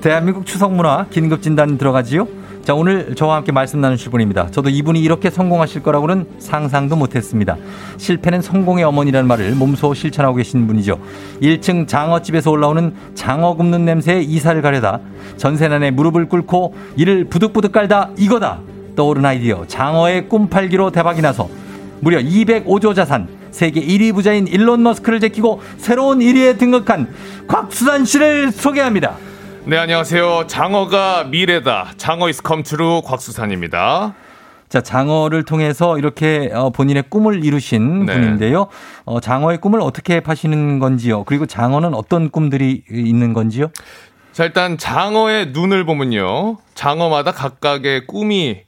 대한민국 0.00 0.46
추석 0.46 0.72
문화 0.74 1.06
긴급 1.10 1.42
진단 1.42 1.78
들어가지요. 1.78 2.26
자, 2.62 2.74
오늘 2.74 3.16
저와 3.16 3.36
함께 3.36 3.50
말씀 3.50 3.80
나누실 3.80 4.12
분입니다. 4.12 4.48
저도 4.52 4.68
이분이 4.68 5.00
이렇게 5.00 5.30
성공하실 5.30 5.82
거라고는 5.82 6.26
상상도 6.38 6.94
못했습니다. 6.94 7.56
실패는 7.96 8.40
성공의 8.40 8.84
어머니라는 8.84 9.26
말을 9.26 9.56
몸소 9.56 9.94
실천하고 9.94 10.36
계신 10.36 10.68
분이죠. 10.68 11.00
1층 11.40 11.88
장어집에서 11.88 12.52
올라오는 12.52 12.94
장어 13.14 13.54
굽는 13.54 13.84
냄새에 13.84 14.20
이사를 14.20 14.62
가려다 14.62 15.00
전세난에 15.38 15.90
무릎을 15.90 16.28
꿇고 16.28 16.74
이를 16.96 17.24
부득부득 17.24 17.72
깔다 17.72 18.10
이거다 18.16 18.60
떠오른 18.94 19.24
아이디어 19.24 19.64
장어의 19.66 20.28
꿈 20.28 20.48
팔기로 20.48 20.90
대박이 20.92 21.20
나서 21.20 21.48
무려 22.00 22.18
205조 22.20 22.94
자산 22.94 23.26
세계 23.52 23.80
1위 23.80 24.12
부자인 24.14 24.48
일론 24.48 24.82
머스크를 24.82 25.20
제끼고 25.20 25.62
새로운 25.76 26.18
1위에 26.18 26.58
등극한 26.58 27.14
곽수산 27.46 28.04
씨를 28.04 28.50
소개합니다. 28.50 29.16
네, 29.64 29.76
안녕하세요. 29.76 30.48
장어가 30.48 31.24
미래다. 31.24 31.92
장어 31.96 32.28
is 32.28 32.42
come 32.42 32.72
true 32.72 33.02
곽수산입니다. 33.04 34.14
자, 34.68 34.80
장어를 34.80 35.44
통해서 35.44 35.98
이렇게 35.98 36.50
어, 36.54 36.70
본인의 36.70 37.04
꿈을 37.10 37.44
이루신 37.44 38.06
네. 38.06 38.14
분인데요. 38.14 38.68
어, 39.04 39.20
장어의 39.20 39.58
꿈을 39.58 39.80
어떻게 39.82 40.20
파시는 40.20 40.78
건지요? 40.78 41.24
그리고 41.24 41.44
장어는 41.46 41.94
어떤 41.94 42.30
꿈들이 42.30 42.82
있는 42.90 43.34
건지요? 43.34 43.68
자, 44.32 44.44
일단 44.44 44.78
장어의 44.78 45.48
눈을 45.48 45.84
보면요. 45.84 46.56
장어마다 46.74 47.32
각각의 47.32 48.06
꿈이 48.06 48.62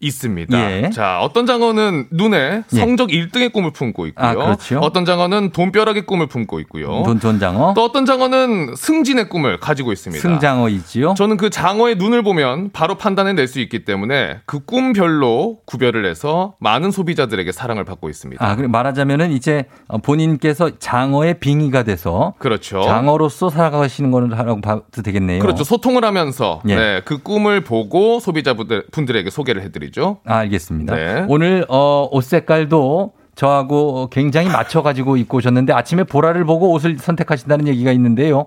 있습니다. 0.00 0.58
예. 0.72 0.90
자, 0.90 1.20
어떤 1.20 1.44
장어는 1.46 2.08
눈에 2.10 2.62
예. 2.72 2.76
성적 2.78 3.08
1등의 3.10 3.52
꿈을 3.52 3.70
품고 3.72 4.06
있고요. 4.08 4.26
아, 4.26 4.34
그렇죠. 4.34 4.78
어떤 4.80 5.04
장어는 5.04 5.50
돈벼락의 5.52 6.06
꿈을 6.06 6.26
품고 6.26 6.58
있고요. 6.60 7.02
돈, 7.04 7.18
돈 7.18 7.38
장어. 7.38 7.74
또 7.74 7.84
어떤 7.84 8.06
장어는 8.06 8.74
승진의 8.76 9.28
꿈을 9.28 9.60
가지고 9.60 9.92
있습니다. 9.92 10.20
승장어 10.22 10.70
있지요? 10.70 11.14
저는 11.16 11.36
그 11.36 11.50
장어의 11.50 11.96
눈을 11.96 12.22
보면 12.22 12.70
바로 12.72 12.96
판단해 12.96 13.34
낼 13.34 13.50
수 13.50 13.58
있기 13.60 13.84
때문에 13.84 14.38
그 14.46 14.60
꿈별로 14.64 15.58
구별을 15.66 16.06
해서 16.06 16.54
많은 16.60 16.92
소비자들에게 16.92 17.50
사랑을 17.50 17.84
받고 17.84 18.08
있습니다. 18.08 18.44
아, 18.46 18.54
그래 18.54 18.68
말하자면은 18.68 19.32
이제 19.32 19.64
어, 19.88 19.98
본인께서 19.98 20.78
장어의 20.78 21.40
빙의가 21.40 21.82
돼서 21.82 22.34
그렇죠. 22.38 22.82
장어로서 22.82 23.50
살아가시는 23.50 24.12
거는 24.12 24.32
하라고 24.38 24.60
봐도 24.60 24.84
되겠네요. 25.02 25.40
그렇죠. 25.42 25.64
소통을 25.64 26.04
하면서 26.04 26.62
예. 26.68 26.76
네, 26.76 27.02
그 27.04 27.18
꿈을 27.18 27.62
보고 27.62 28.20
소비자분들 28.20 28.84
분들에게 28.92 29.28
소개를 29.30 29.62
해 29.62 29.70
드리죠. 29.72 29.89
아, 30.24 30.36
알겠습니다. 30.38 30.94
네. 30.94 31.24
오늘 31.28 31.64
어, 31.68 32.08
옷 32.10 32.24
색깔도 32.24 33.12
저하고 33.34 34.08
굉장히 34.10 34.48
맞춰가지고 34.50 35.16
입고 35.16 35.38
오셨는데 35.38 35.72
아침에 35.72 36.04
보라를 36.04 36.44
보고 36.44 36.72
옷을 36.72 36.98
선택하신다는 36.98 37.68
얘기가 37.68 37.92
있는데요. 37.92 38.46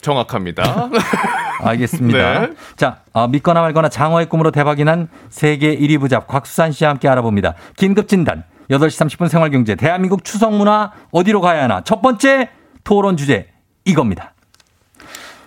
정확합니다. 0.00 0.90
알겠습니다. 1.60 2.40
네. 2.40 2.50
자, 2.76 2.98
어, 3.12 3.28
믿거나 3.28 3.60
말거나 3.60 3.88
장어의 3.88 4.26
꿈으로 4.28 4.50
대박이 4.50 4.84
난 4.84 5.08
세계 5.30 5.76
1위 5.76 6.00
부자 6.00 6.20
곽수산 6.20 6.72
씨와 6.72 6.90
함께 6.90 7.08
알아봅니다. 7.08 7.54
긴급 7.76 8.08
진단 8.08 8.44
8시 8.70 9.06
30분 9.06 9.28
생활경제 9.28 9.74
대한민국 9.74 10.24
추석 10.24 10.54
문화 10.54 10.92
어디로 11.12 11.40
가야 11.40 11.64
하나 11.64 11.82
첫 11.82 12.02
번째 12.02 12.48
토론 12.84 13.16
주제 13.16 13.48
이겁니다. 13.84 14.34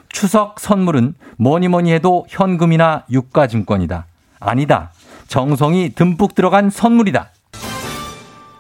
추석 0.09 0.59
선물은 0.59 1.15
뭐니 1.37 1.67
뭐니 1.67 1.91
해도 1.91 2.25
현금이나 2.29 3.03
유가증권이다. 3.11 4.05
아니다. 4.39 4.91
정성이 5.27 5.89
듬뿍 5.95 6.35
들어간 6.35 6.69
선물이다. 6.69 7.31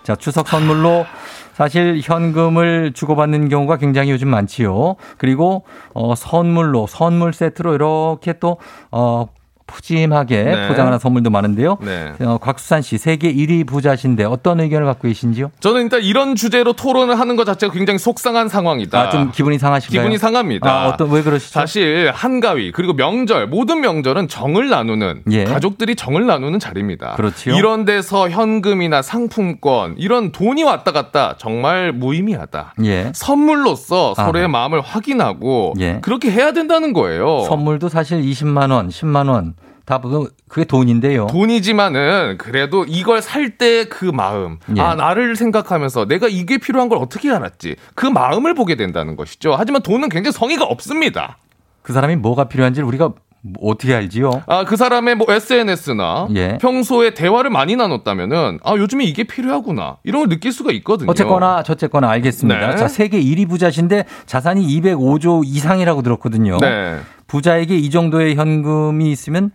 자, 0.03 0.15
추석 0.15 0.47
선물로 0.47 1.05
사실 1.53 2.01
현금을 2.03 2.91
주고받는 2.93 3.47
경우가 3.49 3.77
굉장히 3.77 4.11
요즘 4.11 4.27
많지요. 4.27 4.95
그리고 5.17 5.63
어 5.93 6.13
선물로 6.13 6.85
선물 6.87 7.33
세트로 7.33 7.73
이렇게 7.75 8.37
또 8.39 8.57
어 8.91 9.27
푸짐하게 9.67 10.43
네. 10.43 10.67
포장하는 10.67 10.99
선물도 10.99 11.29
많은데요. 11.29 11.77
네. 11.81 12.13
어, 12.21 12.37
곽수산 12.37 12.81
씨 12.81 12.97
세계 12.97 13.33
1위 13.33 13.65
부자신데 13.65 14.23
어떤 14.23 14.59
의견을 14.59 14.85
갖고 14.85 15.07
계신지요? 15.07 15.51
저는 15.59 15.83
일단 15.83 16.01
이런 16.01 16.35
주제로 16.35 16.73
토론을 16.73 17.19
하는 17.19 17.35
것 17.35 17.45
자체가 17.45 17.73
굉장히 17.73 17.97
속상한 17.99 18.47
상황이다. 18.47 18.99
아, 18.99 19.09
좀 19.09 19.31
기분이 19.31 19.57
상하신가요? 19.57 20.01
기분이 20.01 20.17
상합니다. 20.17 20.69
아, 20.69 20.87
어떤 20.87 21.09
왜 21.11 21.21
그러시죠? 21.23 21.51
사실 21.59 22.11
한가위 22.13 22.71
그리고 22.71 22.93
명절 22.93 23.47
모든 23.47 23.81
명절은 23.81 24.27
정을 24.27 24.69
나누는 24.69 25.23
예. 25.31 25.45
가족들이 25.45 25.95
정을 25.95 26.25
나누는 26.25 26.59
자리입니다. 26.59 27.15
그렇지요. 27.15 27.55
이런 27.55 27.85
데서 27.85 28.29
현금이나 28.29 29.01
상품권 29.01 29.95
이런 29.97 30.31
돈이 30.31 30.63
왔다 30.63 30.91
갔다 30.91 31.35
정말 31.37 31.91
무의미하다. 31.91 32.75
예. 32.83 33.11
선물로서 33.13 34.13
아. 34.17 34.25
서로의 34.25 34.47
마음을 34.47 34.81
확인하고 34.81 35.73
예. 35.79 35.99
그렇게 36.01 36.31
해야 36.31 36.51
된다는 36.51 36.93
거예요. 36.93 37.43
선물도 37.47 37.89
사실 37.89 38.21
20만 38.21 38.71
원, 38.71 38.89
10만 38.89 39.29
원 39.29 39.54
다 39.85 40.01
그게 40.47 40.65
돈인데요. 40.65 41.27
돈이지만은 41.27 42.37
그래도 42.37 42.85
이걸 42.87 43.21
살 43.21 43.57
때 43.57 43.85
그 43.85 44.05
마음, 44.05 44.57
예. 44.75 44.81
아 44.81 44.95
나를 44.95 45.35
생각하면서 45.35 46.05
내가 46.07 46.27
이게 46.27 46.57
필요한 46.57 46.89
걸 46.89 46.97
어떻게 46.97 47.29
알았지? 47.31 47.75
그 47.93 48.05
마음을 48.05 48.53
보게 48.55 48.75
된다는 48.75 49.15
것이죠. 49.15 49.53
하지만 49.55 49.81
돈은 49.83 50.09
굉장히 50.09 50.33
성의가 50.33 50.65
없습니다. 50.65 51.37
그 51.83 51.93
사람이 51.93 52.15
뭐가 52.15 52.45
필요한지 52.45 52.81
를 52.81 52.87
우리가 52.87 53.11
뭐 53.47 53.71
어떻게 53.71 53.93
알지요? 53.93 54.43
아, 54.47 54.65
그 54.65 54.75
사람의 54.75 55.15
뭐 55.15 55.27
SNS나 55.31 56.27
예. 56.35 56.57
평소에 56.59 57.13
대화를 57.13 57.51
많이 57.51 57.75
나눴다면은 57.75 58.59
아, 58.63 58.71
요즘에 58.75 59.03
이게 59.03 59.23
필요하구나. 59.23 59.97
이런 60.03 60.21
걸 60.21 60.29
느낄 60.29 60.51
수가 60.51 60.71
있거든요. 60.73 61.11
어쨌거나 61.11 61.61
저쨌거나 61.63 62.09
알겠습니다. 62.09 62.71
네. 62.71 62.75
자, 62.75 62.87
세계 62.87 63.21
1위 63.21 63.47
부자신데 63.47 64.05
자산이 64.25 64.65
205조 64.81 65.43
이상이라고 65.45 66.01
들었거든요. 66.01 66.57
네. 66.59 66.97
부자에게 67.27 67.75
이 67.77 67.89
정도의 67.91 68.35
현금이 68.35 69.11
있으면 69.11 69.51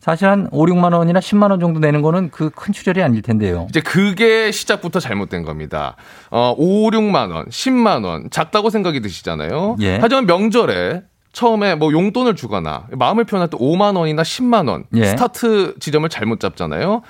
사실 0.00 0.28
한 0.28 0.48
5, 0.50 0.66
6만 0.66 0.92
원이나 0.94 1.18
10만 1.20 1.50
원 1.50 1.60
정도 1.60 1.80
내는 1.80 2.02
거는 2.02 2.30
그 2.30 2.50
큰 2.54 2.72
출혈이 2.74 3.02
아닐 3.02 3.22
텐데요. 3.22 3.66
이제 3.70 3.80
그게 3.80 4.50
시작부터 4.52 5.00
잘못된 5.00 5.44
겁니다. 5.44 5.96
어, 6.30 6.54
5, 6.56 6.90
6만 6.90 7.30
원, 7.34 7.46
10만 7.46 8.04
원 8.04 8.28
작다고 8.30 8.68
생각이 8.70 9.00
드시잖아요. 9.00 9.76
예. 9.80 9.98
하지만 10.00 10.26
명절에 10.26 11.02
처음에 11.34 11.74
뭐 11.74 11.92
용돈을 11.92 12.36
주거나 12.36 12.84
마음을 12.92 13.24
표현할 13.24 13.50
때 13.50 13.58
5만 13.58 13.96
원이나 13.98 14.22
10만 14.22 14.68
원 14.70 14.84
예. 14.94 15.04
스타트 15.06 15.74
지점을 15.80 16.08
잘못 16.08 16.40
잡잖아요. 16.40 17.02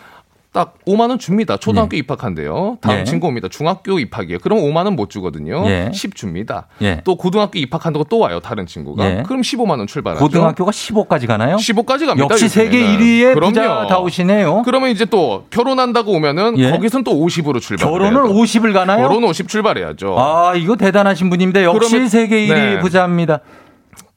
딱 0.51 0.75
5만 0.87 1.09
원 1.11 1.19
줍니다. 1.19 1.57
초등학교 1.57 1.97
입학한대요. 1.97 2.79
다음 2.81 3.01
예. 3.01 3.05
친구 3.05 3.27
옵니다. 3.27 3.49
중학교 3.49 3.99
입학이에요. 3.99 4.39
그럼 4.39 4.61
5만 4.61 4.85
원 4.85 4.95
못 4.95 5.11
주거든요. 5.11 5.65
예. 5.67 5.91
10 5.93 6.15
줍니다. 6.15 6.69
예. 6.81 7.01
또 7.05 7.17
고등학교 7.17 7.59
입학한다고 7.59 8.05
또 8.05 8.21
와요. 8.21 8.39
다른 8.39 8.65
친구가. 8.65 9.05
예. 9.05 9.23
그럼 9.27 9.43
15만 9.43 9.71
원 9.79 9.87
출발하죠. 9.89 10.25
고등학교가 10.25 10.71
15까지 10.71 11.27
가나요? 11.27 11.57
15까지 11.57 12.07
갑니다. 12.07 12.19
역시 12.31 12.49
세계 12.49 12.83
요즘에는. 12.83 12.99
1위의 13.01 13.35
그럼요. 13.35 13.51
부자다우시네요. 13.53 14.63
그러면 14.65 14.91
이제 14.91 15.05
또 15.05 15.45
결혼한다고 15.51 16.13
오면은 16.13 16.57
예. 16.59 16.71
거기선 16.71 17.03
또 17.03 17.13
50으로 17.15 17.61
출발. 17.61 17.91
결혼을 17.91 18.23
50을 18.23 18.73
가나요? 18.73 19.09
결혼 19.09 19.25
50 19.25 19.49
출발해야죠. 19.49 20.15
아, 20.17 20.55
이거 20.55 20.77
대단하신 20.77 21.31
분입니다. 21.31 21.65
역시 21.65 21.91
그러면- 21.91 22.09
세계 22.09 22.47
1위 22.47 22.55
네. 22.55 22.79
부자입니다. 22.79 23.41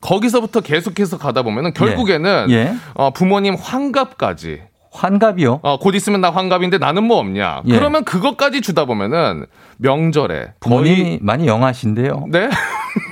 거기서부터 0.02 0.62
계속해서 0.62 1.18
가다 1.18 1.42
보면은 1.42 1.74
결국에는 1.74 2.48
예. 2.50 2.76
어, 2.94 3.12
부모님 3.12 3.56
환갑까지 3.56 4.62
환갑이요? 4.92 5.60
어, 5.62 5.78
곧 5.80 5.96
있으면 5.96 6.22
나 6.22 6.32
환갑인데 6.32 6.80
나는 6.80 7.04
뭐 7.04 7.18
없냐. 7.18 7.62
예. 7.68 7.74
그러면 7.74 8.04
그것까지 8.04 8.62
주다 8.62 8.86
보면은 8.86 9.46
명절에 9.78 10.54
거의 10.60 11.20
많이 11.22 11.46
영하신데요. 11.46 12.26
네. 12.32 12.50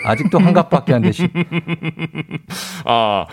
아직도 0.06 0.40
환갑밖에 0.40 0.94
안 0.94 1.02
되시. 1.04 1.30
아, 2.86 3.26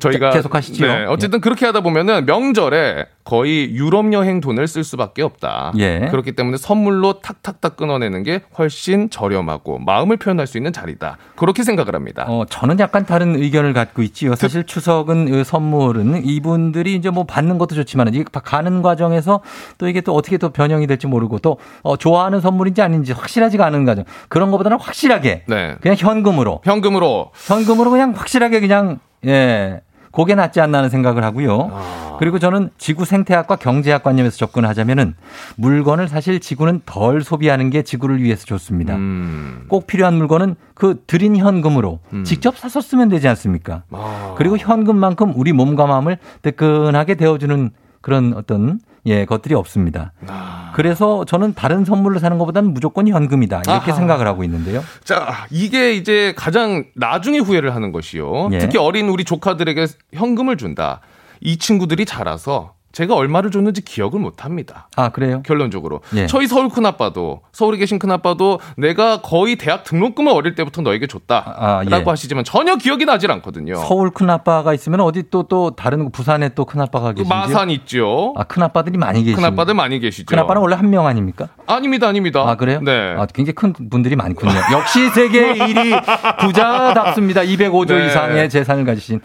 저희가 0.00 0.30
자, 0.30 0.38
계속 0.38 0.54
하시죠. 0.54 0.86
네, 0.86 1.04
어쨌든 1.06 1.40
그렇게 1.40 1.66
하다 1.66 1.80
보면은 1.82 2.24
명절에 2.24 3.06
거의 3.28 3.74
유럽 3.74 4.10
여행 4.14 4.40
돈을 4.40 4.66
쓸 4.66 4.82
수밖에 4.82 5.20
없다. 5.20 5.74
예. 5.76 6.08
그렇기 6.10 6.32
때문에 6.32 6.56
선물로 6.56 7.20
탁탁탁 7.20 7.76
끊어내는 7.76 8.22
게 8.22 8.40
훨씬 8.56 9.10
저렴하고 9.10 9.80
마음을 9.80 10.16
표현할 10.16 10.46
수 10.46 10.56
있는 10.56 10.72
자리다. 10.72 11.18
그렇게 11.36 11.62
생각을 11.62 11.94
합니다. 11.94 12.24
어, 12.26 12.46
저는 12.48 12.80
약간 12.80 13.04
다른 13.04 13.36
의견을 13.36 13.74
갖고 13.74 14.00
있지요. 14.00 14.34
사실 14.34 14.64
추석은 14.64 15.30
그 15.30 15.44
선물은 15.44 16.24
이분들이 16.24 16.94
이제 16.94 17.10
뭐 17.10 17.24
받는 17.24 17.58
것도 17.58 17.74
좋지만 17.74 18.14
이 18.14 18.24
가는 18.24 18.80
과정에서 18.80 19.42
또 19.76 19.88
이게 19.88 20.00
또 20.00 20.14
어떻게 20.14 20.38
또 20.38 20.48
변형이 20.48 20.86
될지 20.86 21.06
모르고 21.06 21.40
또 21.40 21.58
어, 21.82 21.98
좋아하는 21.98 22.40
선물인지 22.40 22.80
아닌지 22.80 23.12
확실하지가 23.12 23.66
않은 23.66 23.84
과정. 23.84 24.04
그런 24.30 24.50
것보다는 24.50 24.80
확실하게 24.80 25.44
네. 25.46 25.76
그냥 25.82 25.98
현금으로 25.98 26.62
현금으로 26.64 27.32
현금으로 27.46 27.90
그냥 27.90 28.14
확실하게 28.16 28.60
그냥 28.60 29.00
예. 29.26 29.82
그게 30.18 30.34
낫지 30.34 30.60
않나 30.60 30.78
하는 30.78 30.90
생각을 30.90 31.22
하고요. 31.22 31.70
아. 31.72 32.16
그리고 32.18 32.40
저는 32.40 32.70
지구 32.76 33.04
생태학과 33.04 33.54
경제학 33.54 34.02
관념에서 34.02 34.36
접근하자면은 34.36 35.14
물건을 35.56 36.08
사실 36.08 36.40
지구는 36.40 36.80
덜 36.84 37.22
소비하는 37.22 37.70
게 37.70 37.82
지구를 37.82 38.20
위해서 38.20 38.44
좋습니다. 38.44 38.96
음. 38.96 39.66
꼭 39.68 39.86
필요한 39.86 40.14
물건은 40.14 40.56
그 40.74 41.00
드린 41.06 41.36
현금으로 41.36 42.00
직접 42.24 42.58
사서 42.58 42.80
쓰면 42.80 43.08
되지 43.10 43.28
않습니까? 43.28 43.84
아. 43.92 44.34
그리고 44.36 44.56
현금만큼 44.56 45.34
우리 45.36 45.52
몸과 45.52 45.86
마음을 45.86 46.18
뜨끈하게 46.42 47.14
데워주는 47.14 47.70
그런 48.00 48.34
어떤 48.34 48.80
예 49.08 49.24
것들이 49.24 49.54
없습니다. 49.54 50.12
아. 50.26 50.72
그래서 50.74 51.24
저는 51.24 51.54
다른 51.54 51.84
선물을 51.84 52.20
사는 52.20 52.38
것보다는 52.38 52.72
무조건 52.72 53.08
현금이다 53.08 53.62
이렇게 53.66 53.70
아하. 53.70 53.92
생각을 53.92 54.26
하고 54.26 54.44
있는데요. 54.44 54.82
자, 55.02 55.46
이게 55.50 55.94
이제 55.94 56.34
가장 56.36 56.84
나중에 56.94 57.38
후회를 57.38 57.74
하는 57.74 57.90
것이요. 57.90 58.50
예. 58.52 58.58
특히 58.58 58.78
어린 58.78 59.08
우리 59.08 59.24
조카들에게 59.24 59.86
현금을 60.14 60.56
준다. 60.56 61.00
이 61.40 61.56
친구들이 61.56 62.04
자라서 62.04 62.74
제가 62.98 63.14
얼마를 63.14 63.52
줬는지 63.52 63.82
기억을 63.82 64.18
못 64.18 64.44
합니다. 64.44 64.88
아 64.96 65.10
그래요? 65.10 65.40
결론적으로. 65.46 66.00
예. 66.16 66.26
저희 66.26 66.48
서울 66.48 66.68
큰아빠도 66.68 67.42
서울에 67.52 67.78
계신 67.78 68.00
큰아빠도 68.00 68.58
내가 68.76 69.20
거의 69.22 69.54
대학 69.54 69.84
등록금을 69.84 70.32
어릴 70.32 70.56
때부터 70.56 70.82
너에게 70.82 71.06
줬다. 71.06 71.54
아, 71.56 71.82
예. 71.86 71.88
라고 71.88 72.10
하시지만 72.10 72.42
전혀 72.42 72.74
기억이 72.74 73.04
나질 73.04 73.30
않거든요. 73.30 73.76
서울 73.76 74.10
큰 74.10 74.28
아빠가 74.30 74.74
있으면 74.74 75.00
어디 75.00 75.30
또 75.30 75.44
또 75.48 75.70
다른 75.76 76.02
거, 76.04 76.10
부산에 76.10 76.48
또 76.50 76.64
큰 76.64 76.80
아빠가 76.80 77.12
계신지 77.12 77.28
마산 77.28 77.70
있죠. 77.70 78.34
아, 78.36 78.42
큰 78.42 78.64
아빠들이 78.64 78.98
많이 78.98 79.22
계시죠. 79.22 79.36
큰아빠들 79.40 79.74
많이 79.74 80.00
계시죠. 80.00 80.26
큰 80.26 80.40
아빠는 80.40 80.60
원래 80.60 80.74
한 80.74 80.90
명 80.90 81.06
아닙니까? 81.06 81.48
아닙니다, 81.68 82.08
아닙니다. 82.08 82.40
아 82.46 82.56
그래요? 82.56 82.80
네. 82.82 83.14
아, 83.16 83.26
굉장히 83.32 83.54
큰 83.54 83.72
분들이 83.88 84.16
많군요. 84.16 84.50
역시 84.72 85.08
세계 85.10 85.54
1위 85.54 86.38
부자답습니다. 86.40 87.42
205조 87.46 87.94
네. 87.96 88.06
이상의 88.06 88.50
재산을 88.50 88.84
가지신. 88.84 89.20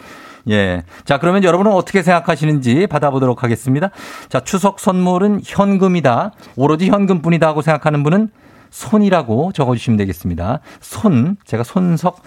예. 0.50 0.82
자, 1.04 1.18
그러면 1.18 1.44
여러분은 1.44 1.72
어떻게 1.72 2.02
생각하시는지 2.02 2.86
받아보도록 2.86 3.42
하겠습니다. 3.42 3.90
자, 4.28 4.40
추석 4.40 4.80
선물은 4.80 5.40
현금이다. 5.44 6.32
오로지 6.56 6.88
현금뿐이다 6.88 7.46
하고 7.46 7.62
생각하는 7.62 8.02
분은 8.02 8.28
손이라고 8.70 9.52
적어주시면 9.52 9.96
되겠습니다. 9.98 10.60
손. 10.80 11.36
제가 11.44 11.62
손석 11.62 12.22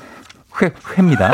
회, 0.61 0.72
회입니다. 0.97 1.34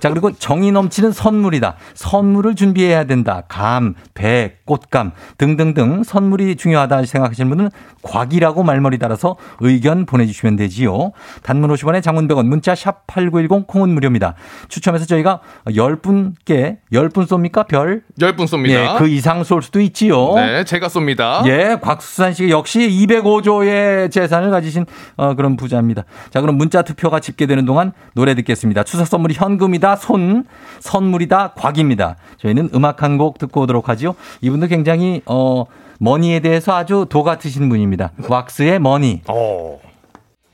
자, 0.00 0.08
그리고 0.08 0.32
정이 0.32 0.72
넘치는 0.72 1.12
선물이다. 1.12 1.76
선물을 1.94 2.54
준비해야 2.54 3.04
된다. 3.04 3.42
감, 3.48 3.94
배, 4.14 4.56
꽃감 4.64 5.12
등등등 5.38 6.02
선물이 6.04 6.56
중요하다 6.56 7.04
생각하시는 7.04 7.48
분은 7.50 7.70
곽이라고 8.02 8.62
말머리 8.62 8.98
달아서 8.98 9.36
의견 9.60 10.06
보내주시면 10.06 10.56
되지요. 10.56 11.12
단문 11.42 11.70
50원에 11.70 12.02
장문 12.02 12.28
100원, 12.28 12.46
문자 12.46 12.74
샵 12.74 13.06
8910 13.06 13.66
콩은 13.66 13.90
무료입니다. 13.90 14.34
추첨해서 14.68 15.04
저희가 15.06 15.40
10분께 15.66 16.78
10분 16.92 17.26
쏩니까? 17.26 17.66
별? 17.66 18.02
10분 18.18 18.46
쏩니다. 18.46 18.70
예, 18.70 18.98
그 18.98 19.08
이상 19.08 19.44
쏠 19.44 19.62
수도 19.62 19.80
있지요. 19.80 20.34
네, 20.34 20.64
제가 20.64 20.88
쏩니다. 20.88 21.46
예, 21.46 21.76
곽수산 21.80 22.32
씨가 22.32 22.48
역시 22.50 22.80
205조의 22.80 24.10
재산을 24.10 24.50
가지신 24.50 24.86
어, 25.16 25.34
그런 25.34 25.56
부자입니다. 25.56 26.04
자, 26.30 26.40
그럼 26.40 26.56
문자 26.56 26.82
투표가 26.82 27.20
집계되는 27.20 27.64
동안 27.66 27.92
노래 28.14 28.34
듣겠습니다. 28.34 28.84
추석 28.84 29.06
선물이 29.06 29.34
현금이다, 29.34 29.89
손, 29.96 30.44
선물이다, 30.80 31.52
곽입니다. 31.54 32.16
저희는 32.38 32.70
음악 32.74 33.02
한 33.02 33.18
곡 33.18 33.38
듣고 33.38 33.62
오도록 33.62 33.88
하지요. 33.88 34.14
이분도 34.40 34.66
굉장히 34.68 35.20
어 35.26 35.64
money에 35.98 36.40
대해서 36.40 36.74
아주 36.74 37.06
도가 37.10 37.22
트신 37.22 37.68
분입니다. 37.68 38.12
왁스의 38.28 38.78
money. 38.78 39.20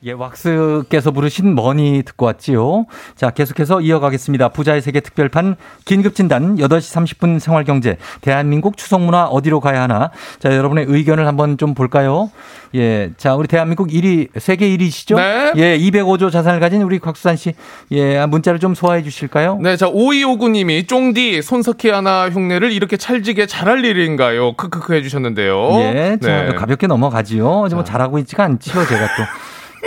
예, 0.03 0.11
왁스께서 0.11 1.09
부르신 1.09 1.55
money 1.55 2.03
듣고 2.05 2.27
왔지요. 2.27 2.85
자, 3.15 3.31
계속해서 3.31 3.81
이어가겠습니다. 3.81 4.49
부자의 4.49 4.79
세계 4.83 4.99
특별판 4.99 5.55
긴급진단 5.85 6.57
8시 6.57 7.17
30분 7.17 7.39
생활경제 7.39 7.97
대한민국 8.21 8.77
추석문화 8.77 9.25
어디로 9.25 9.59
가야 9.59 9.81
하나. 9.81 10.11
자, 10.37 10.55
여러분의 10.55 10.85
의견을 10.87 11.25
한번 11.25 11.57
좀 11.57 11.73
볼까요? 11.73 12.29
예, 12.75 13.09
자, 13.17 13.33
우리 13.33 13.47
대한민국 13.47 13.87
1위, 13.87 14.29
세계 14.39 14.69
1위시죠? 14.77 15.15
네. 15.15 15.53
예, 15.55 15.77
205조 15.79 16.31
자산을 16.31 16.59
가진 16.59 16.83
우리 16.83 16.99
곽수산 16.99 17.35
씨. 17.35 17.53
예, 17.89 18.23
문자를 18.27 18.59
좀 18.59 18.75
소화해 18.75 19.01
주실까요? 19.01 19.57
네, 19.63 19.77
자, 19.77 19.87
5259님이 19.87 20.87
쫑디 20.87 21.41
손석희 21.41 21.89
하나 21.89 22.29
흉내를 22.29 22.71
이렇게 22.71 22.97
찰지게 22.97 23.47
잘할 23.47 23.83
일인가요? 23.83 24.53
크크크 24.57 24.93
해주셨는데요. 24.93 25.71
예, 25.79 26.17
자, 26.21 26.43
네. 26.43 26.53
가볍게 26.53 26.85
넘어가지요. 26.85 27.67
뭐 27.71 27.83
잘하고 27.83 28.19
있지가 28.19 28.43
않지요, 28.43 28.85
제가 28.85 29.07
또. 29.15 29.23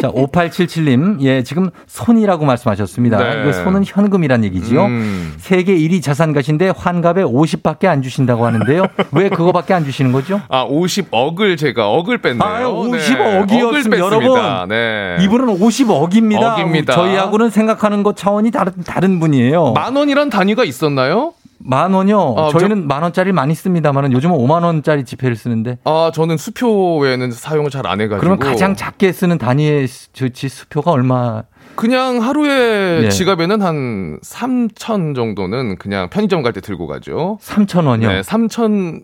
자, 0.01 0.11
5877님, 0.11 1.21
예, 1.23 1.43
지금 1.43 1.71
손이라고 1.87 2.45
말씀하셨습니다. 2.45 3.19
네. 3.19 3.43
이거 3.43 3.53
손은 3.53 3.85
현금이란 3.85 4.45
얘기지요. 4.45 4.85
음. 4.87 5.35
세계 5.39 5.77
1위 5.77 6.03
자산가신데 6.03 6.73
환갑에 6.77 7.23
50밖에 7.25 7.87
안 7.87 8.03
주신다고 8.03 8.47
하는데요. 8.47 8.87
왜 9.13 9.29
그거밖에 9.29 9.75
안 9.75 9.85
주시는 9.85 10.13
거죠? 10.13 10.41
아, 10.49 10.67
50억을 10.67 11.59
제가 11.59 11.89
억을 11.91 12.19
뺐네요. 12.19 12.85
네. 12.91 12.99
50억이었습니다. 12.99 13.63
억을 13.63 13.73
뺐습니다. 13.73 13.99
여러분. 13.99 14.69
네. 14.69 15.17
이분은 15.23 15.47
50억입니다. 15.59 16.55
억입니다. 16.55 16.95
저희하고는 16.95 17.51
생각하는 17.51 18.03
것 18.03 18.17
차원이 18.17 18.51
다른, 18.51 18.73
다른 18.85 19.21
분이에요. 19.21 19.73
만 19.73 19.97
원이란 19.97 20.31
단위가 20.31 20.65
있었나요? 20.65 21.33
만 21.63 21.93
원요? 21.93 22.35
아, 22.39 22.49
저희는 22.51 22.89
만 22.89 23.03
원짜리 23.03 23.33
많이 23.33 23.55
씁니다만은 23.55 24.13
요즘은 24.13 24.37
5만 24.37 24.65
원짜리 24.65 25.05
지폐를 25.05 25.37
쓰는데. 25.37 25.79
아, 25.85 26.11
저는 26.15 26.37
수표 26.39 26.99
외에는 26.99 27.31
사용을 27.33 27.71
잘 27.71 27.87
안 27.87 28.01
해가지고. 28.01 28.21
그러면 28.21 28.39
가장 28.39 28.75
작게 28.77 29.13
쓰는 29.13 29.37
단위의 29.39 29.87
저 30.13 30.29
지- 30.29 30.49
수표가 30.49 30.91
얼마? 30.91 31.43
그냥 31.77 32.23
하루에 32.23 33.05
예. 33.05 33.09
지갑에는 33.11 33.63
한 33.63 34.19
3천 34.23 35.15
정도는 35.15 35.77
그냥 35.77 36.09
편의점 36.11 36.43
갈 36.43 36.53
때 36.53 36.61
들고 36.61 36.87
가죠. 36.87 37.39
3천 37.43 37.87
원이요. 37.87 38.09
네, 38.09 38.21
3천 38.23 39.03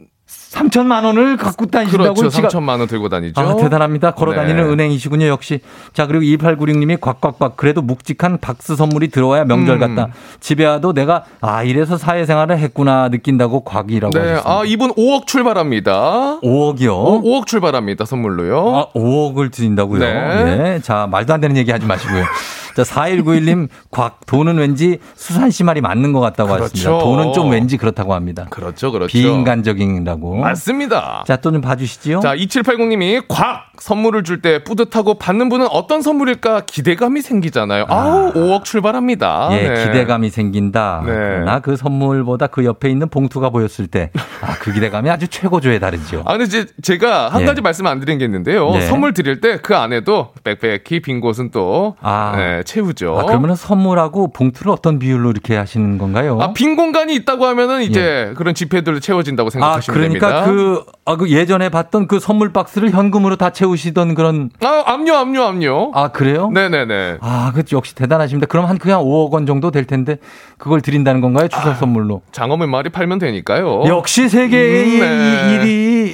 3천만 0.56 1.04
원을 1.04 1.36
갖고 1.36 1.66
다니신다고 1.66 2.14
그렇죠. 2.14 2.34
지갑- 2.40 2.48
3천만 2.50 2.78
원 2.78 2.86
들고 2.88 3.08
다니죠. 3.10 3.38
아, 3.40 3.56
대단합니다. 3.56 4.12
걸어 4.12 4.34
다니는 4.34 4.64
네. 4.66 4.72
은행이시군요, 4.72 5.26
역시. 5.26 5.60
자, 5.92 6.06
그리고 6.06 6.24
2896님이 6.24 6.98
꽉꽉꽉 7.00 7.56
그래도 7.56 7.82
묵직한 7.82 8.38
박스 8.40 8.74
선물이 8.74 9.08
들어와야 9.08 9.44
명절 9.44 9.80
음. 9.82 9.94
같다. 9.96 10.12
집에 10.40 10.64
와도 10.64 10.92
내가 10.94 11.24
아, 11.40 11.62
이래서 11.62 11.96
사회생활을 11.98 12.58
했구나 12.58 13.08
느낀다고 13.10 13.60
곽이라고 13.64 14.12
네, 14.14 14.20
하셨습니다. 14.20 14.50
아 14.50 14.62
이분 14.64 14.92
5억 14.94 15.26
출발합니다. 15.26 16.40
5억이요? 16.42 17.22
5억 17.22 17.46
출발합니다 17.46 18.04
선물로요. 18.06 18.76
아, 18.76 18.86
5억을 18.94 19.52
드린다고요? 19.52 19.98
네. 20.00 20.44
네. 20.56 20.80
자, 20.80 21.06
말도 21.10 21.34
안 21.34 21.40
되는 21.40 21.56
얘기 21.56 21.70
하지 21.70 21.84
마시고요. 21.86 22.24
자, 22.76 22.82
4191님, 22.82 23.68
곽, 23.90 24.26
돈은 24.26 24.58
왠지 24.58 24.98
수산 25.14 25.50
씨 25.50 25.64
말이 25.64 25.80
맞는 25.80 26.12
것 26.12 26.20
같다고 26.20 26.52
하셨습니다. 26.54 26.90
그렇죠. 26.90 27.04
돈은 27.04 27.32
좀 27.32 27.50
왠지 27.50 27.76
그렇다고 27.78 28.12
합니다. 28.14 28.46
그렇죠, 28.50 28.92
그렇죠. 28.92 29.10
비인간적이라고. 29.12 30.36
맞습니다. 30.36 31.24
자, 31.26 31.36
또 31.36 31.50
좀 31.56 31.60
봐주시지요. 31.62 32.20
자, 32.20 32.34
2780님이 32.36 33.24
곽 33.28 33.66
선물을 33.78 34.22
줄 34.24 34.42
때 34.42 34.62
뿌듯하고 34.64 35.14
받는 35.14 35.48
분은 35.48 35.66
어떤 35.70 36.02
선물일까 36.02 36.62
기대감이 36.66 37.22
생기잖아요. 37.22 37.86
아우, 37.88 38.32
5억 38.34 38.64
출발합니다. 38.64 39.48
예, 39.52 39.68
네. 39.68 39.84
기대감이 39.86 40.28
생긴다. 40.28 41.02
네. 41.06 41.12
그러나 41.12 41.60
그 41.60 41.76
선물보다 41.76 42.48
그 42.48 42.66
옆에 42.66 42.90
있는 42.90 43.08
봉투가 43.08 43.48
보였을 43.48 43.86
때, 43.86 44.10
아, 44.42 44.54
그 44.60 44.72
기대감이 44.74 45.08
아주 45.08 45.28
최고조에 45.28 45.78
다르죠. 45.78 46.22
아, 46.26 46.32
근데 46.36 46.44
이제 46.44 46.66
제가 46.82 47.28
한 47.30 47.42
예. 47.42 47.46
가지 47.46 47.62
말씀 47.62 47.86
안 47.86 47.98
드린 48.00 48.18
게 48.18 48.24
있는데요. 48.26 48.70
네. 48.72 48.82
선물 48.82 49.14
드릴 49.14 49.40
때 49.40 49.56
그 49.62 49.74
안에도 49.74 50.32
빽빽히 50.44 51.00
빈 51.00 51.20
곳은 51.20 51.50
또 51.50 51.96
아. 52.02 52.34
네, 52.36 52.62
채우죠. 52.66 53.18
아, 53.18 53.24
그러면 53.24 53.56
선물하고 53.56 54.32
봉투를 54.32 54.70
어떤 54.70 54.98
비율로 54.98 55.30
이렇게 55.30 55.56
하시는 55.56 55.96
건가요? 55.96 56.38
아, 56.40 56.52
빈 56.52 56.76
공간이 56.76 57.14
있다고 57.14 57.46
하면은 57.46 57.80
이제 57.82 58.32
그런 58.36 58.54
지폐들로 58.54 59.00
채워진다고 59.00 59.46
아, 59.46 59.50
생각하시면 59.50 59.98
그러니까 59.98 60.44
됩니다. 60.44 60.52
그, 60.52 60.84
아, 61.06 61.16
그 61.16 61.30
예전에 61.30 61.70
봤던 61.70 62.08
그 62.08 62.20
선물 62.20 62.52
박스를 62.52 62.90
현금으로 62.90 63.36
다 63.36 63.50
채우시던 63.50 64.14
그런. 64.14 64.50
아, 64.62 64.82
압류, 64.84 65.14
압류, 65.14 65.42
압류. 65.42 65.92
아, 65.94 66.08
그래요? 66.08 66.50
네네네. 66.50 67.18
아, 67.20 67.52
그 67.54 67.62
역시 67.72 67.94
대단하십니다. 67.94 68.46
그럼 68.46 68.66
한 68.66 68.76
그냥 68.76 69.00
5억 69.00 69.30
원 69.30 69.46
정도 69.46 69.70
될 69.70 69.84
텐데 69.86 70.18
그걸 70.58 70.80
드린다는 70.82 71.20
건가요? 71.22 71.48
추석 71.48 71.76
선물로. 71.76 72.22
장어 72.32 72.51
몇 72.51 72.66
마리 72.66 72.90
팔면 72.90 73.18
되니까요. 73.18 73.84
역시 73.86 74.28
세계의 74.28 75.00
음, 75.00 75.00
네. 75.00 75.58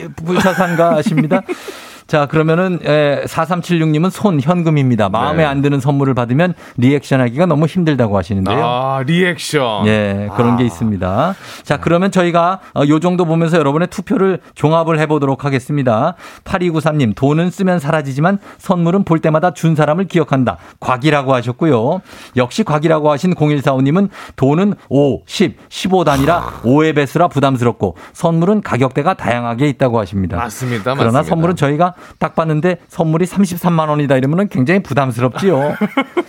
1위 0.07 0.17
부자산가십니다. 0.17 1.43
자, 2.07 2.27
그러면은, 2.27 2.79
에, 2.85 3.25
4376님은 3.25 4.11
손, 4.11 4.41
현금입니다. 4.41 5.09
마음에 5.09 5.39
네. 5.39 5.45
안 5.45 5.63
드는 5.63 5.81
선물을 5.81 6.15
받으면 6.15 6.55
리액션 6.77 7.21
하기가 7.21 7.47
너무 7.47 7.67
힘들다고 7.67 8.17
하시는데요. 8.17 8.59
아, 8.65 9.03
리액션. 9.07 9.87
예, 9.87 10.29
그런 10.37 10.57
게 10.57 10.65
있습니다. 10.65 11.35
자, 11.63 11.77
그러면 11.79 12.11
저희가 12.11 12.61
어, 12.75 12.83
요 12.89 13.01
정도 13.01 13.25
보면서 13.25 13.59
여러분의 13.59 13.89
투표를 13.89 14.41
종합을 14.55 14.99
해보도록 15.01 15.45
하겠습니다. 15.45 16.15
8293님, 16.45 17.15
돈은 17.15 17.51
쓰면 17.51 17.79
사라지지만 17.79 18.39
선물은 18.59 19.05
볼 19.05 19.19
때마다 19.21 19.53
준 19.53 19.75
사람을 19.75 20.07
기억한다. 20.07 20.59
곽이라고 20.81 21.35
하셨고요. 21.35 22.01
역시 22.37 22.65
곽이라고 22.65 23.11
하신 23.11 23.35
0145님은 23.35 24.09
돈은 24.37 24.75
5, 24.89 25.23
10, 25.27 25.57
15 25.69 26.05
단위라 26.05 26.61
5의 26.63 26.95
배수라 26.95 27.29
부담스럽고 27.29 27.97
선물은 28.13 28.63
가격대가 28.63 29.15
다양하게 29.15 29.69
있다고 29.69 29.99
하십니다. 30.01 30.37
맞습니다. 30.37 30.95
그러나 30.95 31.19
맞습니다. 31.19 31.23
선물은 31.23 31.57
저희가 31.57 31.95
딱 32.19 32.35
봤는데 32.35 32.79
선물이 32.89 33.27
33만 33.27 33.89
원이다 33.89 34.17
이러면 34.17 34.49
굉장히 34.49 34.83
부담스럽지요. 34.83 35.77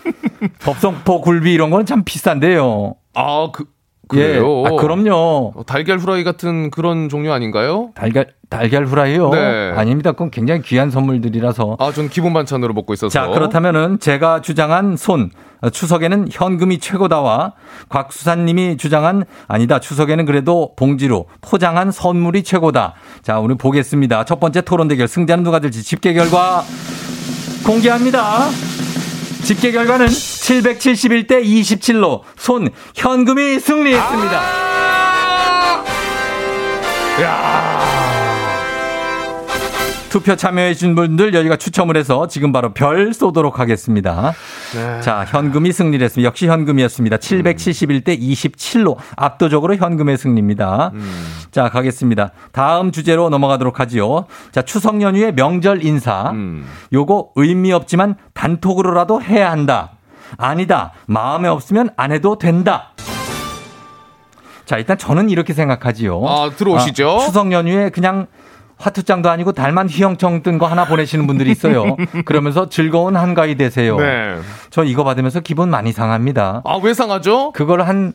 법성포 0.61 1.21
굴비 1.21 1.53
이런 1.53 1.69
거는 1.69 1.85
참 1.85 2.03
비싼데요. 2.03 2.95
아, 3.15 3.49
그, 3.53 3.65
그래요. 4.13 4.63
아, 4.65 4.69
그럼요. 4.71 5.53
어, 5.55 5.63
달걀 5.65 5.97
후라이 5.97 6.23
같은 6.23 6.71
그런 6.71 7.09
종류 7.09 7.31
아닌가요? 7.31 7.91
달걀 7.95 8.27
달걀 8.49 8.85
후라이요? 8.85 9.29
네. 9.29 9.73
아닙니다. 9.75 10.11
그건 10.11 10.29
굉장히 10.29 10.61
귀한 10.61 10.91
선물들이라서. 10.91 11.77
아, 11.79 11.91
전 11.91 12.07
기본 12.09 12.33
반찬으로 12.33 12.73
먹고 12.73 12.93
있어서. 12.93 13.09
자, 13.09 13.27
그렇다면은 13.27 13.99
제가 13.99 14.41
주장한 14.41 14.95
손 14.95 15.31
어, 15.61 15.69
추석에는 15.69 16.27
현금이 16.31 16.79
최고다와 16.79 17.53
곽수산님이 17.89 18.77
주장한 18.77 19.23
아니다 19.47 19.79
추석에는 19.79 20.25
그래도 20.25 20.73
봉지로 20.75 21.25
포장한 21.41 21.91
선물이 21.91 22.43
최고다. 22.43 22.93
자, 23.21 23.39
오늘 23.39 23.55
보겠습니다. 23.55 24.25
첫 24.25 24.39
번째 24.39 24.61
토론 24.61 24.87
대결 24.87 25.07
승자는 25.07 25.43
누가 25.43 25.59
될지 25.59 25.81
집계 25.83 26.13
결과 26.13 26.63
공개합니다. 27.65 28.49
집계 29.43 29.71
결과는 29.71 30.07
771대 30.07 31.43
27로 31.43 32.21
손 32.37 32.69
현금이 32.95 33.59
승리했습니다. 33.59 34.41
투표 40.13 40.35
참여해주신 40.35 40.93
분들 40.93 41.31
저희가 41.31 41.55
추첨을 41.55 41.97
해서 41.97 42.27
지금 42.27 42.51
바로 42.51 42.71
별 42.71 43.15
쏘도록 43.15 43.57
하겠습니다. 43.57 44.33
네. 44.75 45.01
자, 45.01 45.25
현금이 45.27 45.71
승리를 45.71 46.05
했습니다. 46.05 46.27
역시 46.27 46.45
현금이었습니다. 46.45 47.17
771대 47.17 48.21
27로 48.21 48.95
압도적으로 49.17 49.75
현금의 49.75 50.19
승리입니다. 50.19 50.91
자, 51.49 51.69
가겠습니다. 51.69 52.29
다음 52.51 52.91
주제로 52.91 53.29
넘어가도록 53.29 53.79
하지요. 53.79 54.27
자, 54.51 54.61
추석 54.61 55.01
연휴의 55.01 55.33
명절 55.33 55.83
인사. 55.83 56.31
요거 56.93 57.31
의미 57.35 57.73
없지만 57.73 58.13
단톡으로라도 58.35 59.19
해야 59.19 59.49
한다. 59.49 59.93
아니다. 60.37 60.91
마음에 61.07 61.47
없으면 61.47 61.89
안 61.97 62.11
해도 62.11 62.37
된다. 62.37 62.91
자, 64.65 64.77
일단 64.77 64.95
저는 64.95 65.31
이렇게 65.31 65.53
생각하지요. 65.53 66.23
아, 66.27 66.51
들어오시죠. 66.55 67.09
아, 67.09 67.25
추석 67.25 67.51
연휴에 67.51 67.89
그냥 67.89 68.27
화투장도 68.83 69.29
아니고 69.29 69.53
달만 69.53 69.87
휘영청 69.87 70.43
뜬 70.43 70.57
거 70.57 70.67
하나 70.67 70.85
보내시는 70.85 71.25
분들이 71.25 71.49
있어요. 71.51 71.95
그러면서 72.25 72.69
즐거운 72.69 73.15
한가위 73.15 73.55
되세요. 73.55 73.97
네. 73.97 74.35
저 74.69 74.83
이거 74.83 75.03
받으면서 75.03 75.39
기분 75.39 75.69
많이 75.69 75.91
상합니다. 75.91 76.61
아, 76.65 76.79
왜 76.83 76.93
상하죠? 76.93 77.51
그걸 77.53 77.81
한, 77.81 78.13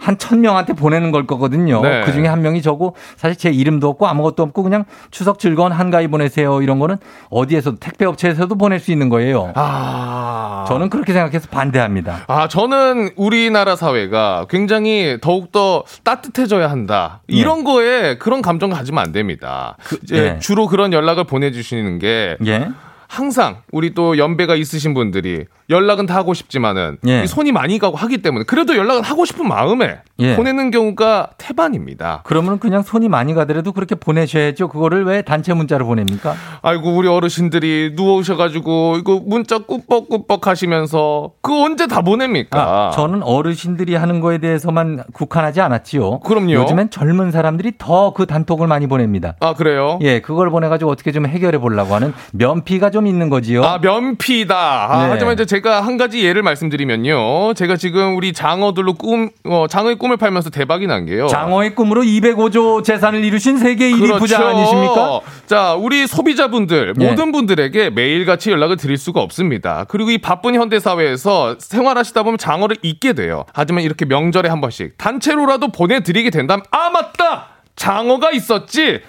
한 0.00 0.16
천 0.18 0.40
명한테 0.40 0.72
보내는 0.74 1.12
걸 1.12 1.26
거거든요. 1.26 1.80
네. 1.82 2.02
그 2.04 2.12
중에 2.12 2.26
한 2.26 2.42
명이 2.42 2.62
저고 2.62 2.94
사실 3.16 3.36
제 3.36 3.50
이름도 3.50 3.88
없고 3.88 4.06
아무것도 4.06 4.42
없고 4.42 4.62
그냥 4.62 4.84
추석 5.10 5.38
즐거운 5.38 5.72
한가위 5.72 6.08
보내세요. 6.08 6.62
이런 6.62 6.78
거는 6.78 6.96
어디에서도 7.30 7.78
택배 7.78 8.04
업체에서도 8.04 8.54
보낼 8.56 8.80
수 8.80 8.92
있는 8.92 9.08
거예요. 9.08 9.52
아. 9.54 10.64
저는 10.68 10.90
그렇게 10.90 11.12
생각해서 11.12 11.48
반대합니다. 11.50 12.24
아, 12.26 12.48
저는 12.48 13.10
우리나라 13.16 13.76
사회가 13.76 14.46
굉장히 14.50 15.18
더욱더 15.20 15.84
따뜻해져야 16.04 16.70
한다. 16.70 17.20
이런 17.26 17.64
거에 17.64 18.18
그런 18.18 18.42
감정 18.42 18.70
가지면 18.70 19.02
안 19.02 19.12
됩니다. 19.12 19.76
이제 20.02 20.34
예. 20.34 20.38
주로 20.40 20.66
그런 20.66 20.92
연락을 20.92 21.24
보내주시는 21.24 21.98
게 21.98 22.36
예. 22.46 22.68
항상 23.14 23.56
우리 23.72 23.92
또 23.92 24.16
연배가 24.18 24.54
있으신 24.54 24.94
분들이 24.94 25.44
연락은 25.68 26.06
다 26.06 26.14
하고 26.16 26.32
싶지만은 26.34 26.98
예. 27.06 27.22
이 27.22 27.26
손이 27.26 27.52
많이 27.52 27.78
가고 27.78 27.96
하기 27.96 28.18
때문에 28.18 28.44
그래도 28.44 28.76
연락은 28.76 29.02
하고 29.02 29.24
싶은 29.24 29.46
마음에 29.48 29.98
예. 30.20 30.36
보내는 30.36 30.70
경우가 30.70 31.30
태반입니다. 31.38 32.22
그러면 32.24 32.58
그냥 32.58 32.82
손이 32.82 33.08
많이 33.08 33.34
가더라도 33.34 33.72
그렇게 33.72 33.94
보내셔야죠. 33.94 34.68
그거를 34.68 35.04
왜 35.04 35.22
단체 35.22 35.52
문자로 35.54 35.86
보냅니까? 35.86 36.34
아이고 36.62 36.94
우리 36.96 37.08
어르신들이 37.08 37.92
누워오셔가지고 37.94 38.96
이거 38.98 39.20
문자 39.24 39.58
꾸벅꾸벅 39.58 40.46
하시면서 40.46 41.32
그 41.40 41.52
언제 41.64 41.86
다 41.88 42.02
보냅니까? 42.02 42.60
아, 42.60 42.90
저는 42.90 43.22
어르신들이 43.22 43.94
하는 43.96 44.20
거에 44.20 44.38
대해서만 44.38 45.02
국한하지 45.12 45.60
않았지요. 45.60 46.20
그럼요. 46.20 46.52
요즘엔 46.52 46.90
젊은 46.90 47.30
사람들이 47.32 47.72
더 47.78 48.12
그 48.14 48.26
단톡을 48.26 48.66
많이 48.66 48.86
보냅니다. 48.86 49.36
아 49.40 49.54
그래요? 49.54 49.98
예, 50.02 50.20
그걸 50.20 50.50
보내가지고 50.50 50.90
어떻게 50.90 51.12
좀 51.12 51.26
해결해 51.26 51.58
보려고 51.58 51.94
하는 51.94 52.12
면피가 52.32 52.90
좀 52.90 52.99
있는 53.06 53.28
거지요. 53.30 53.64
아, 53.64 53.78
면피다. 53.78 54.56
아, 54.56 55.04
네. 55.04 55.10
하지만 55.10 55.34
이제 55.34 55.44
제가 55.44 55.80
한 55.80 55.96
가지 55.96 56.24
예를 56.24 56.42
말씀드리면요. 56.42 57.54
제가 57.54 57.76
지금 57.76 58.16
우리 58.16 58.32
장어들로 58.32 58.94
꿈, 58.94 59.30
어, 59.44 59.66
장어의 59.68 59.96
꿈을 59.96 60.16
팔면서 60.16 60.50
대박이 60.50 60.86
난 60.86 61.06
게요. 61.06 61.26
장어의 61.28 61.74
꿈으로 61.74 62.02
205조 62.02 62.84
재산을 62.84 63.24
이루신 63.24 63.58
세계 63.58 63.90
1위 63.90 64.18
부자 64.18 64.48
아니십니까? 64.48 64.94
그렇죠. 64.94 65.22
자, 65.46 65.74
우리 65.74 66.06
소비자분들, 66.06 66.94
예. 67.00 67.06
모든 67.08 67.32
분들에게 67.32 67.90
매일같이 67.90 68.50
연락을 68.50 68.76
드릴 68.76 68.96
수가 68.96 69.20
없습니다. 69.20 69.84
그리고 69.88 70.10
이 70.10 70.18
바쁜 70.18 70.54
현대사회에서 70.54 71.56
생활하시다 71.58 72.22
보면 72.22 72.38
장어를 72.38 72.76
잊게 72.82 73.12
돼요. 73.12 73.44
하지만 73.52 73.82
이렇게 73.84 74.04
명절에 74.04 74.48
한 74.48 74.60
번씩 74.60 74.96
단체로라도 74.98 75.68
보내드리게 75.68 76.30
된다면, 76.30 76.64
아, 76.70 76.90
맞다! 76.90 77.46
장어가 77.76 78.30
있었지! 78.32 79.00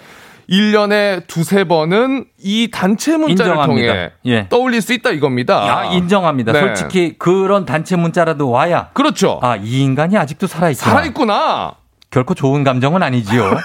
1년에 0.52 1.26
두세 1.26 1.64
번은 1.64 2.26
이 2.38 2.68
단체 2.70 3.16
문자를 3.16 3.52
인정합니다. 3.52 3.92
통해 3.92 4.10
예. 4.26 4.48
떠올릴 4.50 4.82
수 4.82 4.92
있다 4.92 5.10
이겁니다. 5.10 5.78
아, 5.78 5.84
인정합니다. 5.86 6.52
네. 6.52 6.60
솔직히 6.60 7.14
그런 7.18 7.64
단체 7.64 7.96
문자라도 7.96 8.50
와야. 8.50 8.90
그렇죠. 8.92 9.40
아, 9.42 9.56
이 9.56 9.80
인간이 9.80 10.18
아직도 10.18 10.46
살아 10.46 10.68
있구나. 10.68 10.90
살아 10.90 11.04
있구나. 11.06 11.72
결코 12.10 12.34
좋은 12.34 12.64
감정은 12.64 13.02
아니지요. 13.02 13.58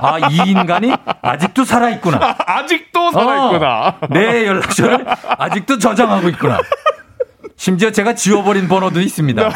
아, 0.00 0.18
이 0.28 0.50
인간이 0.50 0.92
아직도 1.22 1.64
살아 1.64 1.88
있구나. 1.90 2.34
아직도 2.44 3.12
살아 3.12 3.46
있구나. 3.46 3.86
어, 4.00 4.06
내 4.10 4.44
연락처를 4.44 5.06
아직도 5.38 5.78
저장하고 5.78 6.28
있구나. 6.30 6.58
심지어 7.56 7.92
제가 7.92 8.16
지워버린 8.16 8.66
번호도 8.66 9.00
있습니다. 9.00 9.50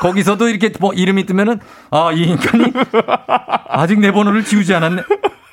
거기서도 0.00 0.48
이렇게 0.48 0.70
뭐 0.78 0.92
이름이 0.92 1.26
뜨면은 1.26 1.58
아, 1.90 2.12
이 2.12 2.22
인간이 2.22 2.72
아직 3.68 3.98
내 3.98 4.12
번호를 4.12 4.44
지우지 4.44 4.72
않았네. 4.72 5.02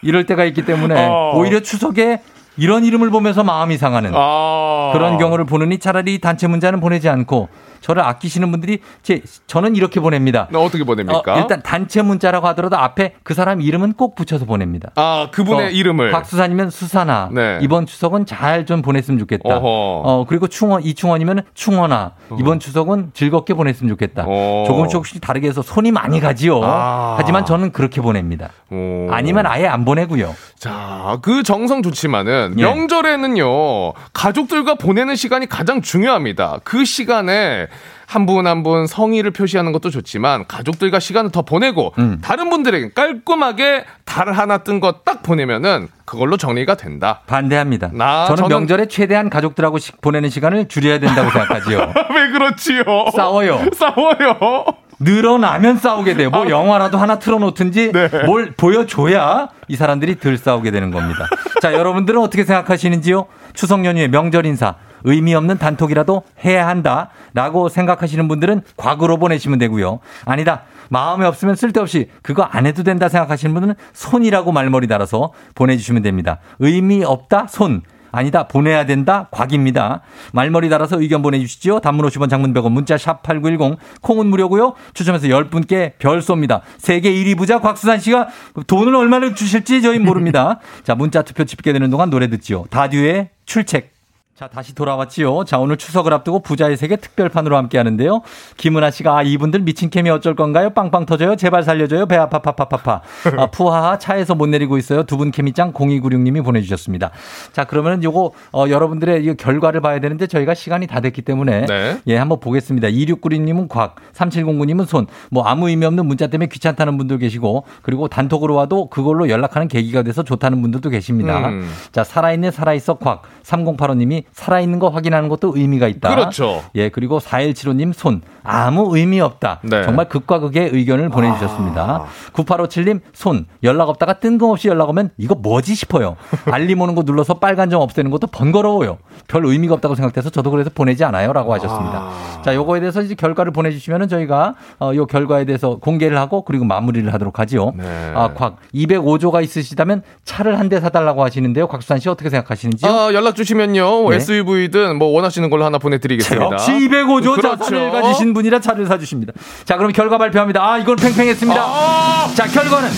이럴 0.06 0.26
때가 0.26 0.46
있기 0.46 0.66
때문에 0.66 1.08
어. 1.08 1.34
오히려 1.36 1.60
추석에 1.62 2.22
이런 2.58 2.86
이름을 2.86 3.10
보면서 3.10 3.44
마음이 3.44 3.78
상하는 3.78 4.12
아. 4.14 4.92
그런 4.94 5.18
경우를 5.18 5.46
보느니 5.46 5.80
차라리 5.80 6.20
단체 6.20 6.48
문자는 6.48 6.80
보내지 6.80 7.10
않고 7.10 7.50
저를 7.86 8.02
아끼시는 8.02 8.50
분들이 8.50 8.80
제 9.04 9.22
저는 9.46 9.76
이렇게 9.76 10.00
보냅니다. 10.00 10.48
나 10.50 10.58
어떻게 10.60 10.84
보냅니까? 10.84 11.36
어, 11.36 11.38
일단 11.40 11.62
단체 11.62 12.02
문자라고 12.02 12.48
하더라도 12.48 12.78
앞에 12.78 13.14
그 13.22 13.36
사람 13.36 13.62
이름은 13.62 13.94
꼭 13.94 14.16
붙여서 14.16 14.46
보냅니다. 14.46 14.90
아, 14.96 15.28
그분의 15.32 15.66
어, 15.68 15.70
이름을. 15.70 16.12
곽수산이면 16.12 16.72
수산아. 16.72 17.30
네. 17.32 17.60
이번 17.62 17.86
추석은 17.86 18.26
잘 18.26 18.66
좀 18.66 18.82
보냈으면 18.82 19.20
좋겠다. 19.20 19.58
어허. 19.58 19.62
어 20.06 20.26
그리고 20.28 20.48
충원 20.48 20.82
이충원이면 20.82 21.44
충원아. 21.54 22.14
이번 22.40 22.60
추석은 22.60 23.12
즐겁게 23.14 23.54
보냈으면 23.54 23.90
좋겠다. 23.90 24.24
어. 24.26 24.64
조금씩 24.66 24.92
조금씩 24.94 25.22
다르게 25.22 25.48
해서 25.50 25.62
손이 25.62 25.92
많이 25.92 26.20
가지요. 26.20 26.62
아. 26.64 27.16
하지만 27.20 27.46
저는 27.46 27.72
그렇게 27.72 28.02
보냅니다. 28.02 28.50
오. 28.72 29.08
아니면 29.12 29.46
아예 29.46 29.68
안 29.68 29.86
보내고요. 29.86 30.34
자, 30.58 31.20
그 31.22 31.44
정성 31.44 31.84
좋지만은 31.84 32.56
예. 32.58 32.64
명절에는요 32.64 33.94
가족들과 34.14 34.76
보내는 34.76 35.16
시간이 35.16 35.48
가장 35.48 35.82
중요합니다. 35.82 36.60
그 36.64 36.86
시간에 36.86 37.68
한 38.08 38.26
분 38.28 38.46
한 38.48 38.62
분 38.64 38.86
성의를 38.88 39.32
표시하는 39.32 39.72
것도 39.72 39.90
좋지만 39.90 40.46
가족들과 40.48 41.00
시간을 41.00 41.32
더 41.32 41.42
보내고 41.42 41.94
음. 41.98 42.20
다른 42.22 42.50
분들에게 42.52 42.92
깔끔하게 42.94 43.86
달 44.06 44.32
하나 44.32 44.60
뜬 44.60 44.80
거 44.80 45.02
딱 45.04 45.24
보내면은 45.24 45.88
그걸로 46.06 46.38
정리가 46.38 46.76
된다. 46.76 47.22
반대합니다. 47.28 47.90
나 47.94 48.26
저는 48.28 48.44
저는- 48.44 48.50
명절에 48.50 48.86
최대한 48.88 49.30
가족들하고 49.30 49.80
시- 49.80 49.92
보내는 50.02 50.30
시간을 50.30 50.68
줄여야 50.68 51.00
된다고 51.00 51.30
생각하지요. 51.32 51.94
왜 52.14 52.30
그렇지요? 52.32 52.84
싸워요. 53.16 53.62
싸워요. 53.74 54.66
늘어나면 55.00 55.78
싸우게 55.78 56.14
돼요. 56.16 56.30
뭐 56.30 56.50
영화라도 56.50 56.98
하나 56.98 57.20
틀어놓든지 57.20 57.92
뭘 58.26 58.54
보여줘야 58.56 59.50
이 59.68 59.76
사람들이 59.76 60.20
덜 60.20 60.38
싸우게 60.38 60.72
되는 60.72 60.92
겁니다. 60.92 61.28
자, 61.62 61.74
여러분들은 61.74 62.22
어떻게 62.22 62.44
생각하시는지요? 62.46 63.26
추석 63.54 63.84
연휴에 63.86 64.08
명절 64.08 64.46
인사 64.46 64.76
의미 65.06 65.34
없는 65.34 65.58
단톡이라도 65.58 66.24
해야 66.44 66.68
한다 66.68 67.10
라고 67.34 67.70
생각하시는 67.70 68.28
분들은 68.28 68.62
과거로 68.76 69.18
보내시면 69.18 69.58
되고요. 69.60 70.00
아니다. 70.26 70.64
마음에 70.90 71.26
없으면 71.26 71.56
쓸데없이 71.56 72.10
그거 72.22 72.44
안 72.44 72.66
해도 72.66 72.84
된다 72.84 73.10
생각하시는 73.10 73.54
분들은 73.54 73.76
손이라고 73.94 74.52
말머리 74.52 74.88
달아서 74.88 75.32
보내주시면 75.56 76.02
됩니다. 76.02 76.40
의미 76.60 77.04
없다 77.04 77.48
손. 77.48 77.82
아니다 78.12 78.48
보내야 78.48 78.86
된다 78.86 79.28
곽입니다. 79.30 80.02
말머리 80.32 80.70
달아서 80.70 81.02
의견 81.02 81.22
보내주시죠. 81.22 81.82
단문 81.82 82.06
50원 82.08 82.30
장문 82.30 82.54
100원 82.54 82.72
문자 82.72 82.98
샵 82.98 83.22
8910 83.24 83.78
콩은 84.02 84.28
무료고요. 84.28 84.74
추첨해서 84.94 85.28
10분께 85.28 85.94
별 86.00 86.20
쏩니다. 86.20 86.62
세계 86.78 87.12
1위 87.12 87.38
부자 87.38 87.60
곽수산 87.60 88.00
씨가 88.00 88.30
돈을 88.68 88.96
얼마나 88.96 89.34
주실지 89.34 89.82
저희 89.82 90.00
모릅니다. 90.00 90.60
자 90.84 90.96
문자 90.96 91.24
투표 91.24 91.44
집계되는 91.44 91.90
동안 91.90 92.10
노래 92.10 92.30
듣지요. 92.30 92.66
다듀의 92.70 93.32
출첵. 93.46 93.95
자, 94.36 94.50
다시 94.50 94.76
돌아왔지요. 94.76 95.46
자, 95.46 95.60
오늘 95.60 95.78
추석을 95.78 96.12
앞두고 96.14 96.40
부자의 96.40 96.76
세계 96.76 96.98
특별판으로 96.98 97.56
함께 97.56 97.78
하는데요. 97.78 98.22
김은아 98.58 98.92
씨가, 98.92 99.20
아, 99.20 99.24
이분들 99.24 99.62
미친 99.62 99.90
케미 99.90 100.10
어쩔 100.10 100.36
건가요? 100.36 100.72
빵빵 100.72 101.06
터져요? 101.06 101.38
제발 101.38 101.64
살려줘요? 101.64 102.06
배 102.06 102.18
아파, 102.18 102.40
파파파파. 102.40 103.02
아, 103.38 103.46
푸하하, 103.52 103.98
차에서 103.98 104.36
못 104.36 104.48
내리고 104.48 104.78
있어요. 104.78 105.04
두 105.04 105.16
분 105.16 105.32
케미짱 105.32 105.72
0296님이 105.72 106.44
보내주셨습니다. 106.44 107.12
자, 107.54 107.64
그러면 107.64 108.04
요거, 108.04 108.34
어, 108.52 108.66
여러분들의 108.68 109.24
이 109.24 109.34
결과를 109.38 109.80
봐야 109.80 110.00
되는데 110.00 110.28
저희가 110.28 110.54
시간이 110.54 110.88
다 110.88 111.00
됐기 111.00 111.22
때문에. 111.22 111.66
네. 111.68 112.02
예, 112.08 112.18
한번 112.18 112.42
보겠습니다. 112.42 112.90
2696님은 112.90 113.70
곽, 113.70 113.96
3709님은 114.12 114.86
손, 114.86 115.08
뭐 115.32 115.46
아무 115.46 115.70
의미 115.70 115.86
없는 115.86 116.06
문자 116.06 116.28
때문에 116.28 116.50
귀찮다는 116.50 116.98
분도 116.98 117.18
계시고, 117.18 117.64
그리고 117.84 118.10
단톡으로 118.10 118.54
와도 118.56 118.90
그걸로 118.90 119.30
연락하는 119.30 119.70
계기가 119.70 120.04
돼서 120.04 120.24
좋다는 120.24 120.62
분들도 120.62 120.90
계십니다. 120.90 121.48
음. 121.48 121.72
자, 121.94 122.04
살아있네, 122.04 122.52
살아있어, 122.52 122.96
곽. 122.96 123.24
3085님이 123.44 124.25
살아있는 124.34 124.80
거 124.80 124.90
확인하는 124.90 125.30
것도 125.30 125.54
의미가 125.56 125.88
있다. 125.88 126.10
그렇죠. 126.14 126.64
예, 126.76 126.90
그리고 126.90 127.20
4175님 127.20 127.94
손. 127.94 128.22
아무 128.44 128.96
의미 128.96 129.20
없다. 129.22 129.60
네. 129.64 129.84
정말 129.84 130.08
극과 130.10 130.40
극의 130.40 130.70
의견을 130.74 131.10
보내주셨습니다. 131.10 132.04
9857님 132.34 133.00
손. 133.14 133.46
연락 133.64 133.90
없다가 133.90 134.20
뜬금없이 134.20 134.68
연락 134.68 134.90
오면 134.90 135.12
이거 135.18 135.36
뭐지 135.36 135.74
싶어요. 135.74 136.16
알림 136.52 136.82
오는 136.82 136.94
거 136.96 137.04
눌러서 137.04 137.36
빨간 137.36 137.70
점 137.70 137.82
없애는 137.82 138.12
것도 138.12 138.28
번거로워요. 138.28 138.98
별 139.28 139.46
의미가 139.46 139.74
없다고 139.76 139.96
생각돼서 139.96 140.30
저도 140.30 140.52
그래서 140.52 140.70
보내지 140.74 141.04
않아요. 141.06 141.34
라고 141.34 141.54
하셨습니다. 141.54 142.10
자, 142.44 142.54
요거에 142.54 142.82
대해서 142.82 143.02
이제 143.02 143.16
결과를 143.16 143.52
보내주시면은 143.52 144.08
저희가 144.10 144.56
어, 144.80 144.92
요 144.96 145.06
결과에 145.08 145.46
대해서 145.46 145.78
공개를 145.78 146.18
하고 146.18 146.44
그리고 146.44 146.66
마무리를 146.66 147.12
하도록 147.14 147.40
하지요. 147.40 147.74
아, 148.14 148.34
곽. 148.36 148.58
205조가 148.74 149.42
있으시다면 149.44 150.04
차를 150.26 150.60
한 150.60 150.66
대 150.66 150.80
사달라고 150.80 151.24
하시는데요. 151.24 151.68
곽수산 151.68 152.00
씨 152.00 152.10
어떻게 152.10 152.32
생각하시는지요? 152.32 152.92
아, 152.92 153.14
연락 153.14 153.36
주시면요. 153.36 154.06
네. 154.18 154.24
SUV든 154.24 154.98
뭐 154.98 155.10
원하시는 155.10 155.50
걸로 155.50 155.66
하나 155.66 155.78
보내드리겠습니다. 155.78 156.46
역시 156.52 156.72
205조 156.72 157.36
그렇죠. 157.36 157.58
자산을 157.58 157.92
가지신 157.92 158.34
분이라 158.34 158.60
차를 158.60 158.86
사주십니다. 158.88 159.34
자, 159.66 159.78
그럼 159.78 159.92
결과 159.92 160.18
발표합니다. 160.18 160.64
아, 160.64 160.78
이건 160.78 160.96
팽팽했습니다. 160.96 162.34
자, 162.36 162.46
결과는 162.48 162.90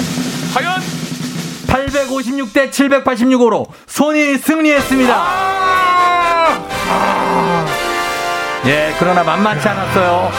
과연 0.54 0.82
856대 1.68 2.72
786으로 2.72 3.68
손이 3.88 4.38
승리했습니다. 4.38 5.28
예, 8.66 8.94
그러나 9.00 9.24
만만치 9.24 9.68
않았어요. 9.68 10.32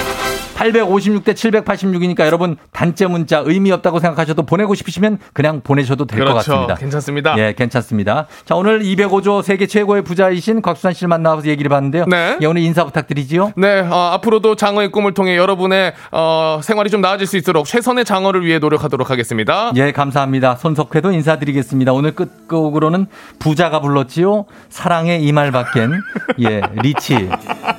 856대 0.58 1.34
786이니까 1.34 2.26
여러분 2.26 2.56
단체 2.72 3.06
문자 3.06 3.42
의미 3.44 3.70
없다고 3.70 4.00
생각하셔도 4.00 4.42
보내고 4.42 4.74
싶으시면 4.74 5.18
그냥 5.32 5.60
보내셔도 5.62 6.04
될것 6.04 6.28
그렇죠. 6.28 6.50
같습니다. 6.52 6.74
괜찮습니다. 6.74 7.38
예, 7.38 7.54
괜찮습니다. 7.56 8.26
자, 8.44 8.56
오늘 8.56 8.80
205조 8.80 9.42
세계 9.42 9.66
최고의 9.66 10.02
부자이신 10.02 10.60
곽수산 10.62 10.94
씨를 10.94 11.08
만나서 11.08 11.46
얘기를 11.46 11.68
봤는데요. 11.68 12.06
네. 12.06 12.36
예, 12.40 12.46
오늘 12.46 12.62
인사 12.62 12.84
부탁드리지요. 12.84 13.52
네, 13.56 13.80
어, 13.80 14.10
앞으로도 14.14 14.56
장어의 14.56 14.90
꿈을 14.90 15.14
통해 15.14 15.36
여러분의 15.36 15.92
어, 16.10 16.60
생활이 16.62 16.90
좀 16.90 17.00
나아질 17.00 17.26
수 17.26 17.36
있도록 17.36 17.66
최선의 17.66 18.04
장어를 18.04 18.44
위해 18.44 18.58
노력하도록 18.58 19.08
하겠습니다. 19.10 19.70
예, 19.76 19.92
감사합니다. 19.92 20.56
손석회도 20.56 21.12
인사드리겠습니다. 21.12 21.92
오늘 21.92 22.12
끝곡으로는 22.16 23.06
부자가 23.38 23.80
불렀지요. 23.80 24.46
사랑의 24.70 25.22
이말 25.22 25.52
밖엔 25.52 25.92
예, 26.40 26.62
리치 26.82 27.28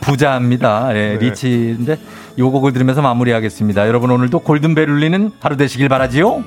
부자입니다. 0.02 0.90
예, 0.96 1.18
네. 1.20 1.26
리치인데 1.26 1.98
요 2.40 2.52
곡을 2.52 2.72
들으면서 2.72 3.02
마무리하겠습니다. 3.02 3.88
여러분 3.88 4.12
오늘도 4.12 4.40
골든벨 4.40 4.90
울리는 4.90 5.32
하루 5.42 5.58
되시길 5.58 5.90
바라지요. 5.90 6.44